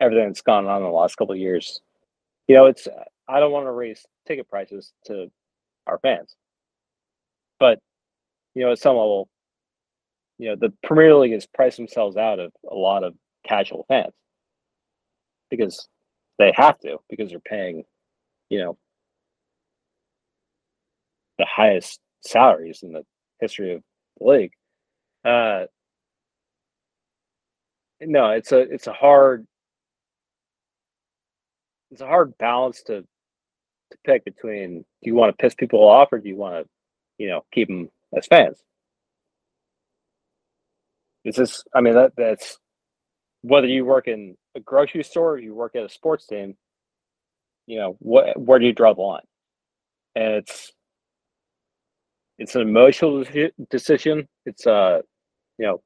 everything 0.00 0.26
that's 0.28 0.42
gone 0.42 0.66
on 0.66 0.78
in 0.78 0.88
the 0.88 0.88
last 0.94 1.16
couple 1.16 1.34
of 1.34 1.38
years, 1.38 1.80
you 2.48 2.54
know, 2.56 2.66
it's 2.66 2.88
I 3.28 3.38
don't 3.38 3.52
want 3.52 3.66
to 3.66 3.72
raise 3.72 4.04
ticket 4.26 4.48
prices 4.48 4.92
to 5.06 5.30
our 5.86 5.98
fans, 5.98 6.34
but 7.60 7.78
you 8.54 8.62
know, 8.62 8.72
at 8.72 8.78
some 8.78 8.96
level, 8.96 9.28
you 10.42 10.48
know, 10.48 10.56
the 10.56 10.72
Premier 10.82 11.14
League 11.14 11.34
has 11.34 11.46
priced 11.46 11.76
themselves 11.76 12.16
out 12.16 12.40
of 12.40 12.50
a 12.68 12.74
lot 12.74 13.04
of 13.04 13.14
casual 13.46 13.84
fans 13.86 14.12
because 15.50 15.86
they 16.36 16.52
have 16.56 16.80
to 16.80 16.98
because 17.08 17.30
they're 17.30 17.38
paying, 17.38 17.84
you 18.48 18.58
know, 18.58 18.76
the 21.38 21.46
highest 21.48 22.00
salaries 22.22 22.80
in 22.82 22.92
the 22.92 23.04
history 23.40 23.74
of 23.74 23.82
the 24.18 24.26
league. 24.26 24.50
Uh, 25.24 25.66
no, 28.00 28.30
it's 28.30 28.50
a 28.50 28.58
it's 28.58 28.88
a 28.88 28.92
hard 28.92 29.46
it's 31.92 32.00
a 32.00 32.06
hard 32.06 32.36
balance 32.38 32.82
to 32.82 33.02
to 33.02 33.98
pick 34.04 34.24
between 34.24 34.78
do 34.80 34.84
you 35.02 35.14
want 35.14 35.30
to 35.30 35.40
piss 35.40 35.54
people 35.54 35.88
off 35.88 36.08
or 36.10 36.18
do 36.18 36.28
you 36.28 36.34
want 36.34 36.64
to 36.64 36.68
you 37.18 37.28
know 37.28 37.44
keep 37.52 37.68
them 37.68 37.88
as 38.16 38.26
fans? 38.26 38.60
It's 41.24 41.36
just 41.36 41.68
I 41.74 41.80
mean 41.80 41.94
that 41.94 42.12
that's 42.16 42.58
whether 43.42 43.66
you 43.66 43.84
work 43.84 44.08
in 44.08 44.36
a 44.54 44.60
grocery 44.60 45.04
store 45.04 45.32
or 45.32 45.38
you 45.38 45.54
work 45.54 45.74
at 45.76 45.84
a 45.84 45.88
sports 45.88 46.26
team, 46.26 46.56
you 47.66 47.78
know 47.78 47.96
what 48.00 48.40
where 48.40 48.58
do 48.58 48.66
you 48.66 48.72
draw 48.72 48.94
the 48.94 49.02
line? 49.02 49.22
And 50.14 50.34
it's 50.34 50.72
it's 52.38 52.54
an 52.54 52.62
emotional 52.62 53.24
decision. 53.70 54.28
It's 54.46 54.66
uh, 54.66 55.02
you 55.58 55.66
know, 55.66 55.82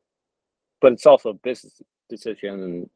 but 0.80 0.92
it's 0.92 1.06
also 1.06 1.30
a 1.30 1.34
business 1.34 1.80
decision. 2.08 2.62
And 2.62 2.90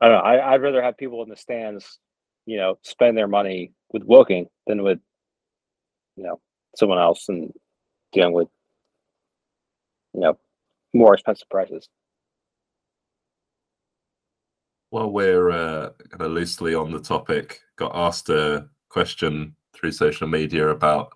I 0.00 0.08
don't 0.08 0.18
know. 0.18 0.22
I, 0.22 0.52
I'd 0.52 0.62
rather 0.62 0.82
have 0.82 0.96
people 0.98 1.22
in 1.22 1.28
the 1.28 1.36
stands, 1.36 1.98
you 2.44 2.58
know, 2.58 2.78
spend 2.82 3.16
their 3.16 3.28
money 3.28 3.72
with 3.92 4.02
Woking 4.02 4.48
than 4.66 4.82
with, 4.82 4.98
you 6.16 6.24
know, 6.24 6.40
someone 6.76 6.98
else 6.98 7.28
and 7.28 7.52
dealing 8.12 8.34
with, 8.34 8.48
you 10.12 10.20
know, 10.20 10.38
more 10.96 11.14
expensive 11.14 11.48
prices. 11.48 11.88
While 14.90 15.10
we're 15.10 15.50
uh, 15.50 15.90
kind 16.10 16.22
of 16.22 16.30
loosely 16.30 16.74
on 16.74 16.90
the 16.90 17.00
topic, 17.00 17.60
got 17.76 17.92
asked 17.94 18.28
a 18.28 18.68
question 18.88 19.56
through 19.74 19.92
social 19.92 20.26
media 20.26 20.68
about 20.68 21.12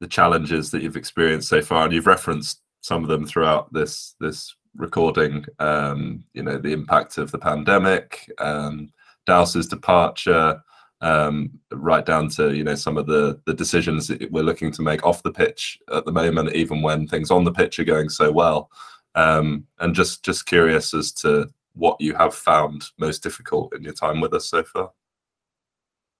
the 0.00 0.06
challenges 0.06 0.70
that 0.70 0.82
you've 0.82 0.96
experienced 0.96 1.48
so 1.48 1.62
far, 1.62 1.84
and 1.84 1.92
you've 1.92 2.06
referenced 2.06 2.62
some 2.82 3.02
of 3.02 3.08
them 3.08 3.26
throughout 3.26 3.72
this 3.72 4.14
this 4.20 4.54
recording. 4.76 5.44
Um, 5.58 6.24
you 6.34 6.42
know, 6.42 6.58
the 6.58 6.72
impact 6.72 7.18
of 7.18 7.30
the 7.30 7.38
pandemic, 7.38 8.30
um, 8.38 8.90
departure, 9.26 10.60
um, 11.00 11.50
right 11.72 12.04
down 12.04 12.28
to 12.30 12.54
you 12.54 12.64
know 12.64 12.74
some 12.74 12.96
of 12.96 13.06
the 13.06 13.40
the 13.46 13.54
decisions 13.54 14.08
that 14.08 14.30
we're 14.30 14.42
looking 14.42 14.70
to 14.72 14.82
make 14.82 15.04
off 15.04 15.22
the 15.22 15.32
pitch 15.32 15.78
at 15.92 16.04
the 16.04 16.12
moment, 16.12 16.54
even 16.54 16.82
when 16.82 17.06
things 17.06 17.30
on 17.30 17.44
the 17.44 17.52
pitch 17.52 17.78
are 17.78 17.84
going 17.84 18.08
so 18.08 18.30
well. 18.30 18.70
Um, 19.16 19.66
and 19.78 19.94
just 19.94 20.24
just 20.24 20.46
curious 20.46 20.92
as 20.92 21.10
to 21.12 21.48
what 21.74 22.00
you 22.00 22.14
have 22.14 22.34
found 22.34 22.84
most 22.98 23.22
difficult 23.22 23.74
in 23.74 23.82
your 23.82 23.94
time 23.94 24.20
with 24.20 24.34
us 24.34 24.48
so 24.48 24.62
far. 24.62 24.90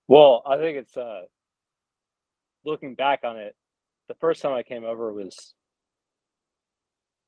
Well, 0.08 0.42
I 0.46 0.56
think 0.56 0.78
it's 0.78 0.96
uh, 0.96 1.22
looking 2.64 2.94
back 2.94 3.20
on 3.22 3.36
it. 3.36 3.54
The 4.08 4.14
first 4.14 4.40
time 4.40 4.52
I 4.52 4.62
came 4.62 4.84
over 4.84 5.12
was 5.12 5.54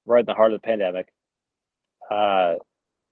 right 0.07 0.21
in 0.21 0.27
the 0.27 0.35
heart 0.35 0.53
of 0.53 0.61
the 0.61 0.67
pandemic. 0.67 1.09
Uh, 2.11 2.55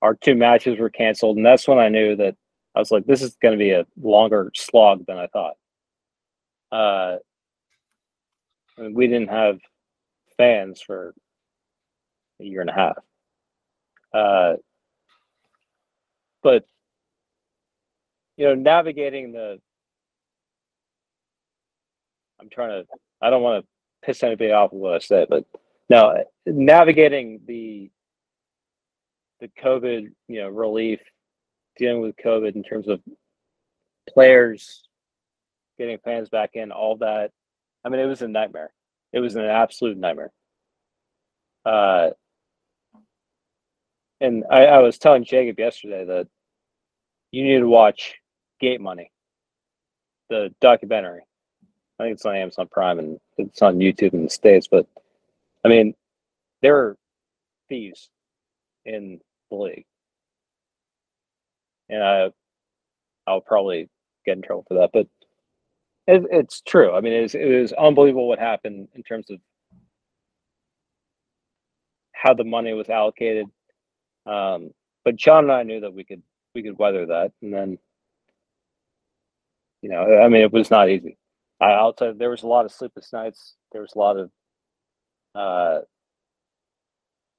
our 0.00 0.14
two 0.14 0.34
matches 0.34 0.78
were 0.78 0.90
canceled, 0.90 1.36
and 1.36 1.44
that's 1.44 1.68
when 1.68 1.78
I 1.78 1.88
knew 1.88 2.16
that 2.16 2.36
I 2.74 2.78
was 2.78 2.90
like, 2.90 3.06
"This 3.06 3.22
is 3.22 3.36
going 3.36 3.52
to 3.52 3.58
be 3.58 3.72
a 3.72 3.86
longer 4.00 4.50
slog 4.54 5.04
than 5.06 5.18
I 5.18 5.26
thought." 5.26 5.56
Uh, 6.72 7.18
I 8.78 8.82
mean, 8.82 8.94
we 8.94 9.08
didn't 9.08 9.30
have 9.30 9.58
fans 10.36 10.80
for 10.80 11.14
a 12.40 12.44
year 12.44 12.60
and 12.60 12.70
a 12.70 12.72
half, 12.72 12.98
uh, 14.12 14.54
but 16.42 16.64
you 18.36 18.46
know, 18.46 18.54
navigating 18.54 19.32
the 19.32 19.60
I'm 22.40 22.48
trying 22.50 22.82
to 22.82 22.88
I 23.20 23.30
don't 23.30 23.42
want 23.42 23.64
to 23.64 24.06
piss 24.06 24.22
anybody 24.22 24.52
off 24.52 24.72
with 24.72 24.82
what 24.82 24.94
I 24.94 24.98
said, 24.98 25.28
but 25.28 25.44
now 25.88 26.14
navigating 26.44 27.40
the 27.46 27.90
the 29.40 29.48
COVID, 29.62 30.12
you 30.28 30.40
know, 30.40 30.48
relief, 30.48 31.00
dealing 31.76 32.00
with 32.00 32.16
COVID 32.16 32.54
in 32.54 32.62
terms 32.62 32.88
of 32.88 33.00
players 34.08 34.82
getting 35.78 35.98
fans 35.98 36.28
back 36.28 36.50
in, 36.54 36.72
all 36.72 36.96
that. 36.98 37.32
I 37.84 37.88
mean, 37.88 38.00
it 38.00 38.06
was 38.06 38.22
a 38.22 38.28
nightmare. 38.28 38.72
It 39.12 39.20
was 39.20 39.36
an 39.36 39.44
absolute 39.44 39.98
nightmare. 39.98 40.32
Uh, 41.64 42.10
and 44.20 44.44
I, 44.50 44.66
I 44.66 44.78
was 44.78 44.98
telling 44.98 45.24
Jacob 45.24 45.58
yesterday 45.58 46.04
that 46.04 46.28
you 47.32 47.44
need 47.44 47.58
to 47.58 47.68
watch 47.68 48.14
Gate 48.60 48.80
Money, 48.80 49.10
the 50.30 50.54
documentary. 50.60 51.22
I 51.98 52.04
think 52.04 52.14
it's 52.14 52.26
on 52.26 52.36
Amazon 52.36 52.68
Prime 52.70 52.98
and 52.98 53.18
it's 53.38 53.62
on 53.62 53.78
YouTube 53.78 54.14
in 54.14 54.24
the 54.24 54.30
States. 54.30 54.68
But 54.70 54.86
I 55.64 55.68
mean, 55.68 55.94
there 56.62 56.76
are 56.76 56.96
thieves 57.68 58.10
in 58.84 59.20
the 59.50 59.56
league. 59.56 59.86
And 61.88 62.02
I, 62.02 62.30
I'll 63.26 63.40
probably 63.40 63.88
get 64.24 64.36
in 64.36 64.42
trouble 64.42 64.64
for 64.68 64.74
that. 64.74 64.90
But 64.92 65.06
it, 66.06 66.24
it's 66.30 66.60
true. 66.60 66.94
I 66.94 67.00
mean, 67.00 67.12
it 67.12 67.22
was, 67.22 67.34
it 67.34 67.44
was 67.44 67.72
unbelievable 67.72 68.28
what 68.28 68.38
happened 68.38 68.88
in 68.94 69.02
terms 69.02 69.30
of 69.30 69.38
how 72.12 72.34
the 72.34 72.44
money 72.44 72.72
was 72.72 72.88
allocated. 72.88 73.46
Um, 74.26 74.70
but 75.04 75.16
John 75.16 75.44
and 75.44 75.52
I 75.52 75.62
knew 75.64 75.80
that 75.80 75.94
we 75.94 76.04
could 76.04 76.22
we 76.54 76.62
could 76.62 76.78
weather 76.78 77.06
that, 77.06 77.32
and 77.42 77.52
then 77.54 77.78
you 79.82 79.90
know, 79.90 80.20
I 80.20 80.28
mean, 80.28 80.42
it 80.42 80.52
was 80.52 80.70
not 80.70 80.88
easy. 80.90 81.16
I, 81.60 81.72
I'll 81.72 81.92
tell 81.92 82.08
you, 82.08 82.14
there 82.14 82.30
was 82.30 82.42
a 82.42 82.46
lot 82.48 82.64
of 82.64 82.72
sleepless 82.72 83.12
nights. 83.12 83.54
There 83.72 83.82
was 83.82 83.92
a 83.94 83.98
lot 83.98 84.16
of 84.18 84.30
uh, 85.34 85.80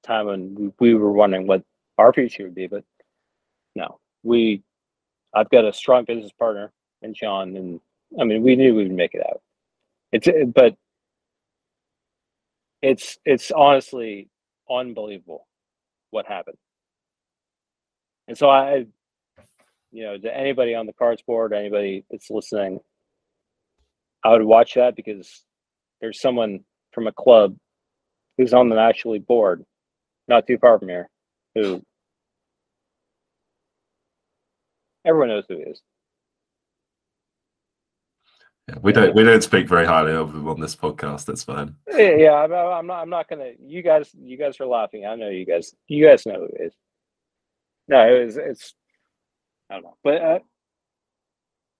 time 0.04 0.26
when 0.26 0.54
we, 0.56 0.72
we 0.80 0.94
were 0.94 1.12
wondering 1.12 1.46
what 1.46 1.62
our 1.98 2.12
future 2.12 2.44
would 2.44 2.54
be. 2.54 2.66
But 2.68 2.84
no, 3.76 4.00
we, 4.22 4.62
I've 5.34 5.50
got 5.50 5.64
a 5.66 5.72
strong 5.72 6.04
business 6.04 6.32
partner 6.38 6.72
in 7.02 7.14
John, 7.14 7.56
and 7.56 7.80
I 8.20 8.24
mean, 8.24 8.42
we 8.42 8.56
knew 8.56 8.74
we 8.74 8.84
would 8.84 8.92
make 8.92 9.14
it 9.14 9.26
out. 9.26 9.42
It's, 10.12 10.28
it- 10.28 10.54
but 10.54 10.76
it's 12.82 13.18
it's 13.24 13.50
honestly 13.50 14.28
unbelievable 14.70 15.46
what 16.10 16.26
happened. 16.26 16.58
And 18.28 18.36
so 18.36 18.48
I, 18.48 18.86
you 19.90 20.04
know, 20.04 20.18
to 20.18 20.36
anybody 20.36 20.74
on 20.74 20.86
the 20.86 20.92
cards 20.92 21.22
board, 21.22 21.54
anybody 21.54 22.04
that's 22.10 22.30
listening, 22.30 22.78
I 24.22 24.32
would 24.32 24.42
watch 24.42 24.74
that 24.74 24.94
because 24.94 25.42
there's 26.00 26.20
someone 26.20 26.60
from 26.92 27.06
a 27.06 27.12
club 27.12 27.56
who's 28.36 28.52
on 28.52 28.68
the 28.68 28.76
National 28.76 29.14
League 29.14 29.26
board, 29.26 29.64
not 30.28 30.46
too 30.46 30.58
far 30.58 30.78
from 30.78 30.88
here, 30.88 31.08
who 31.54 31.82
everyone 35.06 35.28
knows 35.28 35.44
who 35.48 35.56
he 35.56 35.62
is. 35.62 35.80
Yeah, 38.68 38.74
we 38.82 38.92
don't 38.92 39.14
we 39.14 39.24
don't 39.24 39.42
speak 39.42 39.66
very 39.66 39.86
highly 39.86 40.12
of 40.12 40.34
him 40.34 40.46
on 40.46 40.60
this 40.60 40.76
podcast. 40.76 41.24
That's 41.24 41.44
fine. 41.44 41.74
Yeah, 41.90 42.16
yeah 42.16 42.32
I'm, 42.34 42.52
I'm 42.52 42.86
not. 42.86 43.00
I'm 43.00 43.08
not 43.08 43.26
gonna. 43.26 43.52
You 43.58 43.80
guys, 43.80 44.10
you 44.14 44.36
guys 44.36 44.60
are 44.60 44.66
laughing. 44.66 45.06
I 45.06 45.14
know 45.14 45.30
you 45.30 45.46
guys. 45.46 45.74
You 45.86 46.06
guys 46.06 46.26
know 46.26 46.34
who 46.34 46.44
it 46.44 46.66
is. 46.66 46.74
No, 47.88 48.06
it 48.06 48.24
was. 48.24 48.36
It's. 48.36 48.74
I 49.70 49.74
don't 49.74 49.82
know, 49.82 49.96
but 50.02 50.22
uh, 50.22 50.38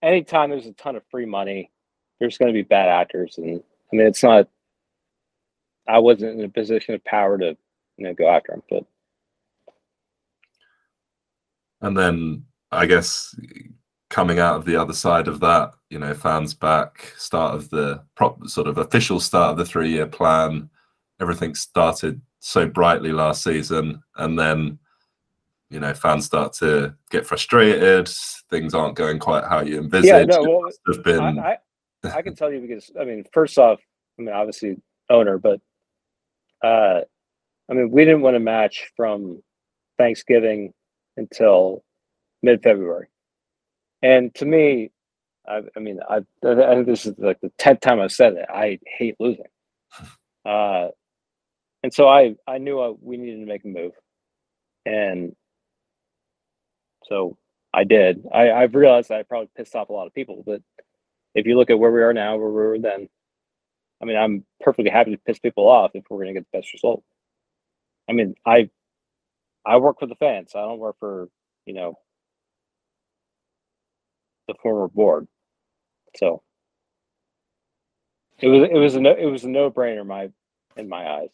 anytime 0.02 0.50
there's 0.50 0.66
a 0.66 0.72
ton 0.72 0.96
of 0.96 1.02
free 1.10 1.24
money, 1.24 1.70
there's 2.20 2.36
going 2.36 2.52
to 2.52 2.58
be 2.58 2.62
bad 2.62 2.88
actors, 2.88 3.38
and 3.38 3.62
I 3.92 3.96
mean, 3.96 4.06
it's 4.06 4.22
not. 4.22 4.48
I 5.86 5.98
wasn't 5.98 6.38
in 6.38 6.44
a 6.44 6.50
position 6.50 6.94
of 6.94 7.04
power 7.04 7.38
to, 7.38 7.56
you 7.96 8.04
know, 8.04 8.12
go 8.12 8.28
after 8.28 8.52
him, 8.52 8.62
but 8.68 8.84
And 11.80 11.96
then 11.96 12.44
I 12.72 12.86
guess 12.86 13.34
coming 14.10 14.38
out 14.38 14.56
of 14.56 14.64
the 14.64 14.76
other 14.76 14.92
side 14.92 15.28
of 15.28 15.40
that, 15.40 15.72
you 15.90 15.98
know, 15.98 16.14
fans 16.14 16.54
back, 16.54 17.12
start 17.16 17.54
of 17.54 17.70
the 17.70 18.02
prop, 18.14 18.46
sort 18.46 18.66
of 18.66 18.78
official 18.78 19.20
start 19.20 19.52
of 19.52 19.56
the 19.58 19.64
three-year 19.64 20.06
plan. 20.06 20.68
Everything 21.20 21.54
started 21.54 22.20
so 22.40 22.66
brightly 22.66 23.12
last 23.12 23.42
season, 23.42 24.02
and 24.16 24.38
then 24.38 24.78
you 25.70 25.80
know 25.80 25.92
fans 25.94 26.26
start 26.26 26.52
to 26.54 26.94
get 27.10 27.26
frustrated. 27.26 28.08
Things 28.50 28.74
aren't 28.74 28.96
going 28.96 29.18
quite 29.18 29.44
how 29.44 29.60
you 29.60 29.78
envisaged. 29.78 30.06
Yeah, 30.06 30.24
no, 30.24 30.42
well, 30.42 30.70
have 30.86 31.04
been. 31.04 31.38
I, 31.38 31.58
I, 32.04 32.10
I 32.16 32.22
can 32.22 32.34
tell 32.34 32.52
you 32.52 32.60
because 32.60 32.90
I 32.98 33.04
mean, 33.04 33.24
first 33.32 33.58
off, 33.58 33.80
I 34.18 34.22
mean, 34.22 34.34
obviously 34.34 34.80
owner, 35.10 35.38
but 35.38 35.60
uh, 36.64 37.00
I 37.70 37.74
mean, 37.74 37.90
we 37.90 38.04
didn't 38.04 38.22
win 38.22 38.34
a 38.34 38.40
match 38.40 38.90
from 38.96 39.42
Thanksgiving 39.98 40.72
until 41.16 41.84
mid 42.42 42.62
February. 42.62 43.08
And 44.02 44.34
to 44.36 44.46
me, 44.46 44.90
I, 45.46 45.62
I 45.76 45.80
mean, 45.80 46.00
I, 46.08 46.18
I 46.44 46.74
think 46.74 46.86
this 46.86 47.06
is 47.06 47.14
like 47.18 47.40
the 47.40 47.52
tenth 47.58 47.80
time 47.80 48.00
I've 48.00 48.12
said 48.12 48.34
it. 48.34 48.46
I 48.48 48.78
hate 48.86 49.16
losing, 49.18 49.44
uh, 50.46 50.88
and 51.82 51.92
so 51.92 52.08
I 52.08 52.36
I 52.46 52.58
knew 52.58 52.80
I, 52.80 52.94
we 53.00 53.16
needed 53.16 53.40
to 53.40 53.46
make 53.46 53.64
a 53.64 53.68
move, 53.68 53.92
and 54.86 55.34
so 57.08 57.36
I 57.74 57.84
did. 57.84 58.24
I, 58.32 58.50
I've 58.52 58.74
realized 58.74 59.10
I 59.10 59.22
probably 59.22 59.50
pissed 59.56 59.74
off 59.74 59.88
a 59.88 59.92
lot 59.92 60.06
of 60.06 60.14
people, 60.14 60.42
but 60.46 60.62
if 61.34 61.46
you 61.46 61.56
look 61.56 61.70
at 61.70 61.78
where 61.78 61.92
we 61.92 62.02
are 62.02 62.12
now, 62.14 62.36
where 62.36 62.48
we 62.48 62.54
were 62.54 62.78
then, 62.78 63.08
I 64.02 64.04
mean, 64.04 64.16
I'm 64.16 64.44
perfectly 64.60 64.90
happy 64.90 65.12
to 65.12 65.18
piss 65.26 65.38
people 65.38 65.68
off 65.68 65.92
if 65.94 66.04
we're 66.08 66.18
going 66.18 66.34
to 66.34 66.40
get 66.40 66.46
the 66.50 66.58
best 66.58 66.72
result. 66.72 67.02
I 68.08 68.12
mean, 68.12 68.34
I 68.46 68.70
I 69.66 69.76
work 69.78 69.98
for 70.00 70.06
the 70.06 70.14
fans. 70.16 70.52
I 70.54 70.60
don't 70.60 70.78
work 70.78 70.96
for 70.98 71.28
you 71.66 71.74
know 71.74 71.98
the 74.48 74.54
former 74.62 74.88
board. 74.88 75.28
So 76.16 76.42
it 78.40 78.48
was 78.48 78.68
it 78.70 78.78
was 78.78 78.94
a 78.94 79.00
no, 79.00 79.14
it 79.14 79.26
was 79.26 79.44
a 79.44 79.48
no 79.48 79.70
brainer 79.70 80.06
my 80.06 80.30
in 80.76 80.88
my 80.88 81.08
eyes. 81.08 81.30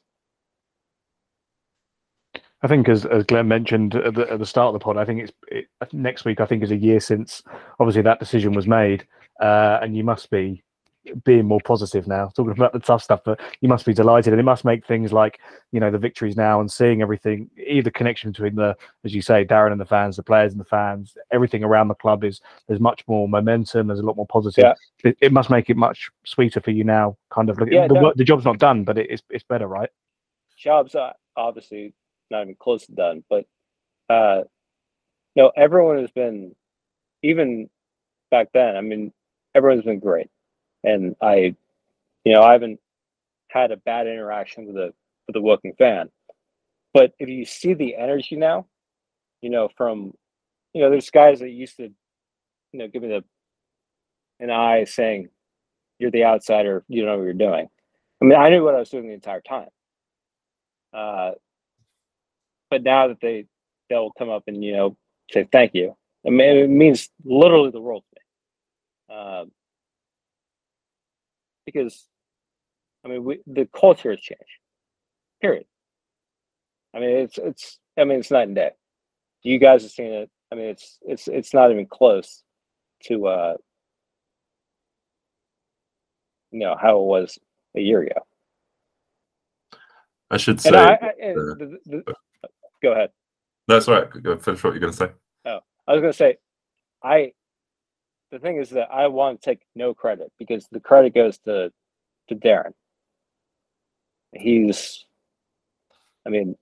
I 2.64 2.66
think, 2.66 2.88
as, 2.88 3.04
as 3.04 3.24
Glenn 3.24 3.46
mentioned 3.46 3.94
at 3.94 4.14
the, 4.14 4.32
at 4.32 4.38
the 4.38 4.46
start 4.46 4.68
of 4.68 4.72
the 4.72 4.82
pod, 4.82 4.96
I 4.96 5.04
think 5.04 5.20
it's 5.20 5.32
it, 5.48 5.66
next 5.92 6.24
week. 6.24 6.40
I 6.40 6.46
think 6.46 6.62
is 6.62 6.70
a 6.70 6.76
year 6.76 6.98
since 6.98 7.42
obviously 7.78 8.00
that 8.00 8.20
decision 8.20 8.54
was 8.54 8.66
made, 8.66 9.06
uh, 9.38 9.80
and 9.82 9.94
you 9.94 10.02
must 10.02 10.30
be 10.30 10.64
being 11.24 11.44
more 11.44 11.60
positive 11.62 12.06
now, 12.06 12.30
talking 12.34 12.52
about 12.52 12.72
the 12.72 12.78
tough 12.78 13.02
stuff, 13.02 13.20
but 13.22 13.38
you 13.60 13.68
must 13.68 13.84
be 13.84 13.92
delighted. 13.92 14.32
And 14.32 14.40
it 14.40 14.44
must 14.44 14.64
make 14.64 14.86
things 14.86 15.12
like, 15.12 15.40
you 15.72 15.78
know, 15.78 15.90
the 15.90 15.98
victories 15.98 16.38
now 16.38 16.58
and 16.58 16.72
seeing 16.72 17.02
everything, 17.02 17.50
either 17.66 17.90
connection 17.90 18.32
between 18.32 18.54
the, 18.54 18.74
as 19.04 19.14
you 19.14 19.20
say, 19.20 19.44
Darren 19.44 19.72
and 19.72 19.80
the 19.80 19.84
fans, 19.84 20.16
the 20.16 20.22
players 20.22 20.52
and 20.52 20.60
the 20.60 20.64
fans, 20.64 21.18
everything 21.30 21.64
around 21.64 21.88
the 21.88 21.94
club 21.94 22.24
is 22.24 22.40
there's 22.66 22.80
much 22.80 23.04
more 23.06 23.28
momentum, 23.28 23.88
there's 23.88 24.00
a 24.00 24.06
lot 24.06 24.16
more 24.16 24.26
positive. 24.26 24.64
Yeah. 24.64 25.10
It, 25.10 25.18
it, 25.20 25.32
must 25.32 25.50
make 25.50 25.68
it 25.68 25.76
much 25.76 26.10
sweeter 26.24 26.62
for 26.62 26.70
you 26.70 26.84
now, 26.84 27.18
kind 27.30 27.50
of. 27.50 27.58
Yeah, 27.70 27.88
the, 27.88 27.92
no. 27.92 28.14
the 28.16 28.24
job's 28.24 28.46
not 28.46 28.58
done, 28.58 28.84
but 28.84 28.96
it, 28.96 29.08
it's, 29.10 29.22
it's 29.28 29.44
better, 29.44 29.66
right? 29.66 29.90
Job's 30.56 30.94
uh, 30.94 31.12
obviously 31.36 31.92
not 32.30 32.42
even 32.42 32.56
close 32.58 32.86
to 32.86 32.92
done, 32.92 33.24
but 33.28 33.44
uh, 34.08 34.42
no, 35.36 35.52
everyone 35.56 35.98
has 35.98 36.10
been, 36.10 36.54
even 37.22 37.68
back 38.30 38.48
then, 38.52 38.76
I 38.76 38.80
mean, 38.80 39.12
everyone's 39.54 39.84
been 39.84 40.00
great 40.00 40.28
and 40.84 41.16
I, 41.20 41.54
you 42.24 42.32
know, 42.32 42.42
I 42.42 42.52
haven't 42.52 42.78
had 43.48 43.72
a 43.72 43.76
bad 43.78 44.06
interaction 44.06 44.66
with 44.66 44.76
a 44.76 44.94
with 45.26 45.36
a 45.36 45.40
Woking 45.40 45.74
fan. 45.78 46.10
But 46.92 47.12
if 47.18 47.28
you 47.28 47.44
see 47.44 47.74
the 47.74 47.96
energy 47.96 48.36
now, 48.36 48.66
you 49.40 49.50
know, 49.50 49.68
from 49.76 50.12
you 50.74 50.82
know, 50.82 50.90
there's 50.90 51.10
guys 51.10 51.40
that 51.40 51.50
used 51.50 51.76
to, 51.78 51.84
you 52.72 52.78
know, 52.78 52.88
give 52.88 53.02
me 53.02 53.08
the 53.08 53.24
an 54.40 54.50
eye 54.50 54.84
saying, 54.84 55.28
"You're 55.98 56.10
the 56.10 56.24
outsider. 56.24 56.84
You 56.88 57.02
don't 57.02 57.12
know 57.12 57.18
what 57.18 57.24
you're 57.24 57.32
doing." 57.34 57.68
I 58.20 58.24
mean, 58.24 58.38
I 58.38 58.50
knew 58.50 58.64
what 58.64 58.74
I 58.74 58.80
was 58.80 58.90
doing 58.90 59.08
the 59.08 59.14
entire 59.14 59.40
time. 59.40 59.68
Uh, 60.92 61.32
but 62.74 62.82
now 62.82 63.06
that 63.06 63.20
they 63.20 63.46
they'll 63.88 64.10
come 64.18 64.30
up 64.30 64.42
and 64.48 64.64
you 64.64 64.72
know 64.72 64.96
say 65.30 65.46
thank 65.52 65.74
you, 65.74 65.96
I 66.26 66.30
mean, 66.30 66.56
it 66.56 66.68
means 66.68 67.08
literally 67.24 67.70
the 67.70 67.80
world 67.80 68.02
to 68.02 69.14
me. 69.14 69.16
Uh, 69.16 69.44
because 71.64 72.04
I 73.04 73.08
mean 73.08 73.22
we, 73.22 73.38
the 73.46 73.66
culture 73.66 74.10
has 74.10 74.18
changed. 74.18 74.42
Period. 75.40 75.66
I 76.92 76.98
mean 76.98 77.10
it's 77.10 77.38
it's 77.38 77.78
I 77.96 78.02
mean 78.02 78.18
it's 78.18 78.32
night 78.32 78.48
and 78.48 78.56
day. 78.56 78.72
You 79.44 79.60
guys 79.60 79.82
have 79.82 79.92
seen 79.92 80.12
it. 80.12 80.30
I 80.50 80.56
mean 80.56 80.66
it's 80.66 80.98
it's 81.02 81.28
it's 81.28 81.54
not 81.54 81.70
even 81.70 81.86
close 81.86 82.42
to 83.04 83.28
uh 83.28 83.54
you 86.50 86.58
know 86.58 86.74
how 86.76 86.98
it 86.98 87.04
was 87.04 87.38
a 87.76 87.80
year 87.80 88.02
ago. 88.02 88.20
I 90.28 90.38
should 90.38 90.60
say. 90.60 90.70
I, 90.70 90.94
I, 90.94 90.98
the, 91.20 91.78
the, 91.86 92.14
go 92.84 92.92
ahead. 92.92 93.10
That's 93.66 93.88
all 93.88 93.94
right. 93.94 94.22
Go 94.22 94.36
finish 94.38 94.62
what 94.62 94.74
you're 94.74 94.80
going 94.80 94.92
to 94.92 94.98
say. 94.98 95.10
Oh, 95.46 95.60
I 95.88 95.92
was 95.92 96.00
going 96.00 96.12
to 96.12 96.16
say, 96.16 96.36
I 97.02 97.32
the 98.30 98.38
thing 98.38 98.56
is 98.56 98.70
that 98.70 98.88
I 98.92 99.06
want 99.06 99.40
to 99.40 99.50
take 99.50 99.60
no 99.76 99.94
credit 99.94 100.32
because 100.38 100.66
the 100.72 100.80
credit 100.80 101.14
goes 101.14 101.38
to 101.46 101.72
to 102.28 102.34
Darren. 102.34 102.72
He's, 104.32 105.04
I 106.26 106.30
mean, 106.30 106.56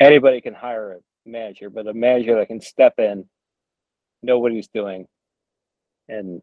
anybody 0.00 0.40
can 0.40 0.54
hire 0.54 0.94
a 0.94 1.28
manager, 1.28 1.70
but 1.70 1.86
a 1.86 1.94
manager 1.94 2.34
that 2.36 2.48
can 2.48 2.60
step 2.60 2.94
in, 2.98 3.26
know 4.22 4.40
what 4.40 4.50
he's 4.50 4.68
doing, 4.68 5.06
and 6.08 6.42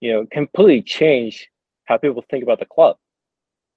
you 0.00 0.12
know, 0.12 0.26
completely 0.30 0.82
change 0.82 1.48
how 1.84 1.98
people 1.98 2.24
think 2.28 2.42
about 2.42 2.58
the 2.58 2.66
club. 2.66 2.96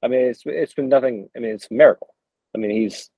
I 0.02 0.08
mean, 0.08 0.22
it's 0.22 0.42
it's 0.46 0.74
been 0.74 0.90
nothing. 0.90 1.30
I 1.36 1.40
mean, 1.40 1.52
it's 1.52 1.68
a 1.70 1.74
miracle. 1.76 2.16
I 2.56 2.58
mean, 2.58 2.72
he's, 2.72 3.11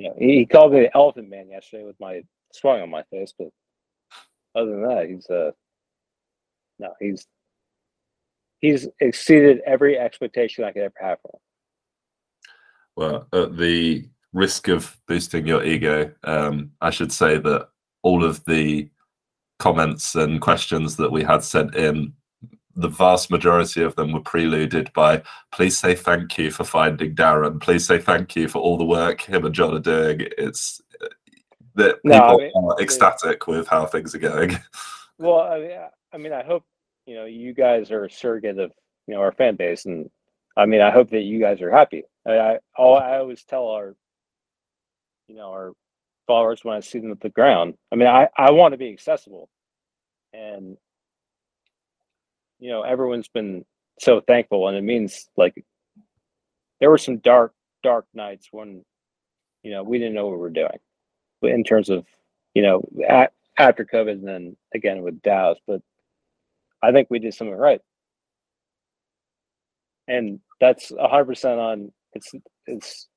you 0.00 0.08
know, 0.08 0.14
he, 0.18 0.46
called 0.46 0.72
me 0.72 0.80
the 0.80 0.96
elephant 0.96 1.28
man 1.28 1.50
yesterday 1.50 1.84
with 1.84 2.00
my 2.00 2.22
swung 2.54 2.80
on 2.80 2.88
my 2.90 3.02
face, 3.10 3.34
but 3.38 3.48
other 4.54 4.70
than 4.70 4.82
that, 4.88 5.08
he's 5.10 5.28
uh 5.28 5.50
no, 6.78 6.94
he's 6.98 7.26
he's 8.60 8.88
exceeded 9.00 9.60
every 9.66 9.98
expectation 9.98 10.64
I 10.64 10.72
could 10.72 10.82
ever 10.82 10.94
have 11.00 11.18
for 11.20 11.34
him. 11.34 11.40
Well, 12.96 13.28
at 13.32 13.58
the 13.58 14.08
risk 14.32 14.68
of 14.68 14.98
boosting 15.06 15.46
your 15.46 15.62
ego, 15.64 16.10
um, 16.24 16.72
I 16.80 16.88
should 16.88 17.12
say 17.12 17.36
that 17.38 17.68
all 18.02 18.24
of 18.24 18.42
the 18.46 18.88
comments 19.58 20.14
and 20.14 20.40
questions 20.40 20.96
that 20.96 21.12
we 21.12 21.22
had 21.22 21.44
sent 21.44 21.74
in, 21.74 22.14
the 22.76 22.88
vast 22.88 23.30
majority 23.30 23.82
of 23.82 23.94
them 23.96 24.12
were 24.12 24.20
preluded 24.20 24.92
by 24.92 25.22
please 25.52 25.78
say 25.78 25.94
thank 25.94 26.38
you 26.38 26.50
for 26.50 26.64
finding 26.64 27.14
Darren. 27.14 27.60
Please 27.60 27.86
say 27.86 27.98
thank 27.98 28.36
you 28.36 28.48
for 28.48 28.58
all 28.58 28.78
the 28.78 28.84
work 28.84 29.20
him 29.20 29.44
and 29.44 29.54
John 29.54 29.74
are 29.74 29.80
doing. 29.80 30.28
It's 30.38 30.80
uh, 31.02 31.08
that 31.74 32.02
people 32.02 32.18
no, 32.18 32.34
I 32.34 32.36
mean, 32.36 32.52
are 32.54 32.80
ecstatic 32.80 33.46
with 33.46 33.66
how 33.68 33.86
things 33.86 34.14
are 34.14 34.18
going. 34.18 34.58
Well, 35.20 35.40
I 35.40 35.58
mean, 35.58 35.78
I 36.14 36.16
mean, 36.16 36.32
I 36.32 36.42
hope 36.42 36.64
you 37.04 37.14
know 37.14 37.26
you 37.26 37.52
guys 37.52 37.90
are 37.90 38.06
a 38.06 38.10
surrogate 38.10 38.58
of 38.58 38.72
you 39.06 39.12
know 39.12 39.20
our 39.20 39.32
fan 39.32 39.54
base, 39.54 39.84
and 39.84 40.08
I 40.56 40.64
mean, 40.64 40.80
I 40.80 40.90
hope 40.90 41.10
that 41.10 41.20
you 41.20 41.38
guys 41.38 41.60
are 41.60 41.70
happy. 41.70 42.04
I, 42.26 42.32
I, 42.32 42.58
I 42.82 43.18
always 43.18 43.44
tell 43.44 43.68
our, 43.68 43.94
you 45.28 45.34
know, 45.34 45.50
our 45.50 45.72
followers 46.26 46.64
when 46.64 46.74
I 46.74 46.80
see 46.80 47.00
them 47.00 47.10
at 47.10 47.20
the 47.20 47.28
ground. 47.28 47.74
I 47.92 47.96
mean, 47.96 48.08
I 48.08 48.28
I 48.34 48.50
want 48.52 48.72
to 48.72 48.78
be 48.78 48.90
accessible, 48.90 49.50
and 50.32 50.78
you 52.60 52.70
know, 52.70 52.82
everyone's 52.82 53.28
been 53.28 53.64
so 53.98 54.20
thankful, 54.20 54.68
and 54.68 54.76
it 54.76 54.82
means 54.82 55.28
like 55.36 55.64
there 56.80 56.90
were 56.90 56.98
some 56.98 57.18
dark 57.18 57.52
dark 57.82 58.06
nights 58.14 58.48
when 58.52 58.84
you 59.62 59.70
know 59.70 59.82
we 59.82 59.98
didn't 59.98 60.14
know 60.14 60.26
what 60.26 60.34
we 60.34 60.38
were 60.38 60.50
doing 60.50 60.78
But 61.40 61.52
in 61.52 61.64
terms 61.64 61.88
of 61.88 62.04
you 62.54 62.62
know 62.62 62.82
at, 63.08 63.32
after 63.58 63.84
COVID 63.84 64.12
and 64.12 64.28
then 64.28 64.56
again 64.74 65.02
with 65.02 65.22
Dallas, 65.22 65.58
but 65.66 65.82
I 66.82 66.92
think 66.92 67.08
we 67.10 67.18
did 67.18 67.34
something 67.34 67.56
right, 67.56 67.80
and 70.08 70.40
that's 70.60 70.92
hundred 70.98 71.26
percent 71.26 71.58
on. 71.58 71.92
It's 72.12 72.32
it's 72.66 73.08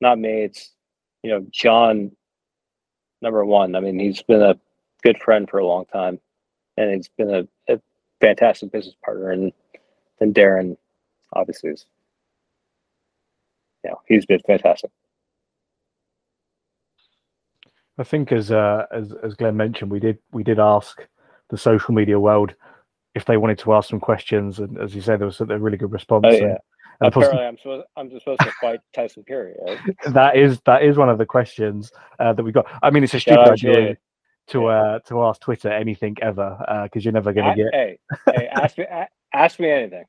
not 0.00 0.18
me. 0.18 0.44
It's 0.44 0.72
you 1.22 1.30
know 1.30 1.46
John, 1.50 2.12
number 3.22 3.44
one. 3.44 3.74
I 3.74 3.80
mean, 3.80 3.98
he's 3.98 4.22
been 4.22 4.42
a 4.42 4.58
good 5.02 5.18
friend 5.22 5.48
for 5.48 5.58
a 5.58 5.66
long 5.66 5.86
time, 5.86 6.20
and 6.76 6.94
he's 6.94 7.08
been 7.16 7.34
a, 7.34 7.72
a 7.72 7.80
fantastic 8.20 8.72
business 8.72 8.94
partner. 9.04 9.30
And 9.30 9.52
then 10.18 10.32
Darren, 10.32 10.76
obviously, 11.32 11.70
is 11.70 11.86
you 13.84 13.90
know 13.90 14.00
he's 14.06 14.26
been 14.26 14.40
fantastic. 14.46 14.90
I 17.98 18.04
think 18.04 18.32
as 18.32 18.50
uh, 18.50 18.86
as 18.92 19.12
as 19.22 19.34
Glenn 19.34 19.56
mentioned, 19.56 19.90
we 19.90 20.00
did 20.00 20.18
we 20.32 20.42
did 20.42 20.58
ask 20.58 21.06
the 21.50 21.58
social 21.58 21.94
media 21.94 22.18
world 22.18 22.54
if 23.14 23.24
they 23.24 23.36
wanted 23.36 23.58
to 23.60 23.72
ask 23.74 23.88
some 23.88 24.00
questions, 24.00 24.58
and 24.58 24.78
as 24.78 24.94
you 24.94 25.00
said, 25.00 25.20
there 25.20 25.26
was 25.26 25.40
a 25.40 25.46
really 25.46 25.76
good 25.76 25.92
response. 25.92 26.26
Oh, 26.26 26.30
yeah. 26.30 26.56
And 27.00 27.08
Apparently, 27.08 27.44
I'm 27.44 27.56
supposed 27.58 27.86
I'm 27.96 28.10
just 28.10 28.22
supposed 28.22 28.40
to 28.40 28.52
fight 28.60 28.80
Tyson 28.92 29.24
Fury. 29.26 29.54
Right? 29.64 29.78
that 30.12 30.36
is 30.36 30.60
that 30.64 30.82
is 30.82 30.96
one 30.96 31.08
of 31.08 31.18
the 31.18 31.26
questions 31.26 31.92
uh, 32.18 32.32
that 32.32 32.42
we 32.42 32.52
got. 32.52 32.66
I 32.82 32.90
mean, 32.90 33.04
it's 33.04 33.14
a 33.14 33.20
stupid 33.20 33.48
idea. 33.48 33.96
To 34.48 34.66
uh, 34.66 34.98
to 35.00 35.22
ask 35.24 35.40
Twitter 35.40 35.70
anything 35.70 36.16
ever 36.22 36.58
because 36.84 37.04
you're 37.04 37.12
never 37.12 37.32
going 37.32 37.56
to 37.56 37.62
get. 37.62 37.74
Hey, 37.74 37.98
hey, 38.26 38.48
ask 38.52 38.78
me 38.78 38.84
ask 39.32 39.60
me 39.60 39.70
anything. 39.70 40.04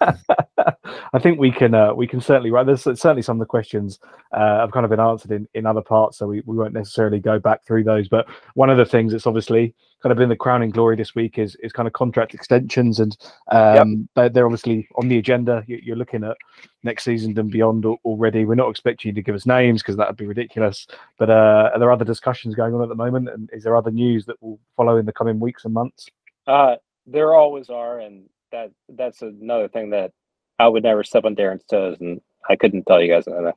I 0.00 1.18
think 1.18 1.38
we 1.38 1.50
can 1.50 1.74
uh, 1.74 1.92
we 1.92 2.06
can 2.06 2.20
certainly 2.20 2.50
right. 2.50 2.64
There's 2.64 2.82
certainly 2.82 3.22
some 3.22 3.36
of 3.36 3.40
the 3.40 3.46
questions 3.46 3.98
uh, 4.32 4.60
have 4.60 4.72
kind 4.72 4.84
of 4.84 4.90
been 4.90 5.00
answered 5.00 5.30
in, 5.30 5.46
in 5.54 5.66
other 5.66 5.82
parts, 5.82 6.18
so 6.18 6.26
we, 6.26 6.42
we 6.46 6.56
won't 6.56 6.72
necessarily 6.72 7.20
go 7.20 7.38
back 7.38 7.64
through 7.66 7.84
those. 7.84 8.08
But 8.08 8.26
one 8.54 8.70
of 8.70 8.78
the 8.78 8.86
things 8.86 9.12
that's 9.12 9.26
obviously 9.26 9.74
kind 10.02 10.12
of 10.12 10.18
been 10.18 10.28
the 10.28 10.36
crowning 10.36 10.70
glory 10.70 10.96
this 10.96 11.14
week 11.14 11.38
is 11.38 11.56
is 11.56 11.72
kind 11.72 11.86
of 11.86 11.92
contract 11.92 12.34
extensions, 12.34 13.00
and 13.00 13.16
um, 13.50 14.08
they're, 14.14 14.28
they're 14.28 14.46
obviously 14.46 14.88
on 14.96 15.08
the 15.08 15.18
agenda. 15.18 15.62
You, 15.66 15.80
you're 15.82 15.96
looking 15.96 16.24
at 16.24 16.36
next 16.82 17.04
season 17.04 17.38
and 17.38 17.50
beyond 17.50 17.84
already. 18.04 18.44
We're 18.44 18.54
not 18.54 18.70
expecting 18.70 19.10
you 19.10 19.14
to 19.14 19.22
give 19.22 19.34
us 19.34 19.46
names 19.46 19.82
because 19.82 19.96
that 19.96 20.08
would 20.08 20.16
be 20.16 20.26
ridiculous. 20.26 20.86
But 21.18 21.30
uh, 21.30 21.70
are 21.72 21.78
there 21.78 21.92
other 21.92 22.04
discussions 22.04 22.54
going 22.54 22.74
on 22.74 22.82
at 22.82 22.88
the 22.88 22.94
moment, 22.94 23.28
and 23.28 23.50
is 23.52 23.64
there 23.64 23.76
other 23.76 23.90
news 23.90 24.26
that 24.26 24.42
will 24.42 24.58
follow 24.76 24.96
in 24.96 25.06
the 25.06 25.12
coming 25.12 25.38
weeks 25.40 25.64
and 25.64 25.74
months? 25.74 26.08
Uh, 26.46 26.76
there 27.06 27.34
always 27.34 27.70
are, 27.70 28.00
and 28.00 28.28
that 28.52 28.70
that's 28.88 29.22
another 29.22 29.68
thing 29.68 29.90
that 29.90 30.12
I 30.58 30.68
would 30.68 30.82
never 30.82 31.04
step 31.04 31.24
on 31.24 31.36
Darren's 31.36 31.64
toes, 31.64 31.96
and 32.00 32.20
I 32.48 32.56
couldn't 32.56 32.84
tell 32.86 33.00
you 33.00 33.12
guys 33.12 33.28
anything. 33.28 33.52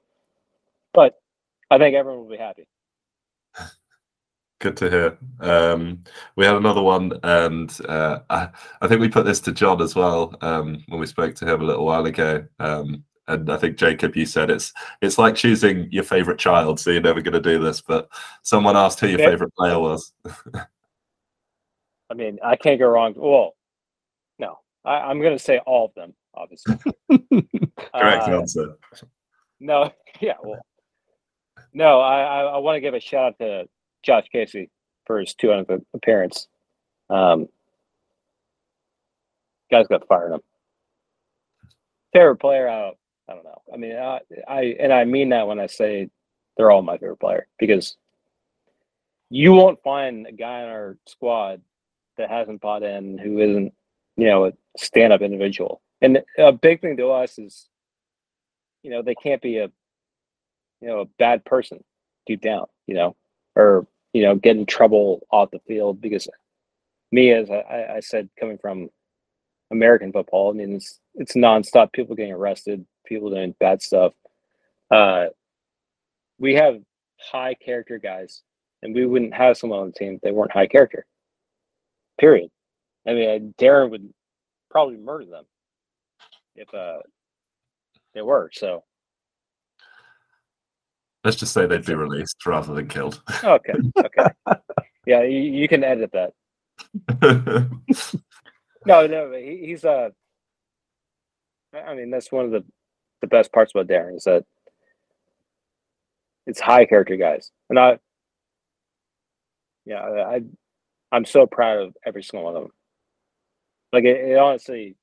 But 0.94 1.16
I 1.72 1.78
think 1.78 1.96
everyone 1.96 2.22
will 2.22 2.30
be 2.30 2.38
happy. 2.38 2.68
Good 4.64 4.78
to 4.78 4.90
hear. 4.90 5.18
Um, 5.42 6.06
we 6.38 6.46
had 6.46 6.56
another 6.56 6.82
one, 6.82 7.20
and 7.24 7.78
uh, 7.90 8.20
I, 8.30 8.48
I 8.82 8.88
think 8.88 9.02
we 9.02 9.10
put 9.10 9.26
this 9.26 9.42
to 9.42 9.52
John 9.52 9.82
as 9.82 9.94
well 9.94 10.38
um, 10.40 10.82
when 10.88 11.02
we 11.02 11.06
spoke 11.06 11.36
to 11.36 11.46
him 11.46 11.60
a 11.60 11.66
little 11.66 11.84
while 11.86 12.06
ago. 12.06 12.46
Um, 12.62 13.04
and 13.28 13.52
I 13.52 13.58
think 13.58 13.76
Jacob, 13.76 14.16
you 14.16 14.26
said 14.26 14.50
it's 14.50 14.72
it's 15.02 15.18
like 15.18 15.36
choosing 15.36 15.92
your 15.92 16.06
favorite 16.06 16.40
child, 16.40 16.80
so 16.80 16.92
you're 16.92 17.02
never 17.02 17.20
going 17.20 17.34
to 17.34 17.42
do 17.42 17.60
this. 17.62 17.82
But 17.82 18.08
someone 18.44 18.78
asked 18.78 19.02
who 19.02 19.08
your 19.08 19.20
Yeah. 19.20 19.32
favorite 19.32 19.54
player 19.54 19.78
was. 19.78 20.14
I 22.10 22.14
mean, 22.16 22.40
I 22.42 22.56
can't 22.56 22.80
go 22.80 22.88
wrong. 22.88 23.16
Well, 23.18 23.58
no, 24.40 24.60
I, 24.86 24.94
I'm 25.00 25.20
going 25.20 25.38
to 25.38 25.44
say 25.44 25.58
all 25.66 25.88
of 25.88 25.94
them, 25.94 26.14
obviously. 26.36 26.78
Correct 27.10 28.30
Uh, 28.30 28.40
answer. 28.40 28.78
No, 29.60 29.92
yeah, 30.22 30.36
well, 30.42 30.66
no, 31.74 32.00
I 32.00 32.22
I, 32.22 32.42
I 32.44 32.58
want 32.60 32.78
to 32.78 32.82
give 32.82 32.94
a 32.94 33.02
shout 33.02 33.34
out 33.34 33.40
to 33.40 33.68
Josh 34.04 34.28
Casey 34.32 34.70
for 35.06 35.20
his 35.20 35.36
200th 35.42 35.84
appearance. 35.94 36.48
Um, 37.10 37.48
guys 39.72 39.88
got 39.88 40.08
fired 40.08 40.34
him. 40.34 40.42
Favorite 42.14 42.38
player, 42.38 42.70
I 42.70 42.82
don't, 42.82 42.98
I 43.30 43.34
don't 43.34 43.44
know. 43.44 43.62
I 43.74 43.78
mean, 43.78 43.96
I, 43.96 44.20
I 44.48 44.62
and 44.80 44.94
I 44.94 45.06
mean 45.06 45.30
that 45.30 45.48
when 45.48 45.60
I 45.60 45.68
say 45.68 46.10
they're 46.56 46.70
all 46.70 46.82
my 46.82 46.98
favorite 46.98 47.20
player 47.20 47.48
because 47.58 47.98
you 49.30 49.54
won't 49.54 49.82
find 49.84 50.28
a 50.28 50.32
guy 50.32 50.62
in 50.62 50.70
our 50.70 50.98
squad 51.08 51.62
that 52.18 52.30
hasn't 52.30 52.62
bought 52.62 52.84
in 52.84 53.18
who 53.18 53.40
isn't, 53.40 53.74
you 54.16 54.28
know, 54.28 54.46
a 54.46 54.54
stand-up 54.78 55.22
individual. 55.22 55.82
And 56.02 56.22
a 56.38 56.52
big 56.52 56.82
thing 56.82 56.98
to 56.98 57.08
us 57.08 57.40
is 57.40 57.68
you 58.84 58.92
know 58.92 59.02
they 59.02 59.16
can't 59.16 59.42
be 59.42 59.58
a 59.58 59.72
you 60.82 60.88
know 60.88 61.00
a 61.00 61.06
bad 61.18 61.44
person 61.46 61.84
deep 62.28 62.42
down 62.42 62.66
you 62.86 62.94
know 62.94 63.16
or 63.56 63.88
you 64.14 64.24
know 64.24 64.36
get 64.36 64.58
in 64.58 64.66
trouble 64.66 65.26
off 65.32 65.52
the 65.52 65.60
field 65.68 66.02
because 66.02 66.28
me 67.12 67.32
as 67.32 67.50
I- 67.50 67.96
I, 67.98 68.00
said 68.00 68.30
coming 68.40 68.58
from 68.58 68.90
American 69.72 70.12
football 70.12 70.52
I 70.52 70.54
mean 70.54 70.76
it's 70.76 71.00
it's 71.16 71.34
nonstop 71.34 71.94
people 71.94 72.16
getting 72.16 72.34
arrested 72.34 72.86
people 73.06 73.30
doing 73.30 73.56
bad 73.60 73.82
stuff. 73.82 74.14
Uh 74.92 75.28
we 76.40 76.56
have 76.56 76.82
high 77.20 77.54
character 77.56 77.98
guys 78.00 78.44
and 78.82 78.94
we 78.96 79.06
wouldn't 79.06 79.34
have 79.34 79.58
someone 79.58 79.80
on 79.80 79.88
the 79.88 79.94
team 79.94 80.16
if 80.16 80.22
they 80.22 80.32
weren't 80.32 80.52
high 80.52 80.68
character 80.68 81.06
period. 82.20 82.50
I 83.08 83.14
mean 83.14 83.54
Darren 83.60 83.92
would 83.92 84.14
probably 84.72 84.98
murder 84.98 85.26
them 85.26 85.46
if 86.56 86.74
uh 86.74 87.00
they 88.14 88.22
were 88.22 88.50
so 88.54 88.84
Let's 91.24 91.38
just 91.38 91.54
say 91.54 91.66
they'd 91.66 91.86
be 91.86 91.96
released 91.96 92.46
rather 92.46 92.74
than 92.74 92.88
killed. 92.88 93.22
Okay. 93.44 93.74
Okay. 93.98 94.28
yeah, 95.06 95.24
you, 95.24 95.40
you 95.40 95.68
can 95.68 95.84
edit 95.84 96.12
that. 96.12 96.34
No, 98.86 99.08
no, 99.08 99.32
he, 99.34 99.64
he's 99.66 99.86
uh 99.86 100.10
I 101.74 101.96
mean, 101.96 102.12
that's 102.12 102.32
one 102.32 102.46
of 102.46 102.52
the 102.52 102.64
the 103.22 103.28
best 103.28 103.52
parts 103.52 103.72
about 103.74 103.88
Darren 103.88 104.18
is 104.18 104.26
that 104.26 104.44
it's 106.46 106.60
high 106.60 106.86
character 106.86 107.16
guys, 107.16 107.52
and 107.70 107.80
I, 107.80 108.00
yeah, 109.86 110.02
I, 110.02 110.36
I 110.36 110.42
I'm 111.12 111.26
so 111.26 111.48
proud 111.48 111.80
of 111.80 111.96
every 112.06 112.22
single 112.22 112.46
one 112.46 112.56
of 112.58 112.64
them. 112.64 112.72
Like 113.94 114.04
it, 114.04 114.18
it 114.18 114.38
honestly, 114.38 114.96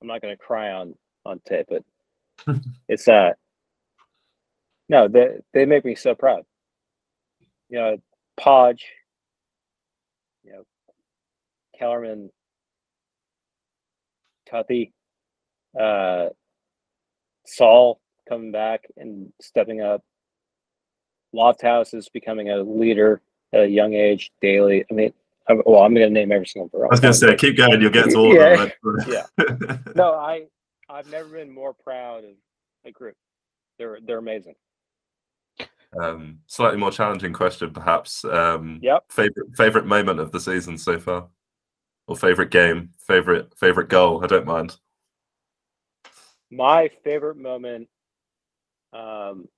I'm 0.00 0.08
not 0.08 0.22
gonna 0.22 0.36
cry 0.36 0.72
on 0.72 0.94
on 1.26 1.40
tape, 1.46 1.66
but 1.68 1.84
it's 2.88 3.06
uh 3.06 3.32
no, 4.90 5.06
they 5.06 5.36
they 5.54 5.64
make 5.66 5.84
me 5.84 5.94
so 5.94 6.16
proud. 6.16 6.42
You 7.68 7.78
know, 7.78 7.96
Podge, 8.36 8.84
you 10.42 10.52
know, 10.52 10.64
Kellerman, 11.78 12.30
Tuffy, 14.50 14.90
uh, 15.80 16.30
Saul 17.46 18.00
coming 18.28 18.50
back 18.50 18.82
and 18.96 19.32
stepping 19.40 19.80
up. 19.80 20.02
Lofthouse 21.32 21.94
is 21.94 22.08
becoming 22.08 22.50
a 22.50 22.56
leader 22.60 23.22
at 23.52 23.60
a 23.60 23.68
young 23.68 23.94
age. 23.94 24.32
Daily, 24.42 24.84
I 24.90 24.94
mean, 24.94 25.12
I'm, 25.48 25.62
well, 25.64 25.82
I'm 25.84 25.94
going 25.94 26.08
to 26.08 26.12
name 26.12 26.32
every 26.32 26.48
single. 26.48 26.68
I 26.82 26.86
was 26.88 26.98
going 26.98 27.12
to 27.12 27.18
say, 27.18 27.36
keep 27.36 27.56
going. 27.56 27.80
You'll 27.80 27.90
get 27.92 28.10
to 28.10 28.16
all 28.16 28.34
Yeah. 28.34 28.64
of 28.64 28.72
them. 28.82 28.96
Yeah. 29.08 29.76
No, 29.94 30.14
I 30.14 30.46
I've 30.88 31.06
never 31.06 31.28
been 31.28 31.54
more 31.54 31.74
proud 31.74 32.24
of 32.24 32.32
a 32.84 32.90
group. 32.90 33.14
They're 33.78 33.98
they're 34.04 34.18
amazing. 34.18 34.56
Um, 35.98 36.38
slightly 36.46 36.78
more 36.78 36.92
challenging 36.92 37.32
question, 37.32 37.72
perhaps. 37.72 38.24
Um, 38.24 38.78
Yep. 38.82 39.04
Favorite 39.10 39.56
favorite 39.56 39.86
moment 39.86 40.20
of 40.20 40.30
the 40.30 40.40
season 40.40 40.78
so 40.78 40.98
far, 40.98 41.28
or 42.06 42.16
favorite 42.16 42.50
game, 42.50 42.90
favorite 43.06 43.52
favorite 43.58 43.88
goal. 43.88 44.22
I 44.22 44.28
don't 44.28 44.46
mind. 44.46 44.76
My 46.50 46.90
favorite 47.04 47.36
moment 47.36 47.88
um, 48.92 49.48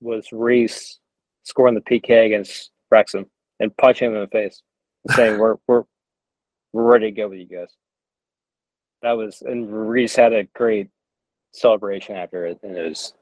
was 0.00 0.28
Reese 0.32 0.98
scoring 1.44 1.74
the 1.74 1.80
PK 1.80 2.26
against 2.26 2.70
Wrexham 2.90 3.26
and 3.60 3.76
punching 3.76 4.08
him 4.10 4.16
in 4.16 4.22
the 4.22 4.28
face, 4.28 4.62
saying, 5.10 5.38
"We're 5.38 5.56
we're 5.66 5.84
we're 6.72 6.90
ready 6.90 7.06
to 7.06 7.12
go 7.12 7.28
with 7.28 7.38
you 7.38 7.46
guys." 7.46 7.74
That 9.02 9.12
was, 9.12 9.42
and 9.42 9.90
Reese 9.90 10.14
had 10.14 10.32
a 10.32 10.44
great 10.54 10.88
celebration 11.52 12.16
after 12.16 12.46
it, 12.46 12.58
and 12.62 12.76
it 12.76 12.88
was 12.88 13.14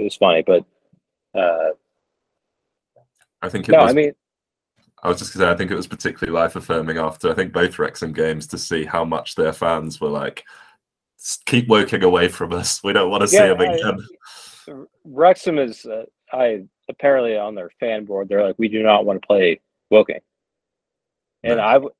it 0.00 0.04
was 0.04 0.16
funny. 0.16 0.42
But 0.46 0.64
uh, 1.38 1.70
I 3.42 3.48
think 3.48 3.68
it 3.68 3.72
no, 3.72 3.78
was. 3.82 3.90
I 3.90 3.94
mean, 3.94 4.12
I 5.02 5.08
was 5.08 5.18
just 5.18 5.32
to 5.32 5.38
say, 5.38 5.50
I 5.50 5.56
think 5.56 5.70
it 5.70 5.76
was 5.76 5.86
particularly 5.86 6.38
life 6.38 6.56
affirming 6.56 6.98
after 6.98 7.30
I 7.30 7.34
think 7.34 7.52
both 7.52 7.78
Wrexham 7.78 8.12
games 8.12 8.46
to 8.48 8.58
see 8.58 8.84
how 8.84 9.04
much 9.04 9.34
their 9.34 9.52
fans 9.52 10.00
were 10.00 10.08
like, 10.10 10.44
keep 11.46 11.68
woking 11.68 12.02
away 12.02 12.28
from 12.28 12.52
us. 12.52 12.82
We 12.84 12.92
don't 12.92 13.10
want 13.10 13.22
to 13.22 13.28
see 13.28 13.36
Yeah, 13.36 13.54
them 13.54 13.60
I- 13.60 13.74
again. 13.74 14.86
Wrexham 15.04 15.58
is 15.58 15.84
uh, 15.86 16.04
I 16.32 16.64
apparently 16.88 17.36
on 17.36 17.54
their 17.54 17.70
fan 17.80 18.04
board 18.04 18.28
they're 18.28 18.44
like 18.44 18.56
we 18.58 18.68
do 18.68 18.82
not 18.82 19.04
want 19.04 19.20
to 19.20 19.26
play 19.26 19.60
Woking, 19.90 20.20
and 21.42 21.56
No. 21.56 21.64
I, 21.64 21.72
w- 21.72 21.94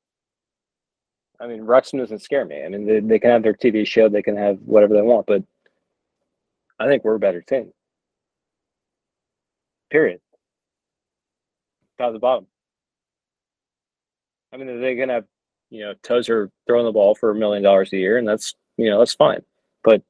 I 1.41 1.47
mean 1.49 1.63
Wrexham 1.63 1.99
doesn't 1.99 2.21
scare 2.21 2.45
me. 2.45 2.63
I 2.63 2.69
mean 2.69 2.87
they, 2.87 3.01
they 3.01 3.19
can 3.19 3.31
have 3.31 3.43
their 3.43 3.55
TV 3.55 3.85
show, 3.87 4.09
they 4.09 4.23
can 4.23 4.37
have 4.37 4.59
whatever 4.65 4.95
they 4.95 5.03
want, 5.03 5.27
but 5.27 5.43
I 6.79 6.87
think 6.87 7.03
we're 7.03 7.17
a 7.17 7.19
better 7.21 7.41
team. 7.41 7.73
Period. 9.91 10.21
Top 11.99 12.13
to 12.13 12.19
bottom. 12.19 12.47
I 14.53 14.57
mean 14.57 14.81
they 14.81 14.97
going 14.97 15.09
to, 15.09 15.25
you 15.71 15.85
know 15.85 15.95
Tozer 16.03 16.51
throwing 16.67 16.87
the 16.87 16.93
ball 16.93 17.15
for 17.15 17.31
a 17.31 17.35
million 17.35 17.63
dollars 17.63 17.93
a 17.93 17.97
year, 17.97 18.19
and 18.19 18.27
that's 18.27 18.55
you 18.77 18.91
know 18.91 18.99
that's 18.99 19.15
fine, 19.15 19.43
but 19.85 20.03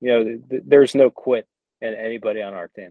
you 0.00 0.08
know, 0.08 0.24
th- 0.24 0.40
th- 0.48 0.62
there's 0.66 0.94
no 0.94 1.10
quit 1.10 1.46
in 1.80 1.94
anybody 1.94 2.42
on 2.42 2.54
our 2.54 2.68
team. 2.68 2.90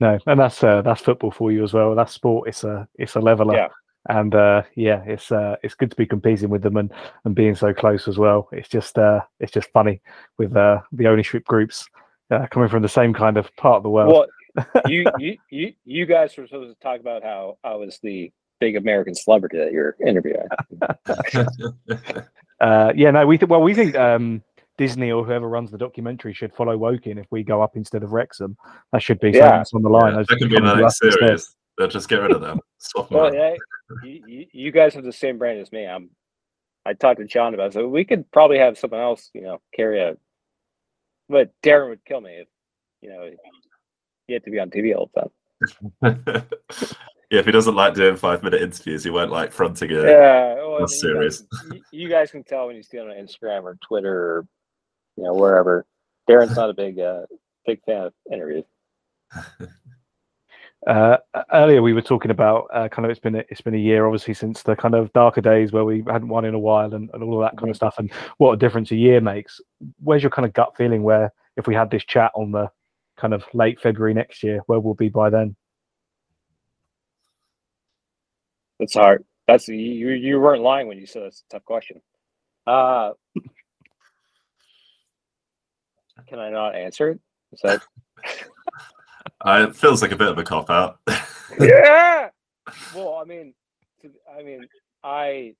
No, 0.00 0.18
and 0.26 0.38
that's 0.38 0.62
uh, 0.64 0.82
that's 0.82 1.00
football 1.00 1.30
for 1.30 1.52
you 1.52 1.62
as 1.62 1.72
well. 1.72 1.94
That's 1.94 2.12
sport. 2.12 2.48
It's 2.48 2.64
a 2.64 2.88
it's 2.96 3.14
a 3.14 3.20
leveler. 3.20 3.56
Yeah. 3.56 3.68
And 4.08 4.34
uh, 4.34 4.62
yeah, 4.74 5.02
it's 5.06 5.30
uh, 5.30 5.56
it's 5.62 5.74
good 5.74 5.90
to 5.90 5.96
be 5.96 6.06
competing 6.06 6.48
with 6.48 6.62
them 6.62 6.76
and, 6.76 6.92
and 7.24 7.36
being 7.36 7.54
so 7.54 7.72
close 7.72 8.08
as 8.08 8.18
well. 8.18 8.48
It's 8.50 8.68
just 8.68 8.98
uh, 8.98 9.20
it's 9.38 9.52
just 9.52 9.70
funny 9.70 10.02
with 10.38 10.56
uh, 10.56 10.80
the 10.90 11.06
ownership 11.06 11.44
groups 11.44 11.88
uh, 12.32 12.46
coming 12.50 12.68
from 12.68 12.82
the 12.82 12.88
same 12.88 13.12
kind 13.14 13.36
of 13.36 13.54
part 13.56 13.76
of 13.76 13.82
the 13.82 13.90
world. 13.90 14.26
Well, 14.56 14.66
you, 14.86 15.04
you 15.18 15.36
you 15.50 15.72
you 15.84 16.06
guys 16.06 16.36
were 16.36 16.46
supposed 16.46 16.74
to 16.76 16.82
talk 16.82 17.00
about 17.00 17.22
how 17.22 17.58
I 17.64 17.74
was 17.74 17.98
the 18.02 18.30
big 18.60 18.76
American 18.76 19.14
celebrity 19.14 19.58
that 19.58 19.72
you're 19.72 19.96
interviewing. 20.06 20.46
Uh, 22.60 22.92
yeah, 22.94 23.10
no, 23.10 23.26
we 23.26 23.36
think. 23.36 23.50
Well, 23.50 23.60
we 23.60 23.74
think 23.74 23.96
um, 23.96 24.40
Disney 24.78 25.10
or 25.10 25.24
whoever 25.24 25.48
runs 25.48 25.72
the 25.72 25.78
documentary 25.78 26.32
should 26.32 26.54
follow 26.54 26.76
Woking 26.78 27.18
if 27.18 27.26
we 27.32 27.42
go 27.42 27.60
up 27.60 27.76
instead 27.76 28.04
of 28.04 28.12
Wrexham. 28.12 28.56
That 28.92 29.02
should 29.02 29.18
be 29.18 29.30
Yeah. 29.30 29.40
something 29.40 29.58
that's 29.58 29.74
on 29.74 29.82
the 29.82 29.88
line. 29.88 30.12
Yeah, 30.14 30.18
that 30.20 30.38
could 30.38 30.48
be 30.48 30.54
come 30.54 30.66
the 30.66 30.74
to 30.74 30.80
next 30.82 31.02
us 31.02 31.02
instead. 31.02 31.26
series. 31.26 31.56
They'll 31.76 31.88
just 31.88 32.08
get 32.08 32.20
rid 32.22 32.30
of 32.30 32.40
them. 32.40 32.60
Swap 32.78 33.08
them 33.08 33.18
Well, 33.18 33.26
out. 33.26 33.34
yeah, 33.34 33.54
you, 34.04 34.22
you, 34.28 34.46
you 34.52 34.70
guys 34.70 34.94
have 34.94 35.02
the 35.02 35.12
same 35.12 35.38
brand 35.38 35.58
as 35.58 35.72
me. 35.72 35.86
I'm. 35.88 36.10
I 36.86 36.92
talked 36.94 37.18
to 37.18 37.26
John 37.26 37.52
about 37.54 37.68
it, 37.68 37.72
so 37.72 37.88
we 37.88 38.04
could 38.04 38.30
probably 38.30 38.58
have 38.58 38.78
someone 38.78 39.00
else, 39.00 39.28
you 39.34 39.40
know, 39.40 39.60
carry 39.74 40.00
a. 40.00 40.16
But 41.32 41.50
Darren 41.62 41.88
would 41.88 42.04
kill 42.04 42.20
me 42.20 42.42
if, 42.42 42.48
you 43.00 43.08
know, 43.08 43.30
he 44.26 44.34
had 44.34 44.44
to 44.44 44.50
be 44.50 44.60
on 44.60 44.68
TV 44.68 44.94
all 44.94 45.10
the 45.14 45.22
time. 46.02 46.22
yeah, 47.30 47.38
if 47.40 47.46
he 47.46 47.52
doesn't 47.52 47.74
like 47.74 47.94
doing 47.94 48.16
five 48.16 48.42
minute 48.42 48.60
interviews, 48.60 49.02
he 49.02 49.08
won't 49.08 49.30
like 49.30 49.50
fronting 49.50 49.90
it. 49.90 50.04
Yeah, 50.04 50.56
well, 50.56 50.58
I 50.58 50.66
mean, 50.66 50.72
you 50.74 50.78
guys- 50.80 51.00
serious. 51.00 51.44
You, 51.90 52.08
guys 52.10 52.30
can 52.30 52.44
tell 52.44 52.66
when 52.66 52.76
you 52.76 52.82
see 52.82 52.98
it 52.98 53.00
on 53.00 53.06
Instagram 53.16 53.62
or 53.62 53.78
Twitter 53.80 54.14
or, 54.14 54.46
you 55.16 55.24
know, 55.24 55.32
wherever. 55.32 55.86
Darren's 56.28 56.54
not 56.54 56.68
a 56.68 56.74
big, 56.74 56.98
uh, 57.00 57.22
big 57.66 57.82
fan 57.86 58.02
of 58.02 58.12
interviews. 58.30 58.64
Uh, 60.86 61.16
earlier 61.52 61.80
we 61.80 61.92
were 61.92 62.02
talking 62.02 62.32
about 62.32 62.66
uh, 62.74 62.88
kind 62.88 63.04
of 63.04 63.10
it's 63.12 63.20
been 63.20 63.36
a, 63.36 63.44
it's 63.48 63.60
been 63.60 63.74
a 63.74 63.78
year 63.78 64.04
obviously 64.04 64.34
since 64.34 64.64
the 64.64 64.74
kind 64.74 64.96
of 64.96 65.12
darker 65.12 65.40
days 65.40 65.70
where 65.70 65.84
we 65.84 66.02
hadn't 66.08 66.28
won 66.28 66.44
in 66.44 66.54
a 66.54 66.58
while 66.58 66.92
and, 66.92 67.08
and 67.14 67.22
all 67.22 67.40
of 67.40 67.48
that 67.48 67.56
kind 67.56 67.70
of 67.70 67.76
stuff 67.76 67.94
and 67.98 68.10
what 68.38 68.52
a 68.52 68.56
difference 68.56 68.90
a 68.90 68.96
year 68.96 69.20
makes. 69.20 69.60
Where's 70.02 70.22
your 70.24 70.30
kind 70.30 70.44
of 70.44 70.52
gut 70.52 70.76
feeling 70.76 71.04
where 71.04 71.32
if 71.56 71.68
we 71.68 71.74
had 71.74 71.90
this 71.90 72.04
chat 72.04 72.32
on 72.34 72.50
the 72.50 72.68
kind 73.16 73.32
of 73.32 73.44
late 73.54 73.80
February 73.80 74.14
next 74.14 74.42
year, 74.42 74.62
where 74.66 74.80
we'll 74.80 74.94
be 74.94 75.08
by 75.08 75.30
then? 75.30 75.54
That's 78.80 78.94
hard. 78.94 79.24
That's 79.46 79.68
you. 79.68 80.10
You 80.10 80.40
weren't 80.40 80.62
lying 80.62 80.88
when 80.88 80.98
you 80.98 81.06
said 81.06 81.22
that's 81.22 81.44
a 81.48 81.54
tough 81.54 81.64
question. 81.64 82.00
Uh, 82.66 83.12
can 86.28 86.40
I 86.40 86.50
not 86.50 86.74
answer 86.74 87.10
it? 87.10 87.20
Is 87.52 87.60
that 87.62 87.82
Uh, 89.44 89.66
it 89.68 89.76
feels 89.76 90.02
like 90.02 90.12
a 90.12 90.16
bit 90.16 90.28
of 90.28 90.38
a 90.38 90.44
cop 90.44 90.70
out. 90.70 90.98
yeah. 91.60 92.28
Well, 92.94 93.14
I 93.20 93.24
mean, 93.24 93.54
I 94.38 94.42
mean, 94.44 94.68
I, 95.02 95.54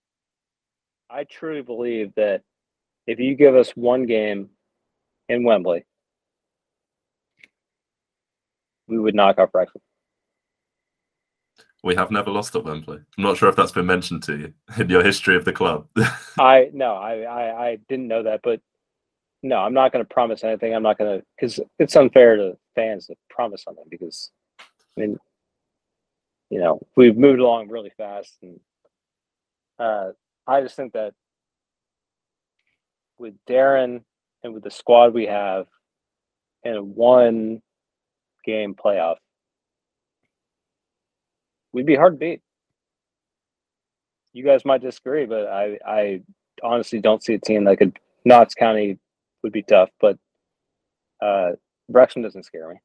I 1.11 1.24
truly 1.24 1.61
believe 1.61 2.14
that 2.14 2.43
if 3.09 3.18
you 3.18 3.35
give 3.35 3.57
us 3.57 3.70
one 3.72 4.07
game 4.07 4.51
in 5.28 5.43
Wembley, 5.43 5.85
we 8.87 9.01
would 9.01 9.16
knock 9.16 9.39
off 9.39 9.51
Wrexham. 9.53 9.83
we 11.83 11.95
have 11.97 12.11
never 12.11 12.30
lost 12.30 12.55
at 12.55 12.64
Wembley. 12.64 13.01
I'm 13.18 13.24
not 13.24 13.37
sure 13.37 13.49
if 13.49 13.57
that's 13.57 13.72
been 13.72 13.87
mentioned 13.87 14.22
to 14.24 14.37
you 14.37 14.55
in 14.78 14.89
your 14.89 15.03
history 15.03 15.37
of 15.37 15.45
the 15.45 15.53
club. 15.53 15.89
I 16.39 16.70
no, 16.72 16.95
I, 16.95 17.22
I 17.22 17.66
I 17.66 17.78
didn't 17.89 18.09
know 18.09 18.22
that, 18.22 18.41
but 18.43 18.61
no, 19.43 19.57
I'm 19.59 19.74
not 19.74 19.93
going 19.93 20.05
to 20.05 20.14
promise 20.14 20.45
anything. 20.45 20.74
I'm 20.74 20.82
not 20.82 20.99
going 20.99 21.18
to 21.18 21.26
because 21.36 21.59
it's 21.78 21.97
unfair 21.97 22.36
to 22.36 22.57
fans 22.74 23.07
to 23.07 23.14
promise 23.28 23.64
something 23.64 23.84
because 23.90 24.30
I 24.97 25.01
mean, 25.01 25.18
you 26.51 26.61
know, 26.61 26.80
we've 26.97 27.16
moved 27.16 27.40
along 27.40 27.68
really 27.68 27.93
fast, 27.97 28.36
and 28.43 28.61
uh, 29.78 30.11
I 30.47 30.61
just 30.61 30.76
think 30.76 30.93
that 30.93 31.14
with 33.18 33.34
Darren 33.49 34.03
and 34.45 34.55
with 34.55 34.62
the 34.62 34.70
squad 34.70 35.14
we 35.14 35.26
have, 35.26 35.66
in 36.62 36.76
a 36.76 36.82
one 36.82 37.62
game 38.45 38.74
playoff, 38.74 39.16
we'd 41.72 41.86
be 41.86 41.97
hard 41.97 42.14
to 42.14 42.18
beat. 42.18 42.43
You 44.32 44.45
guys 44.45 44.64
might 44.64 44.82
disagree, 44.82 45.26
but 45.26 45.47
I, 45.49 45.78
I 45.86 46.22
honestly 46.62 47.01
don't 47.01 47.22
see 47.22 47.34
a 47.34 47.38
team 47.38 47.64
that 47.64 47.78
could. 47.78 47.99
Notts 48.24 48.55
County 48.55 48.99
would 49.43 49.53
be 49.53 49.62
tough, 49.62 49.90
but 50.01 50.18
uh, 51.20 51.53
Wrexham 51.88 52.22
doesn't 52.22 52.45
scare 52.45 52.68
me. 52.68 52.76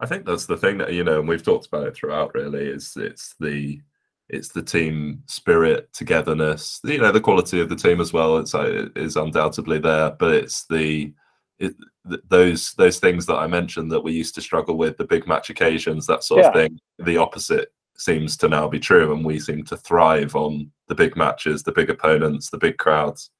I 0.00 0.06
think 0.06 0.26
that's 0.26 0.46
the 0.46 0.56
thing 0.56 0.78
that 0.78 0.92
you 0.92 1.04
know, 1.04 1.20
and 1.20 1.28
we've 1.28 1.44
talked 1.44 1.66
about 1.66 1.86
it 1.86 1.94
throughout. 1.94 2.34
Really, 2.34 2.66
is 2.66 2.96
it's 2.96 3.34
the 3.38 3.80
it's 4.28 4.48
the 4.48 4.62
team 4.62 5.22
spirit, 5.26 5.92
togetherness. 5.92 6.80
You 6.84 6.98
know, 6.98 7.12
the 7.12 7.20
quality 7.20 7.60
of 7.60 7.68
the 7.68 7.76
team 7.76 8.00
as 8.00 8.12
well. 8.12 8.38
It's 8.38 8.54
uh, 8.54 8.88
is 8.96 9.16
undoubtedly 9.16 9.78
there, 9.78 10.10
but 10.10 10.34
it's 10.34 10.66
the 10.66 11.12
it, 11.60 11.74
th- 12.08 12.22
those 12.28 12.72
those 12.74 12.98
things 12.98 13.26
that 13.26 13.36
I 13.36 13.46
mentioned 13.46 13.92
that 13.92 14.00
we 14.00 14.12
used 14.12 14.34
to 14.34 14.40
struggle 14.40 14.76
with, 14.76 14.96
the 14.96 15.04
big 15.04 15.28
match 15.28 15.50
occasions, 15.50 16.06
that 16.06 16.24
sort 16.24 16.46
of 16.46 16.52
thing. 16.52 16.80
The 16.98 17.18
opposite 17.18 17.72
seems 17.96 18.36
to 18.38 18.48
now 18.48 18.68
be 18.68 18.80
true, 18.80 19.12
and 19.12 19.24
we 19.24 19.38
seem 19.38 19.64
to 19.64 19.76
thrive 19.76 20.34
on 20.34 20.70
the 20.88 20.94
big 20.94 21.16
matches, 21.16 21.62
the 21.62 21.72
big 21.72 21.90
opponents, 21.90 22.50
the 22.50 22.58
big 22.58 22.78
crowds. 22.78 23.30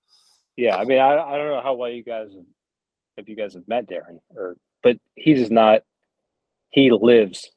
Yeah, 0.57 0.77
I 0.77 0.85
mean, 0.85 0.99
I, 0.99 1.17
I 1.17 1.37
don't 1.37 1.49
know 1.49 1.63
how 1.63 1.75
well 1.75 1.91
you 1.91 2.03
guys, 2.05 2.29
have, 2.35 2.45
if 3.17 3.29
you 3.29 3.37
guys 3.37 3.55
have 3.55 3.67
met 3.69 3.89
Darren, 3.89 4.19
or 4.37 4.57
but 4.83 4.99
he 5.15 5.35
does 5.35 5.51
not. 5.51 5.83
He 6.71 6.91
lives 6.91 7.51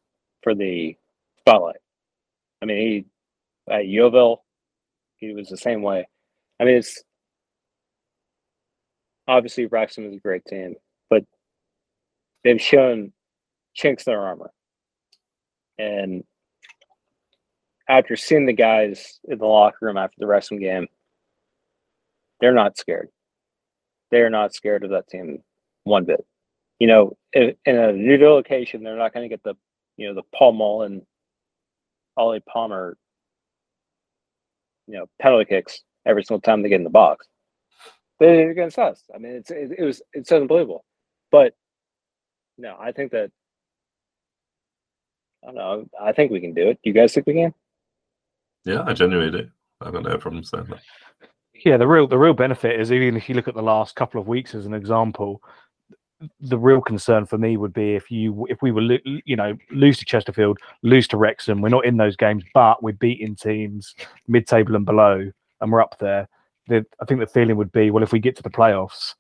for 0.44 0.54
the 0.56 0.98
spotlight. 1.40 1.78
I 2.62 2.66
mean, 2.66 2.78
he 2.78 3.06
at 3.74 3.88
Yeovil, 3.88 4.44
he 5.18 5.34
was 5.34 5.50
the 5.50 5.58
same 5.58 5.82
way. 5.82 6.08
I 6.60 6.66
mean, 6.66 6.76
it's 6.78 7.04
obviously 9.28 9.66
Wrexham 9.66 10.06
is 10.06 10.16
a 10.16 10.20
great 10.20 10.46
team, 10.46 10.76
but 11.10 11.24
they've 12.44 12.62
shown 12.62 13.12
chinks 13.74 14.06
in 14.06 14.12
their 14.12 14.22
armor, 14.22 14.52
and 15.78 16.24
after 17.90 18.16
seeing 18.16 18.46
the 18.46 18.54
guys 18.54 19.20
in 19.26 19.38
the 19.38 19.46
locker 19.46 19.78
room 19.82 19.98
after 19.98 20.16
the 20.18 20.28
Wrexham 20.28 20.60
game, 20.60 20.88
they're 22.46 22.54
not 22.54 22.78
scared. 22.78 23.10
They're 24.12 24.30
not 24.30 24.54
scared 24.54 24.84
of 24.84 24.92
that 24.92 25.08
team 25.08 25.40
one 25.84 26.06
bit. 26.06 26.24
You 26.78 26.86
know, 26.86 27.18
in, 27.34 27.56
in 27.66 27.76
a 27.76 27.92
neutral 27.92 28.36
location, 28.36 28.84
they're 28.84 28.96
not 28.96 29.16
going 29.16 29.28
to 29.28 29.34
get 29.34 29.42
the, 29.42 29.56
you 29.98 30.08
know, 30.08 30.14
the 30.14 30.22
Paul 30.36 30.54
Mullin, 30.54 31.02
Ollie 32.16 32.44
Palmer, 32.48 32.98
you 34.86 34.94
know, 34.94 35.08
penalty 35.20 35.46
kicks 35.46 35.82
every 36.06 36.24
single 36.24 36.42
time 36.42 36.62
they 36.62 36.70
get 36.70 36.76
in 36.76 36.84
the 36.84 36.92
box. 36.92 37.26
They're 38.20 38.52
against 38.52 38.78
us. 38.78 39.02
I 39.14 39.18
mean, 39.18 39.34
it's 39.34 39.50
it, 39.50 39.72
it 39.76 39.84
was 39.84 40.04
it's 40.14 40.32
unbelievable. 40.32 40.86
But 41.32 41.56
no, 42.60 42.78
I 42.80 42.92
think 42.92 43.12
that 43.14 43.32
I 45.44 45.48
don't 45.48 45.56
know. 45.56 45.86
I 46.00 46.12
think 46.12 46.32
we 46.32 46.42
can 46.42 46.54
do 46.54 46.70
it. 46.70 46.80
Do 46.84 46.92
you 46.92 46.94
guys 46.94 47.12
think 47.12 47.26
we 47.26 47.34
can? 47.34 47.56
Yeah, 48.66 48.84
I 48.86 48.94
genuinely 48.94 49.42
do. 49.42 49.50
I've 49.82 49.94
got 49.94 50.04
no 50.04 50.16
problem 50.20 50.44
saying 50.44 50.68
that. 50.70 50.82
Yeah, 51.66 51.78
the 51.78 51.88
real 51.88 52.08
the 52.08 52.18
real 52.18 52.34
benefit 52.34 52.80
is 52.80 52.92
even 52.92 53.18
if 53.18 53.28
you 53.28 53.34
look 53.34 53.48
at 53.48 53.56
the 53.56 53.62
last 53.64 53.96
couple 53.96 54.22
of 54.22 54.28
weeks 54.28 54.54
as 54.54 54.68
an 54.68 54.74
example, 54.76 55.42
the 56.40 56.60
real 56.60 56.80
concern 56.80 57.26
for 57.26 57.40
me 57.40 57.58
would 57.58 57.74
be 57.74 57.96
if 57.96 58.12
you 58.12 58.46
if 58.52 58.62
we 58.62 58.72
were 58.72 59.00
you 59.04 59.36
know 59.36 59.58
lose 59.72 59.98
to 59.98 60.06
Chesterfield, 60.06 60.60
lose 60.84 61.08
to 61.08 61.18
Wrexham, 61.18 61.62
we're 61.62 61.70
not 61.70 61.86
in 61.86 61.98
those 61.98 62.16
games, 62.16 62.44
but 62.54 62.84
we're 62.84 62.94
beating 62.94 63.36
teams 63.36 63.96
mid 64.28 64.48
table 64.48 64.76
and 64.76 64.86
below, 64.86 65.32
and 65.60 65.72
we're 65.72 65.82
up 65.82 65.98
there. 66.00 66.30
The, 66.68 66.86
I 67.02 67.06
think 67.06 67.20
the 67.20 67.28
feeling 67.28 67.58
would 67.58 67.72
be 67.72 67.90
well 67.90 68.04
if 68.04 68.12
we 68.12 68.20
get 68.20 68.36
to 68.38 68.44
the 68.44 68.50
playoffs, 68.52 69.16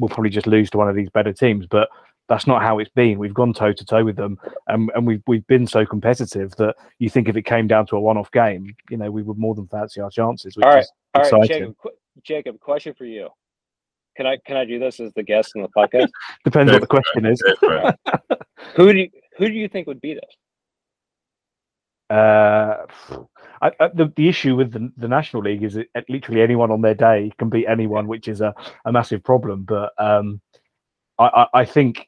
we'll 0.00 0.08
probably 0.08 0.30
just 0.30 0.46
lose 0.46 0.70
to 0.70 0.78
one 0.78 0.88
of 0.88 0.96
these 0.96 1.10
better 1.10 1.34
teams, 1.34 1.66
but. 1.66 1.88
That's 2.30 2.46
not 2.46 2.62
how 2.62 2.78
it's 2.78 2.90
been. 2.90 3.18
We've 3.18 3.34
gone 3.34 3.52
toe 3.52 3.72
to 3.72 3.84
toe 3.84 4.04
with 4.04 4.14
them, 4.14 4.38
and, 4.68 4.88
and 4.94 5.04
we've 5.04 5.20
we've 5.26 5.46
been 5.48 5.66
so 5.66 5.84
competitive 5.84 6.54
that 6.58 6.76
you 7.00 7.10
think 7.10 7.28
if 7.28 7.36
it 7.36 7.42
came 7.42 7.66
down 7.66 7.86
to 7.88 7.96
a 7.96 8.00
one-off 8.00 8.30
game, 8.30 8.72
you 8.88 8.96
know, 8.96 9.10
we 9.10 9.24
would 9.24 9.36
more 9.36 9.56
than 9.56 9.66
fancy 9.66 10.00
our 10.00 10.10
chances. 10.10 10.56
Which 10.56 10.64
All 10.64 10.70
right. 10.70 10.84
is 10.84 10.92
All 11.16 11.22
right, 11.22 11.26
exciting. 11.26 11.48
Jacob. 11.48 11.76
qu- 11.78 11.90
Jacob, 12.22 12.60
question 12.60 12.94
for 12.96 13.04
you. 13.04 13.30
Can 14.16 14.26
I 14.26 14.38
can 14.46 14.56
I 14.56 14.64
do 14.64 14.78
this 14.78 15.00
as 15.00 15.12
the 15.14 15.24
guest 15.24 15.56
in 15.56 15.62
the 15.62 15.68
podcast? 15.76 16.08
Depends 16.44 16.70
what 16.70 16.80
the 16.80 16.86
question 16.86 17.26
is. 17.26 17.42
Go 17.42 17.54
for 17.56 17.88
it. 17.88 18.42
who 18.76 18.92
do 18.92 18.98
you, 19.00 19.10
who 19.36 19.48
do 19.48 19.54
you 19.54 19.66
think 19.66 19.88
would 19.88 20.00
beat 20.00 20.18
us? 20.18 20.36
Uh, 22.16 22.86
I, 23.60 23.72
I, 23.80 23.88
the 23.92 24.12
the 24.14 24.28
issue 24.28 24.54
with 24.54 24.70
the, 24.70 24.92
the 24.96 25.08
National 25.08 25.42
League 25.42 25.64
is 25.64 25.74
that 25.74 26.08
literally 26.08 26.42
anyone 26.42 26.70
on 26.70 26.80
their 26.80 26.94
day 26.94 27.32
can 27.40 27.48
beat 27.50 27.66
anyone, 27.66 28.06
which 28.06 28.28
is 28.28 28.40
a, 28.40 28.54
a 28.84 28.92
massive 28.92 29.24
problem. 29.24 29.64
But 29.64 29.92
um, 29.98 30.40
I, 31.18 31.24
I, 31.24 31.46
I 31.60 31.64
think 31.64 32.06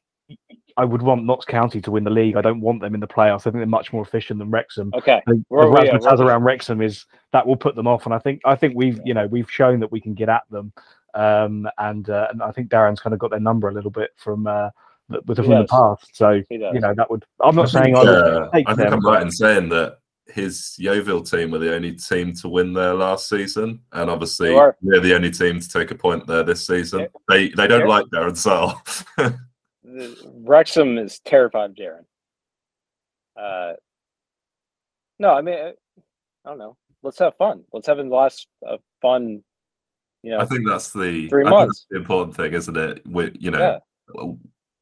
I 0.77 0.85
would 0.87 1.03
want 1.03 1.25
Notts 1.25 1.45
County 1.45 1.81
to 1.83 1.91
win 1.91 2.03
the 2.05 2.11
league. 2.11 2.37
I 2.37 2.41
don't 2.41 2.61
want 2.63 2.81
them 2.81 2.95
in 2.95 3.01
the 3.01 3.07
playoffs. 3.07 3.41
I 3.41 3.51
think 3.51 3.57
they're 3.57 3.67
much 3.67 3.93
more 3.93 4.03
efficient 4.03 4.39
than 4.39 4.51
Wrexham. 4.51 4.91
Okay. 4.95 5.21
The, 5.27 5.45
Where 5.49 5.65
the 5.65 5.69
are 5.69 5.83
we 5.83 5.89
at? 5.91 6.01
razzmatazz 6.01 6.19
around 6.21 6.45
Wrexham 6.45 6.81
is 6.81 7.05
that 7.33 7.47
will 7.47 7.57
put 7.57 7.75
them 7.77 7.87
off, 7.87 8.07
and 8.07 8.15
I 8.15 8.19
think 8.19 8.41
I 8.47 8.55
think 8.55 8.75
we've 8.75 8.99
you 9.05 9.13
know 9.15 9.27
we've 9.27 9.51
shown 9.51 9.81
that 9.81 9.93
we 9.93 10.01
can 10.01 10.15
get 10.15 10.29
at 10.31 10.43
them, 10.51 10.73
um, 11.15 11.69
and 11.79 12.09
uh, 12.09 12.29
and 12.31 12.43
I 12.43 12.53
think 12.53 12.71
Darren's 12.71 13.01
kind 13.01 13.13
of 13.13 13.21
got 13.21 13.31
their 13.31 13.41
number 13.41 13.69
a 13.69 13.73
little 13.75 13.91
bit 13.91 14.11
from 14.17 14.47
uh, 14.47 14.71
the- 15.11 15.21
with 15.27 15.37
from 15.37 15.49
the 15.51 15.67
past. 15.67 16.09
So 16.17 16.41
you 16.51 16.59
know 16.59 16.95
that 16.95 17.11
would. 17.11 17.25
I'm 17.41 17.55
not 17.55 17.67
I 17.69 17.83
saying 17.83 17.95
think, 17.95 17.99
I 17.99 18.11
uh, 18.11 18.51
take 18.51 18.69
I 18.69 18.75
think 18.75 18.89
them. 18.91 18.95
I'm 19.01 19.07
right 19.07 19.23
in 19.23 19.31
saying 19.31 19.69
that 19.71 19.99
his 20.29 20.75
Yeovil 20.79 21.23
team 21.25 21.51
were 21.51 21.59
the 21.59 21.75
only 21.75 21.93
team 21.93 22.33
to 22.37 22.49
win 22.49 22.73
there 22.73 22.95
last 22.95 23.29
season, 23.29 23.81
and 23.93 24.09
obviously 24.09 24.49
They 24.49 24.55
were. 24.55 24.77
we're 24.81 25.01
the 25.01 25.15
only 25.15 25.31
team 25.31 25.61
to 25.61 25.69
take 25.69 25.91
a 25.91 25.95
point 25.97 26.27
there 26.27 26.45
this 26.45 26.67
season. 26.67 27.01
Yeah. 27.01 27.07
They 27.29 27.49
they 27.51 27.67
don't 27.67 27.81
Yeah. 27.83 27.87
like 27.89 28.07
Darren 28.07 28.37
Sarll. 28.37 28.81
The, 29.93 30.33
Wrexham 30.45 30.99
is 30.99 31.21
terrified 31.21 31.71
of 31.71 31.77
Darren. 31.77 32.05
Uh, 33.37 33.75
no, 35.19 35.31
I 35.31 35.43
mean, 35.43 35.55
I 35.55 36.49
don't 36.49 36.59
know. 36.59 36.77
Let's 37.03 37.19
have 37.19 37.37
fun. 37.37 37.65
Let's 37.73 37.87
have 37.87 37.99
a 37.99 38.03
last 38.03 38.47
uh, 38.67 38.77
fun. 39.01 39.43
You 40.23 40.33
know, 40.33 40.39
I 40.39 40.45
think 40.45 40.67
that's 40.69 40.93
the 40.93 41.29
Three 41.29 41.45
months. 41.45 41.81
that's 41.81 41.87
the 41.91 41.97
important 41.97 42.37
thing, 42.37 42.53
isn't 42.53 42.77
it? 42.77 43.03
We, 43.07 43.33
you 43.39 43.51
know, 43.51 43.81
yeah, 44.15 44.33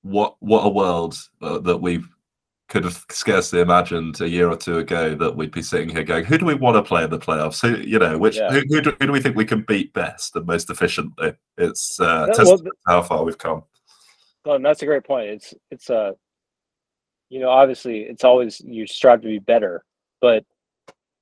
what 0.02 0.36
what 0.40 0.60
a 0.66 0.68
world 0.68 1.16
uh, 1.42 1.58
that 1.60 1.78
we 1.78 2.02
could 2.68 2.84
have 2.84 3.04
scarcely 3.10 3.60
imagined 3.60 4.20
a 4.20 4.28
year 4.28 4.48
or 4.48 4.56
two 4.56 4.78
ago 4.78 5.14
that 5.16 5.34
we'd 5.34 5.50
be 5.50 5.62
sitting 5.62 5.88
here 5.88 6.04
going, 6.04 6.24
who 6.24 6.38
do 6.38 6.46
we 6.46 6.54
want 6.54 6.76
to 6.76 6.82
play 6.82 7.02
in 7.02 7.10
the 7.10 7.18
playoffs? 7.18 7.60
Who 7.60 7.82
you 7.82 7.98
know, 7.98 8.16
which 8.16 8.36
Yeah. 8.36 8.50
who, 8.50 8.60
who, 8.68 8.80
do, 8.80 8.96
who 9.00 9.06
do 9.06 9.12
we 9.12 9.20
think 9.20 9.34
we 9.34 9.44
can 9.44 9.62
beat 9.62 9.92
best 9.92 10.36
and 10.36 10.46
most 10.46 10.70
efficiently? 10.70 11.34
It's 11.58 11.98
uh, 11.98 12.26
That- 12.26 12.38
well, 12.38 12.60
how 12.86 13.02
far 13.02 13.24
we've 13.24 13.38
come. 13.38 13.64
And 14.44 14.64
that's 14.64 14.82
a 14.82 14.86
great 14.86 15.04
point. 15.04 15.28
It's 15.28 15.54
it's 15.70 15.90
uh, 15.90 16.12
you 17.28 17.40
know, 17.40 17.50
obviously 17.50 18.00
it's 18.00 18.24
always 18.24 18.60
you 18.60 18.86
strive 18.86 19.20
to 19.22 19.28
be 19.28 19.38
better, 19.38 19.84
but 20.20 20.44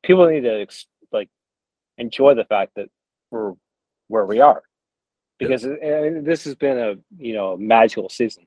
people 0.04 0.26
need 0.28 0.42
to 0.42 0.66
like 1.12 1.28
enjoy 1.98 2.34
the 2.34 2.44
fact 2.44 2.72
that 2.76 2.88
we're 3.30 3.52
where 4.08 4.24
we 4.24 4.40
are, 4.40 4.62
Yeah. 5.40 5.48
because 5.48 5.64
it- 5.64 5.82
and 5.82 6.24
this 6.24 6.44
has 6.44 6.54
been 6.54 6.78
a 6.78 6.94
you 7.18 7.34
know 7.34 7.52
a 7.54 7.58
magical 7.58 8.08
season. 8.08 8.46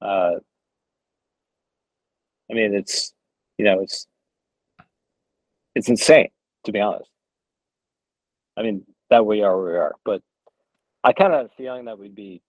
Uh, 0.00 0.36
I 2.50 2.54
mean, 2.54 2.74
it's 2.74 3.14
you 3.58 3.64
know 3.64 3.80
it's 3.80 4.06
it's 5.74 5.88
insane 5.88 6.30
to 6.64 6.72
be 6.72 6.80
honest. 6.80 7.10
I 8.56 8.62
mean 8.62 8.84
that 9.10 9.24
we 9.24 9.42
are 9.42 9.56
where 9.56 9.72
we 9.72 9.78
are, 9.78 9.94
but 10.04 10.20
I 11.04 11.12
kind 11.12 11.32
of 11.32 11.38
have 11.42 11.46
a 11.46 11.54
feeling 11.56 11.84
that 11.84 11.98
we'd 11.98 12.14
be 12.16 12.42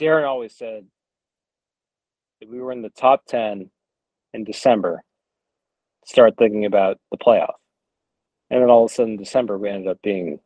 Darren 0.00 0.26
always 0.26 0.54
said 0.56 0.86
if 2.40 2.48
we 2.48 2.60
were 2.60 2.72
in 2.72 2.82
the 2.82 2.90
top 2.90 3.24
10 3.26 3.70
in 4.34 4.44
December, 4.44 5.02
start 6.04 6.34
thinking 6.38 6.64
about 6.64 6.98
the 7.10 7.16
playoff. 7.16 7.54
And 8.50 8.62
then 8.62 8.70
all 8.70 8.84
of 8.84 8.90
a 8.90 8.94
sudden, 8.94 9.12
in 9.12 9.18
December, 9.18 9.58
we 9.58 9.68
ended 9.68 9.88
up 9.88 10.00
being 10.02 10.38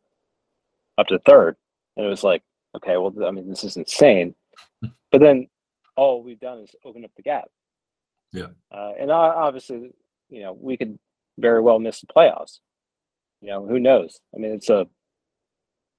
up 0.96 1.06
to 1.08 1.18
third. 1.18 1.56
And 1.96 2.06
it 2.06 2.08
was 2.08 2.24
like, 2.24 2.42
okay, 2.76 2.96
well, 2.96 3.12
I 3.26 3.30
mean, 3.30 3.48
this 3.48 3.64
is 3.64 3.76
insane. 3.76 4.34
But 5.12 5.20
then 5.20 5.48
all 5.96 6.22
we've 6.22 6.38
done 6.38 6.60
is 6.60 6.70
open 6.84 7.04
up 7.04 7.10
the 7.16 7.22
gap. 7.22 7.48
Yeah. 8.32 8.46
Uh, 8.72 8.92
and 8.96 9.10
obviously, 9.10 9.90
you 10.28 10.42
know, 10.42 10.52
we 10.52 10.76
could 10.76 10.96
very 11.36 11.60
well 11.60 11.80
miss 11.80 12.00
the 12.00 12.06
playoffs. 12.06 12.60
You 13.40 13.48
know, 13.48 13.66
who 13.66 13.80
knows? 13.80 14.20
I 14.32 14.38
mean, 14.38 14.52
it's 14.52 14.70
a, 14.70 14.86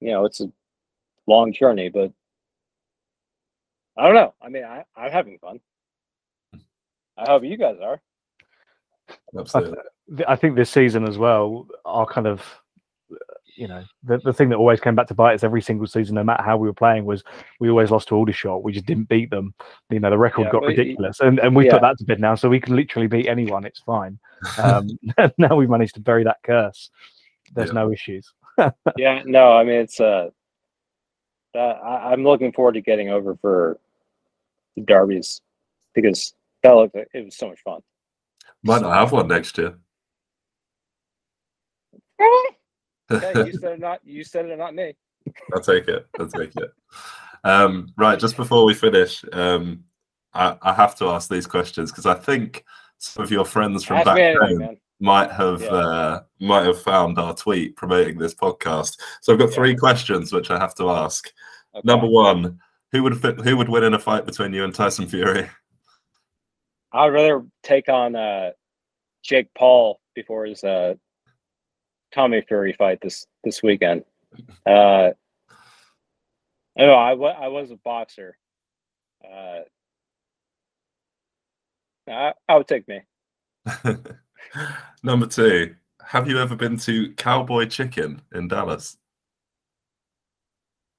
you 0.00 0.12
know, 0.12 0.24
it's 0.24 0.40
a 0.40 0.50
long 1.26 1.52
journey, 1.52 1.90
but 1.90 2.10
I 3.96 4.06
don't 4.06 4.14
know. 4.14 4.34
I 4.42 4.48
mean, 4.48 4.64
I, 4.64 4.84
I'm 4.96 5.10
having 5.12 5.38
fun. 5.38 5.60
I 7.16 7.30
hope 7.30 7.44
you 7.44 7.56
guys 7.58 7.76
are. 7.82 8.00
Absolutely. 9.38 9.78
th- 10.16 10.26
I 10.28 10.36
think 10.36 10.56
this 10.56 10.70
season 10.70 11.06
as 11.06 11.18
well, 11.18 11.66
our 11.84 12.06
kind 12.06 12.26
of, 12.26 12.42
you 13.54 13.68
know, 13.68 13.84
the, 14.02 14.18
the 14.24 14.32
thing 14.32 14.48
that 14.48 14.56
always 14.56 14.80
came 14.80 14.94
back 14.94 15.08
to 15.08 15.14
bite 15.14 15.34
us 15.34 15.44
every 15.44 15.60
single 15.60 15.86
season, 15.86 16.14
no 16.14 16.24
matter 16.24 16.42
how 16.42 16.56
we 16.56 16.66
were 16.68 16.72
playing, 16.74 17.04
was 17.04 17.22
we 17.60 17.68
always 17.68 17.90
lost 17.90 18.08
to 18.08 18.14
Aldershot. 18.14 18.62
We 18.62 18.72
just 18.72 18.86
didn't 18.86 19.08
beat 19.10 19.28
them. 19.28 19.52
You 19.90 20.00
know, 20.00 20.08
the 20.08 20.16
record 20.16 20.46
Yeah, 20.46 20.52
got 20.52 20.60
but 20.62 20.68
y- 20.68 20.74
ridiculous, 20.76 21.20
and 21.20 21.38
and 21.38 21.54
we 21.54 21.66
yeah. 21.66 21.72
put 21.72 21.82
that 21.82 21.98
to 21.98 22.04
bed 22.04 22.18
now, 22.20 22.34
so 22.34 22.48
we 22.48 22.60
can 22.60 22.74
literally 22.76 23.08
beat 23.08 23.28
anyone. 23.28 23.66
It's 23.66 23.80
fine. 23.80 24.18
Um, 24.58 24.88
now 25.38 25.54
we've 25.54 25.68
managed 25.68 25.94
to 25.96 26.00
bury 26.00 26.24
that 26.24 26.38
curse. 26.44 26.90
There's 27.54 27.68
Yeah. 27.68 27.74
no 27.74 27.92
issues. 27.92 28.32
yeah, 28.96 29.22
no, 29.26 29.52
I 29.52 29.64
mean 29.64 29.76
it's 29.80 30.00
uh 30.00 30.30
that 31.54 31.78
I, 31.82 32.12
I'm 32.12 32.24
looking 32.24 32.52
forward 32.52 32.74
to 32.74 32.80
getting 32.80 33.10
over 33.10 33.36
for 33.36 33.78
the 34.76 34.82
derbies 34.82 35.40
because 35.94 36.34
that 36.62 36.72
looked 36.72 36.94
like 36.94 37.08
it 37.12 37.24
was 37.24 37.36
so 37.36 37.48
much 37.48 37.60
fun. 37.60 37.80
Might 38.62 38.82
not 38.82 38.94
have 38.94 39.12
one 39.12 39.28
next 39.28 39.58
year. 39.58 39.74
Okay, 43.10 43.46
you 43.46 43.52
said 43.52 43.72
it 43.72 43.80
not 43.80 44.00
you 44.04 44.24
said 44.24 44.46
it 44.46 44.56
not 44.56 44.74
me. 44.74 44.94
I'll 45.52 45.60
take 45.60 45.86
it. 45.88 46.06
I'll 46.18 46.28
take 46.28 46.56
it. 46.56 46.72
Um, 47.44 47.92
right, 47.98 48.18
just 48.18 48.36
before 48.36 48.64
we 48.64 48.72
finish, 48.72 49.22
um, 49.32 49.84
I, 50.32 50.56
I 50.62 50.72
have 50.72 50.96
to 50.96 51.08
ask 51.08 51.28
these 51.28 51.46
questions 51.46 51.90
because 51.90 52.06
I 52.06 52.14
think 52.14 52.64
some 52.98 53.24
of 53.24 53.30
your 53.30 53.44
friends 53.44 53.84
from 53.84 53.98
Ask 53.98 54.06
back 54.06 54.36
home. 54.38 54.76
Might 55.02 55.32
have 55.32 55.60
Yeah. 55.60 55.68
uh, 55.68 56.22
might 56.40 56.64
have 56.64 56.80
found 56.80 57.18
our 57.18 57.34
tweet 57.34 57.74
promoting 57.76 58.18
this 58.18 58.34
podcast. 58.34 58.98
So 59.20 59.32
I've 59.32 59.38
got 59.38 59.48
Yeah. 59.50 59.54
three 59.56 59.76
questions 59.76 60.32
which 60.32 60.50
I 60.50 60.58
have 60.58 60.74
to 60.76 60.88
ask. 60.90 61.30
Okay. 61.74 61.82
Number 61.84 62.06
one, 62.06 62.60
who 62.92 63.02
would 63.02 63.20
fit, 63.20 63.40
who 63.40 63.56
would 63.56 63.68
win 63.68 63.82
in 63.84 63.94
a 63.94 63.98
fight 63.98 64.24
between 64.26 64.52
you 64.54 64.62
and 64.64 64.72
Tyson 64.74 65.08
Fury? 65.08 65.48
I'd 66.92 67.08
rather 67.08 67.44
take 67.62 67.88
on 67.88 68.14
uh 68.14 68.52
Jake 69.22 69.48
Paul 69.54 70.00
before 70.14 70.46
his 70.46 70.62
uh 70.62 70.94
Tommy 72.14 72.42
Fury 72.42 72.72
fight 72.74 73.00
this 73.00 73.26
this 73.42 73.62
weekend. 73.62 74.04
Uh 74.64 75.10
I 76.78 76.80
know 76.86 76.94
I 76.94 77.48
was 77.48 77.70
a 77.70 77.76
boxer. 77.76 78.36
Uh 79.24 79.60
I, 82.08 82.34
I 82.48 82.56
would 82.56 82.68
take 82.68 82.86
me. 82.88 83.00
Number 85.02 85.26
two, 85.26 85.74
have 86.04 86.28
you 86.28 86.38
ever 86.38 86.56
been 86.56 86.76
to 86.78 87.12
Cowboy 87.14 87.66
Chicken 87.66 88.22
in 88.34 88.48
Dallas? 88.48 88.96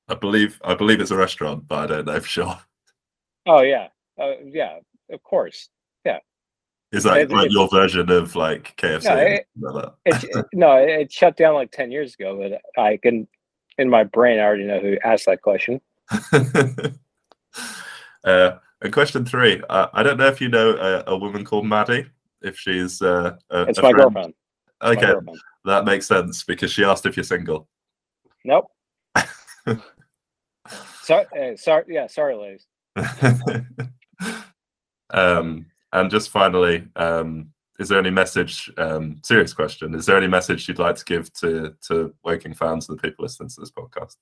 I 0.08 0.16
believe 0.16 0.60
I 0.64 0.76
believe 0.76 1.00
it's 1.00 1.12
a 1.12 1.18
restaurant, 1.18 1.68
but 1.68 1.80
I 1.80 1.88
don't 1.96 2.06
know 2.08 2.20
for 2.20 2.28
sure. 2.28 2.58
Oh 3.46 3.62
yeah. 3.62 3.88
Uh, 4.20 4.34
yeah, 4.46 4.80
of 5.12 5.24
course. 5.24 5.70
Yeah. 6.06 6.20
Is 6.92 7.04
that 7.04 7.18
It- 7.18 7.32
like 7.32 7.46
it's- 7.48 7.54
your 7.54 7.68
version 7.70 8.10
of 8.12 8.36
like 8.36 8.76
KFC? 8.78 9.06
No, 9.06 9.18
it- 9.18 9.94
It, 10.06 10.24
it- 10.24 10.46
no, 10.54 10.78
it, 10.78 10.90
it 10.90 11.12
shut 11.12 11.38
down 11.38 11.56
like 11.56 11.72
10 11.72 11.92
years 11.92 12.14
ago, 12.16 12.38
but 12.38 12.62
I 12.82 12.98
can 12.98 13.28
in 13.78 13.90
my 13.90 14.04
brain 14.04 14.40
I 14.40 14.44
already 14.44 14.66
know 14.66 14.80
who 14.80 14.98
asked 15.04 15.26
that 15.26 15.42
question. 15.42 15.82
uh, 18.24 18.52
and 18.82 18.94
question 18.94 19.26
three, 19.26 19.62
uh, 19.70 19.88
I 19.94 20.04
don't 20.04 20.18
know 20.18 20.28
if 20.28 20.42
you 20.42 20.50
know 20.50 20.72
a, 20.72 21.14
a 21.14 21.18
woman 21.18 21.46
called 21.46 21.66
Maddie. 21.66 22.06
If 22.44 22.58
she's 22.58 23.02
uh, 23.02 23.38
a, 23.50 23.62
It's 23.64 23.80
a 23.80 23.82
my 23.82 23.92
friend. 23.92 24.04
girlfriend. 24.14 24.34
My 24.82 24.90
Okay, 24.92 25.02
girlfriend. 25.02 25.40
that 25.66 25.86
makes 25.86 26.06
sense 26.08 26.44
because 26.44 26.72
she 26.72 26.84
asked 26.84 27.06
if 27.06 27.16
you're 27.18 27.24
single. 27.24 27.68
Nope. 28.46 28.68
Sorry, 31.02 31.26
uh, 31.38 31.58
sorry, 31.58 31.84
yeah, 31.90 32.08
sorry, 32.08 32.36
ladies. 32.36 32.66
um, 35.10 35.66
and 35.92 36.10
just 36.10 36.30
finally, 36.30 36.88
um, 36.96 37.50
is 37.80 37.90
there 37.90 38.00
any 38.00 38.10
message? 38.10 38.72
Um, 38.78 39.18
serious 39.24 39.54
question: 39.54 39.94
Is 39.96 40.06
there 40.06 40.16
any 40.18 40.28
message 40.28 40.68
you'd 40.68 40.80
like 40.80 40.96
to 40.96 41.06
give 41.06 41.32
to 41.34 41.76
to 41.88 42.14
Woking 42.24 42.54
fans 42.54 42.88
and 42.88 42.98
the 42.98 43.02
people 43.02 43.24
listening 43.24 43.50
to 43.50 43.60
this 43.60 43.72
podcast? 43.72 44.16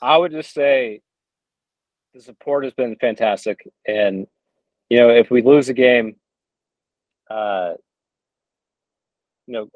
I 0.00 0.16
would 0.16 0.32
just 0.32 0.54
say 0.54 1.02
the 2.14 2.20
support 2.22 2.64
has 2.64 2.72
been 2.72 2.96
fantastic, 2.96 3.68
and 3.86 4.26
you 4.88 4.98
know, 4.98 5.10
if 5.10 5.30
we 5.30 5.42
lose 5.42 5.68
a 5.68 5.74
game, 5.74 6.16
uh, 7.30 7.74
you 9.46 9.54
know, 9.54 9.68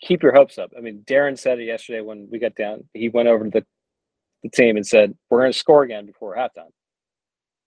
keep 0.00 0.22
your 0.22 0.34
hopes 0.34 0.58
up. 0.58 0.72
I 0.76 0.80
mean, 0.80 1.04
Darren 1.06 1.38
said 1.38 1.58
it 1.58 1.64
yesterday 1.64 2.00
when 2.00 2.28
we 2.30 2.38
got 2.38 2.54
down. 2.54 2.84
He 2.94 3.08
went 3.08 3.28
over 3.28 3.44
to 3.44 3.50
the 3.50 3.66
the 4.42 4.50
team 4.50 4.76
and 4.76 4.86
said, 4.86 5.14
"We're 5.30 5.40
going 5.40 5.52
to 5.52 5.58
score 5.58 5.82
again 5.84 6.06
before 6.06 6.36
halftime," 6.36 6.70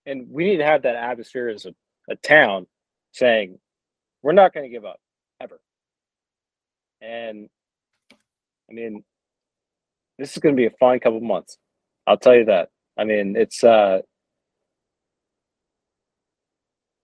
and 0.06 0.28
we 0.30 0.46
need 0.46 0.58
to 0.58 0.66
have 0.66 0.84
that 0.84 0.96
atmosphere 0.96 1.50
as 1.50 1.66
a, 1.66 1.74
a 2.10 2.16
town 2.18 2.68
saying, 3.14 3.60
"We're 4.24 4.34
not 4.34 4.54
going 4.54 4.66
to 4.66 4.72
give 4.72 4.86
up 4.86 5.00
ever." 5.42 5.60
And 7.02 7.50
I 8.70 8.74
mean, 8.74 9.04
this 10.20 10.34
is 10.34 10.40
going 10.40 10.56
to 10.56 10.60
be 10.60 10.68
a 10.68 10.78
fine 10.80 11.00
couple 11.00 11.22
months. 11.22 11.58
I'll 12.08 12.18
tell 12.18 12.36
you 12.36 12.46
that. 12.46 12.70
I 12.98 13.04
mean, 13.06 13.36
it's 13.38 13.64
uh 13.64 14.02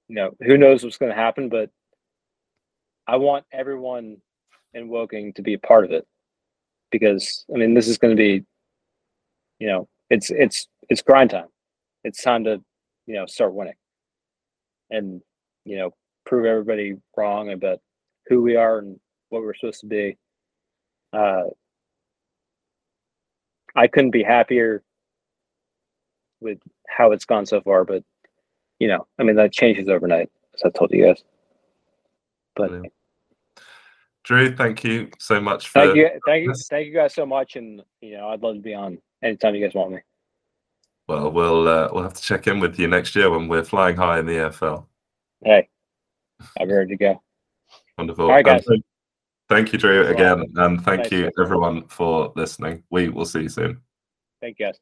you 0.10 0.16
know, 0.16 0.32
who 0.42 0.58
knows 0.58 0.84
what's 0.84 0.98
going 0.98 1.12
to 1.12 1.18
happen, 1.18 1.50
but 1.50 1.72
I 3.08 3.18
want 3.18 3.46
everyone 3.52 4.18
in 4.74 4.88
Woking 4.88 5.34
to 5.34 5.42
be 5.42 5.54
a 5.54 5.60
part 5.60 5.86
of 5.86 5.92
it 5.92 6.08
because 6.92 7.46
I 7.54 7.58
mean, 7.58 7.74
this 7.74 7.88
is 7.88 7.98
going 7.98 8.16
to 8.16 8.22
be 8.22 8.46
you 9.60 9.68
know, 9.68 9.88
it's 10.10 10.30
it's 10.30 10.68
it's 10.90 11.02
grind 11.02 11.30
time. 11.30 11.48
It's 12.04 12.22
time 12.22 12.44
to, 12.44 12.62
you 13.06 13.16
know, 13.16 13.26
start 13.26 13.54
winning. 13.54 13.76
And, 14.90 15.22
you 15.64 15.78
know, 15.78 15.92
prove 16.26 16.46
everybody 16.46 16.96
wrong 17.16 17.52
about 17.52 17.80
who 18.28 18.42
we 18.42 18.56
are 18.58 18.80
and 18.80 19.00
what 19.30 19.42
we're 19.42 19.56
supposed 19.56 19.80
to 19.82 19.88
be. 19.88 20.18
Uh 21.14 21.44
I 23.76 23.88
couldn't 23.88 24.12
be 24.12 24.24
happier 24.24 24.84
with 26.42 26.60
how 26.88 27.12
it's 27.12 27.26
gone 27.26 27.46
so 27.46 27.62
far, 27.62 27.86
but 27.86 28.04
you 28.80 28.88
know, 28.88 29.08
I 29.20 29.24
mean 29.24 29.36
that 29.38 29.54
changes 29.54 29.88
overnight, 29.88 30.30
as 30.56 30.62
I 30.66 30.70
told 30.70 30.92
you 30.92 31.06
guys. 31.06 31.24
But 32.56 32.70
Brilliant. 32.70 32.94
Drew, 34.24 34.56
thank 34.56 34.84
you 34.84 35.10
so 35.20 35.42
much 35.42 35.68
for. 35.70 35.82
thank 35.82 35.96
you, 35.96 36.10
thank 36.26 36.44
you, 36.44 36.50
Yes. 36.50 36.68
thank 36.70 36.88
you 36.88 36.94
guys 36.94 37.14
so 37.14 37.26
much, 37.26 37.56
and 37.56 37.82
you 38.02 38.18
know, 38.18 38.30
I'd 38.30 38.42
love 38.42 38.56
to 38.56 38.62
be 38.62 38.74
on 38.74 38.98
anytime 39.22 39.56
you 39.56 39.66
guys 39.66 39.74
want 39.76 39.92
me. 39.92 40.00
Well, 41.08 41.30
we'll 41.32 41.68
uh, 41.68 41.90
we'll 41.92 42.04
have 42.04 42.14
to 42.14 42.22
check 42.22 42.48
in 42.48 42.60
with 42.62 42.80
you 42.80 42.88
next 42.88 43.16
year 43.16 43.30
when 43.30 43.48
we're 43.50 43.66
flying 43.66 43.98
high 43.98 44.20
in 44.20 44.26
the 44.26 44.34
EFL. 44.34 44.86
Hey, 45.44 45.68
I'm 46.60 46.72
ready 46.72 46.90
to 46.90 46.96
go. 46.98 47.22
Wonderful. 47.98 48.26
All 48.26 48.32
right, 48.32 48.46
guys. 48.46 48.66
thank- 48.66 48.86
Thank 49.50 49.74
you, 49.74 49.78
Drew, 49.78 50.06
Thanks 50.06 50.20
a 50.20 50.24
lot. 50.24 50.40
again, 50.40 50.54
and 50.56 50.82
thank 50.84 51.02
Thanks, 51.02 51.12
you 51.12 51.24
guys. 51.24 51.32
everyone 51.38 51.86
for 51.88 52.32
listening. 52.38 52.82
We 52.90 53.10
will 53.10 53.26
see 53.26 53.42
you 53.42 53.50
soon. 53.50 53.82
Thank 54.42 54.58
you 54.58 54.68
guys. 54.68 54.80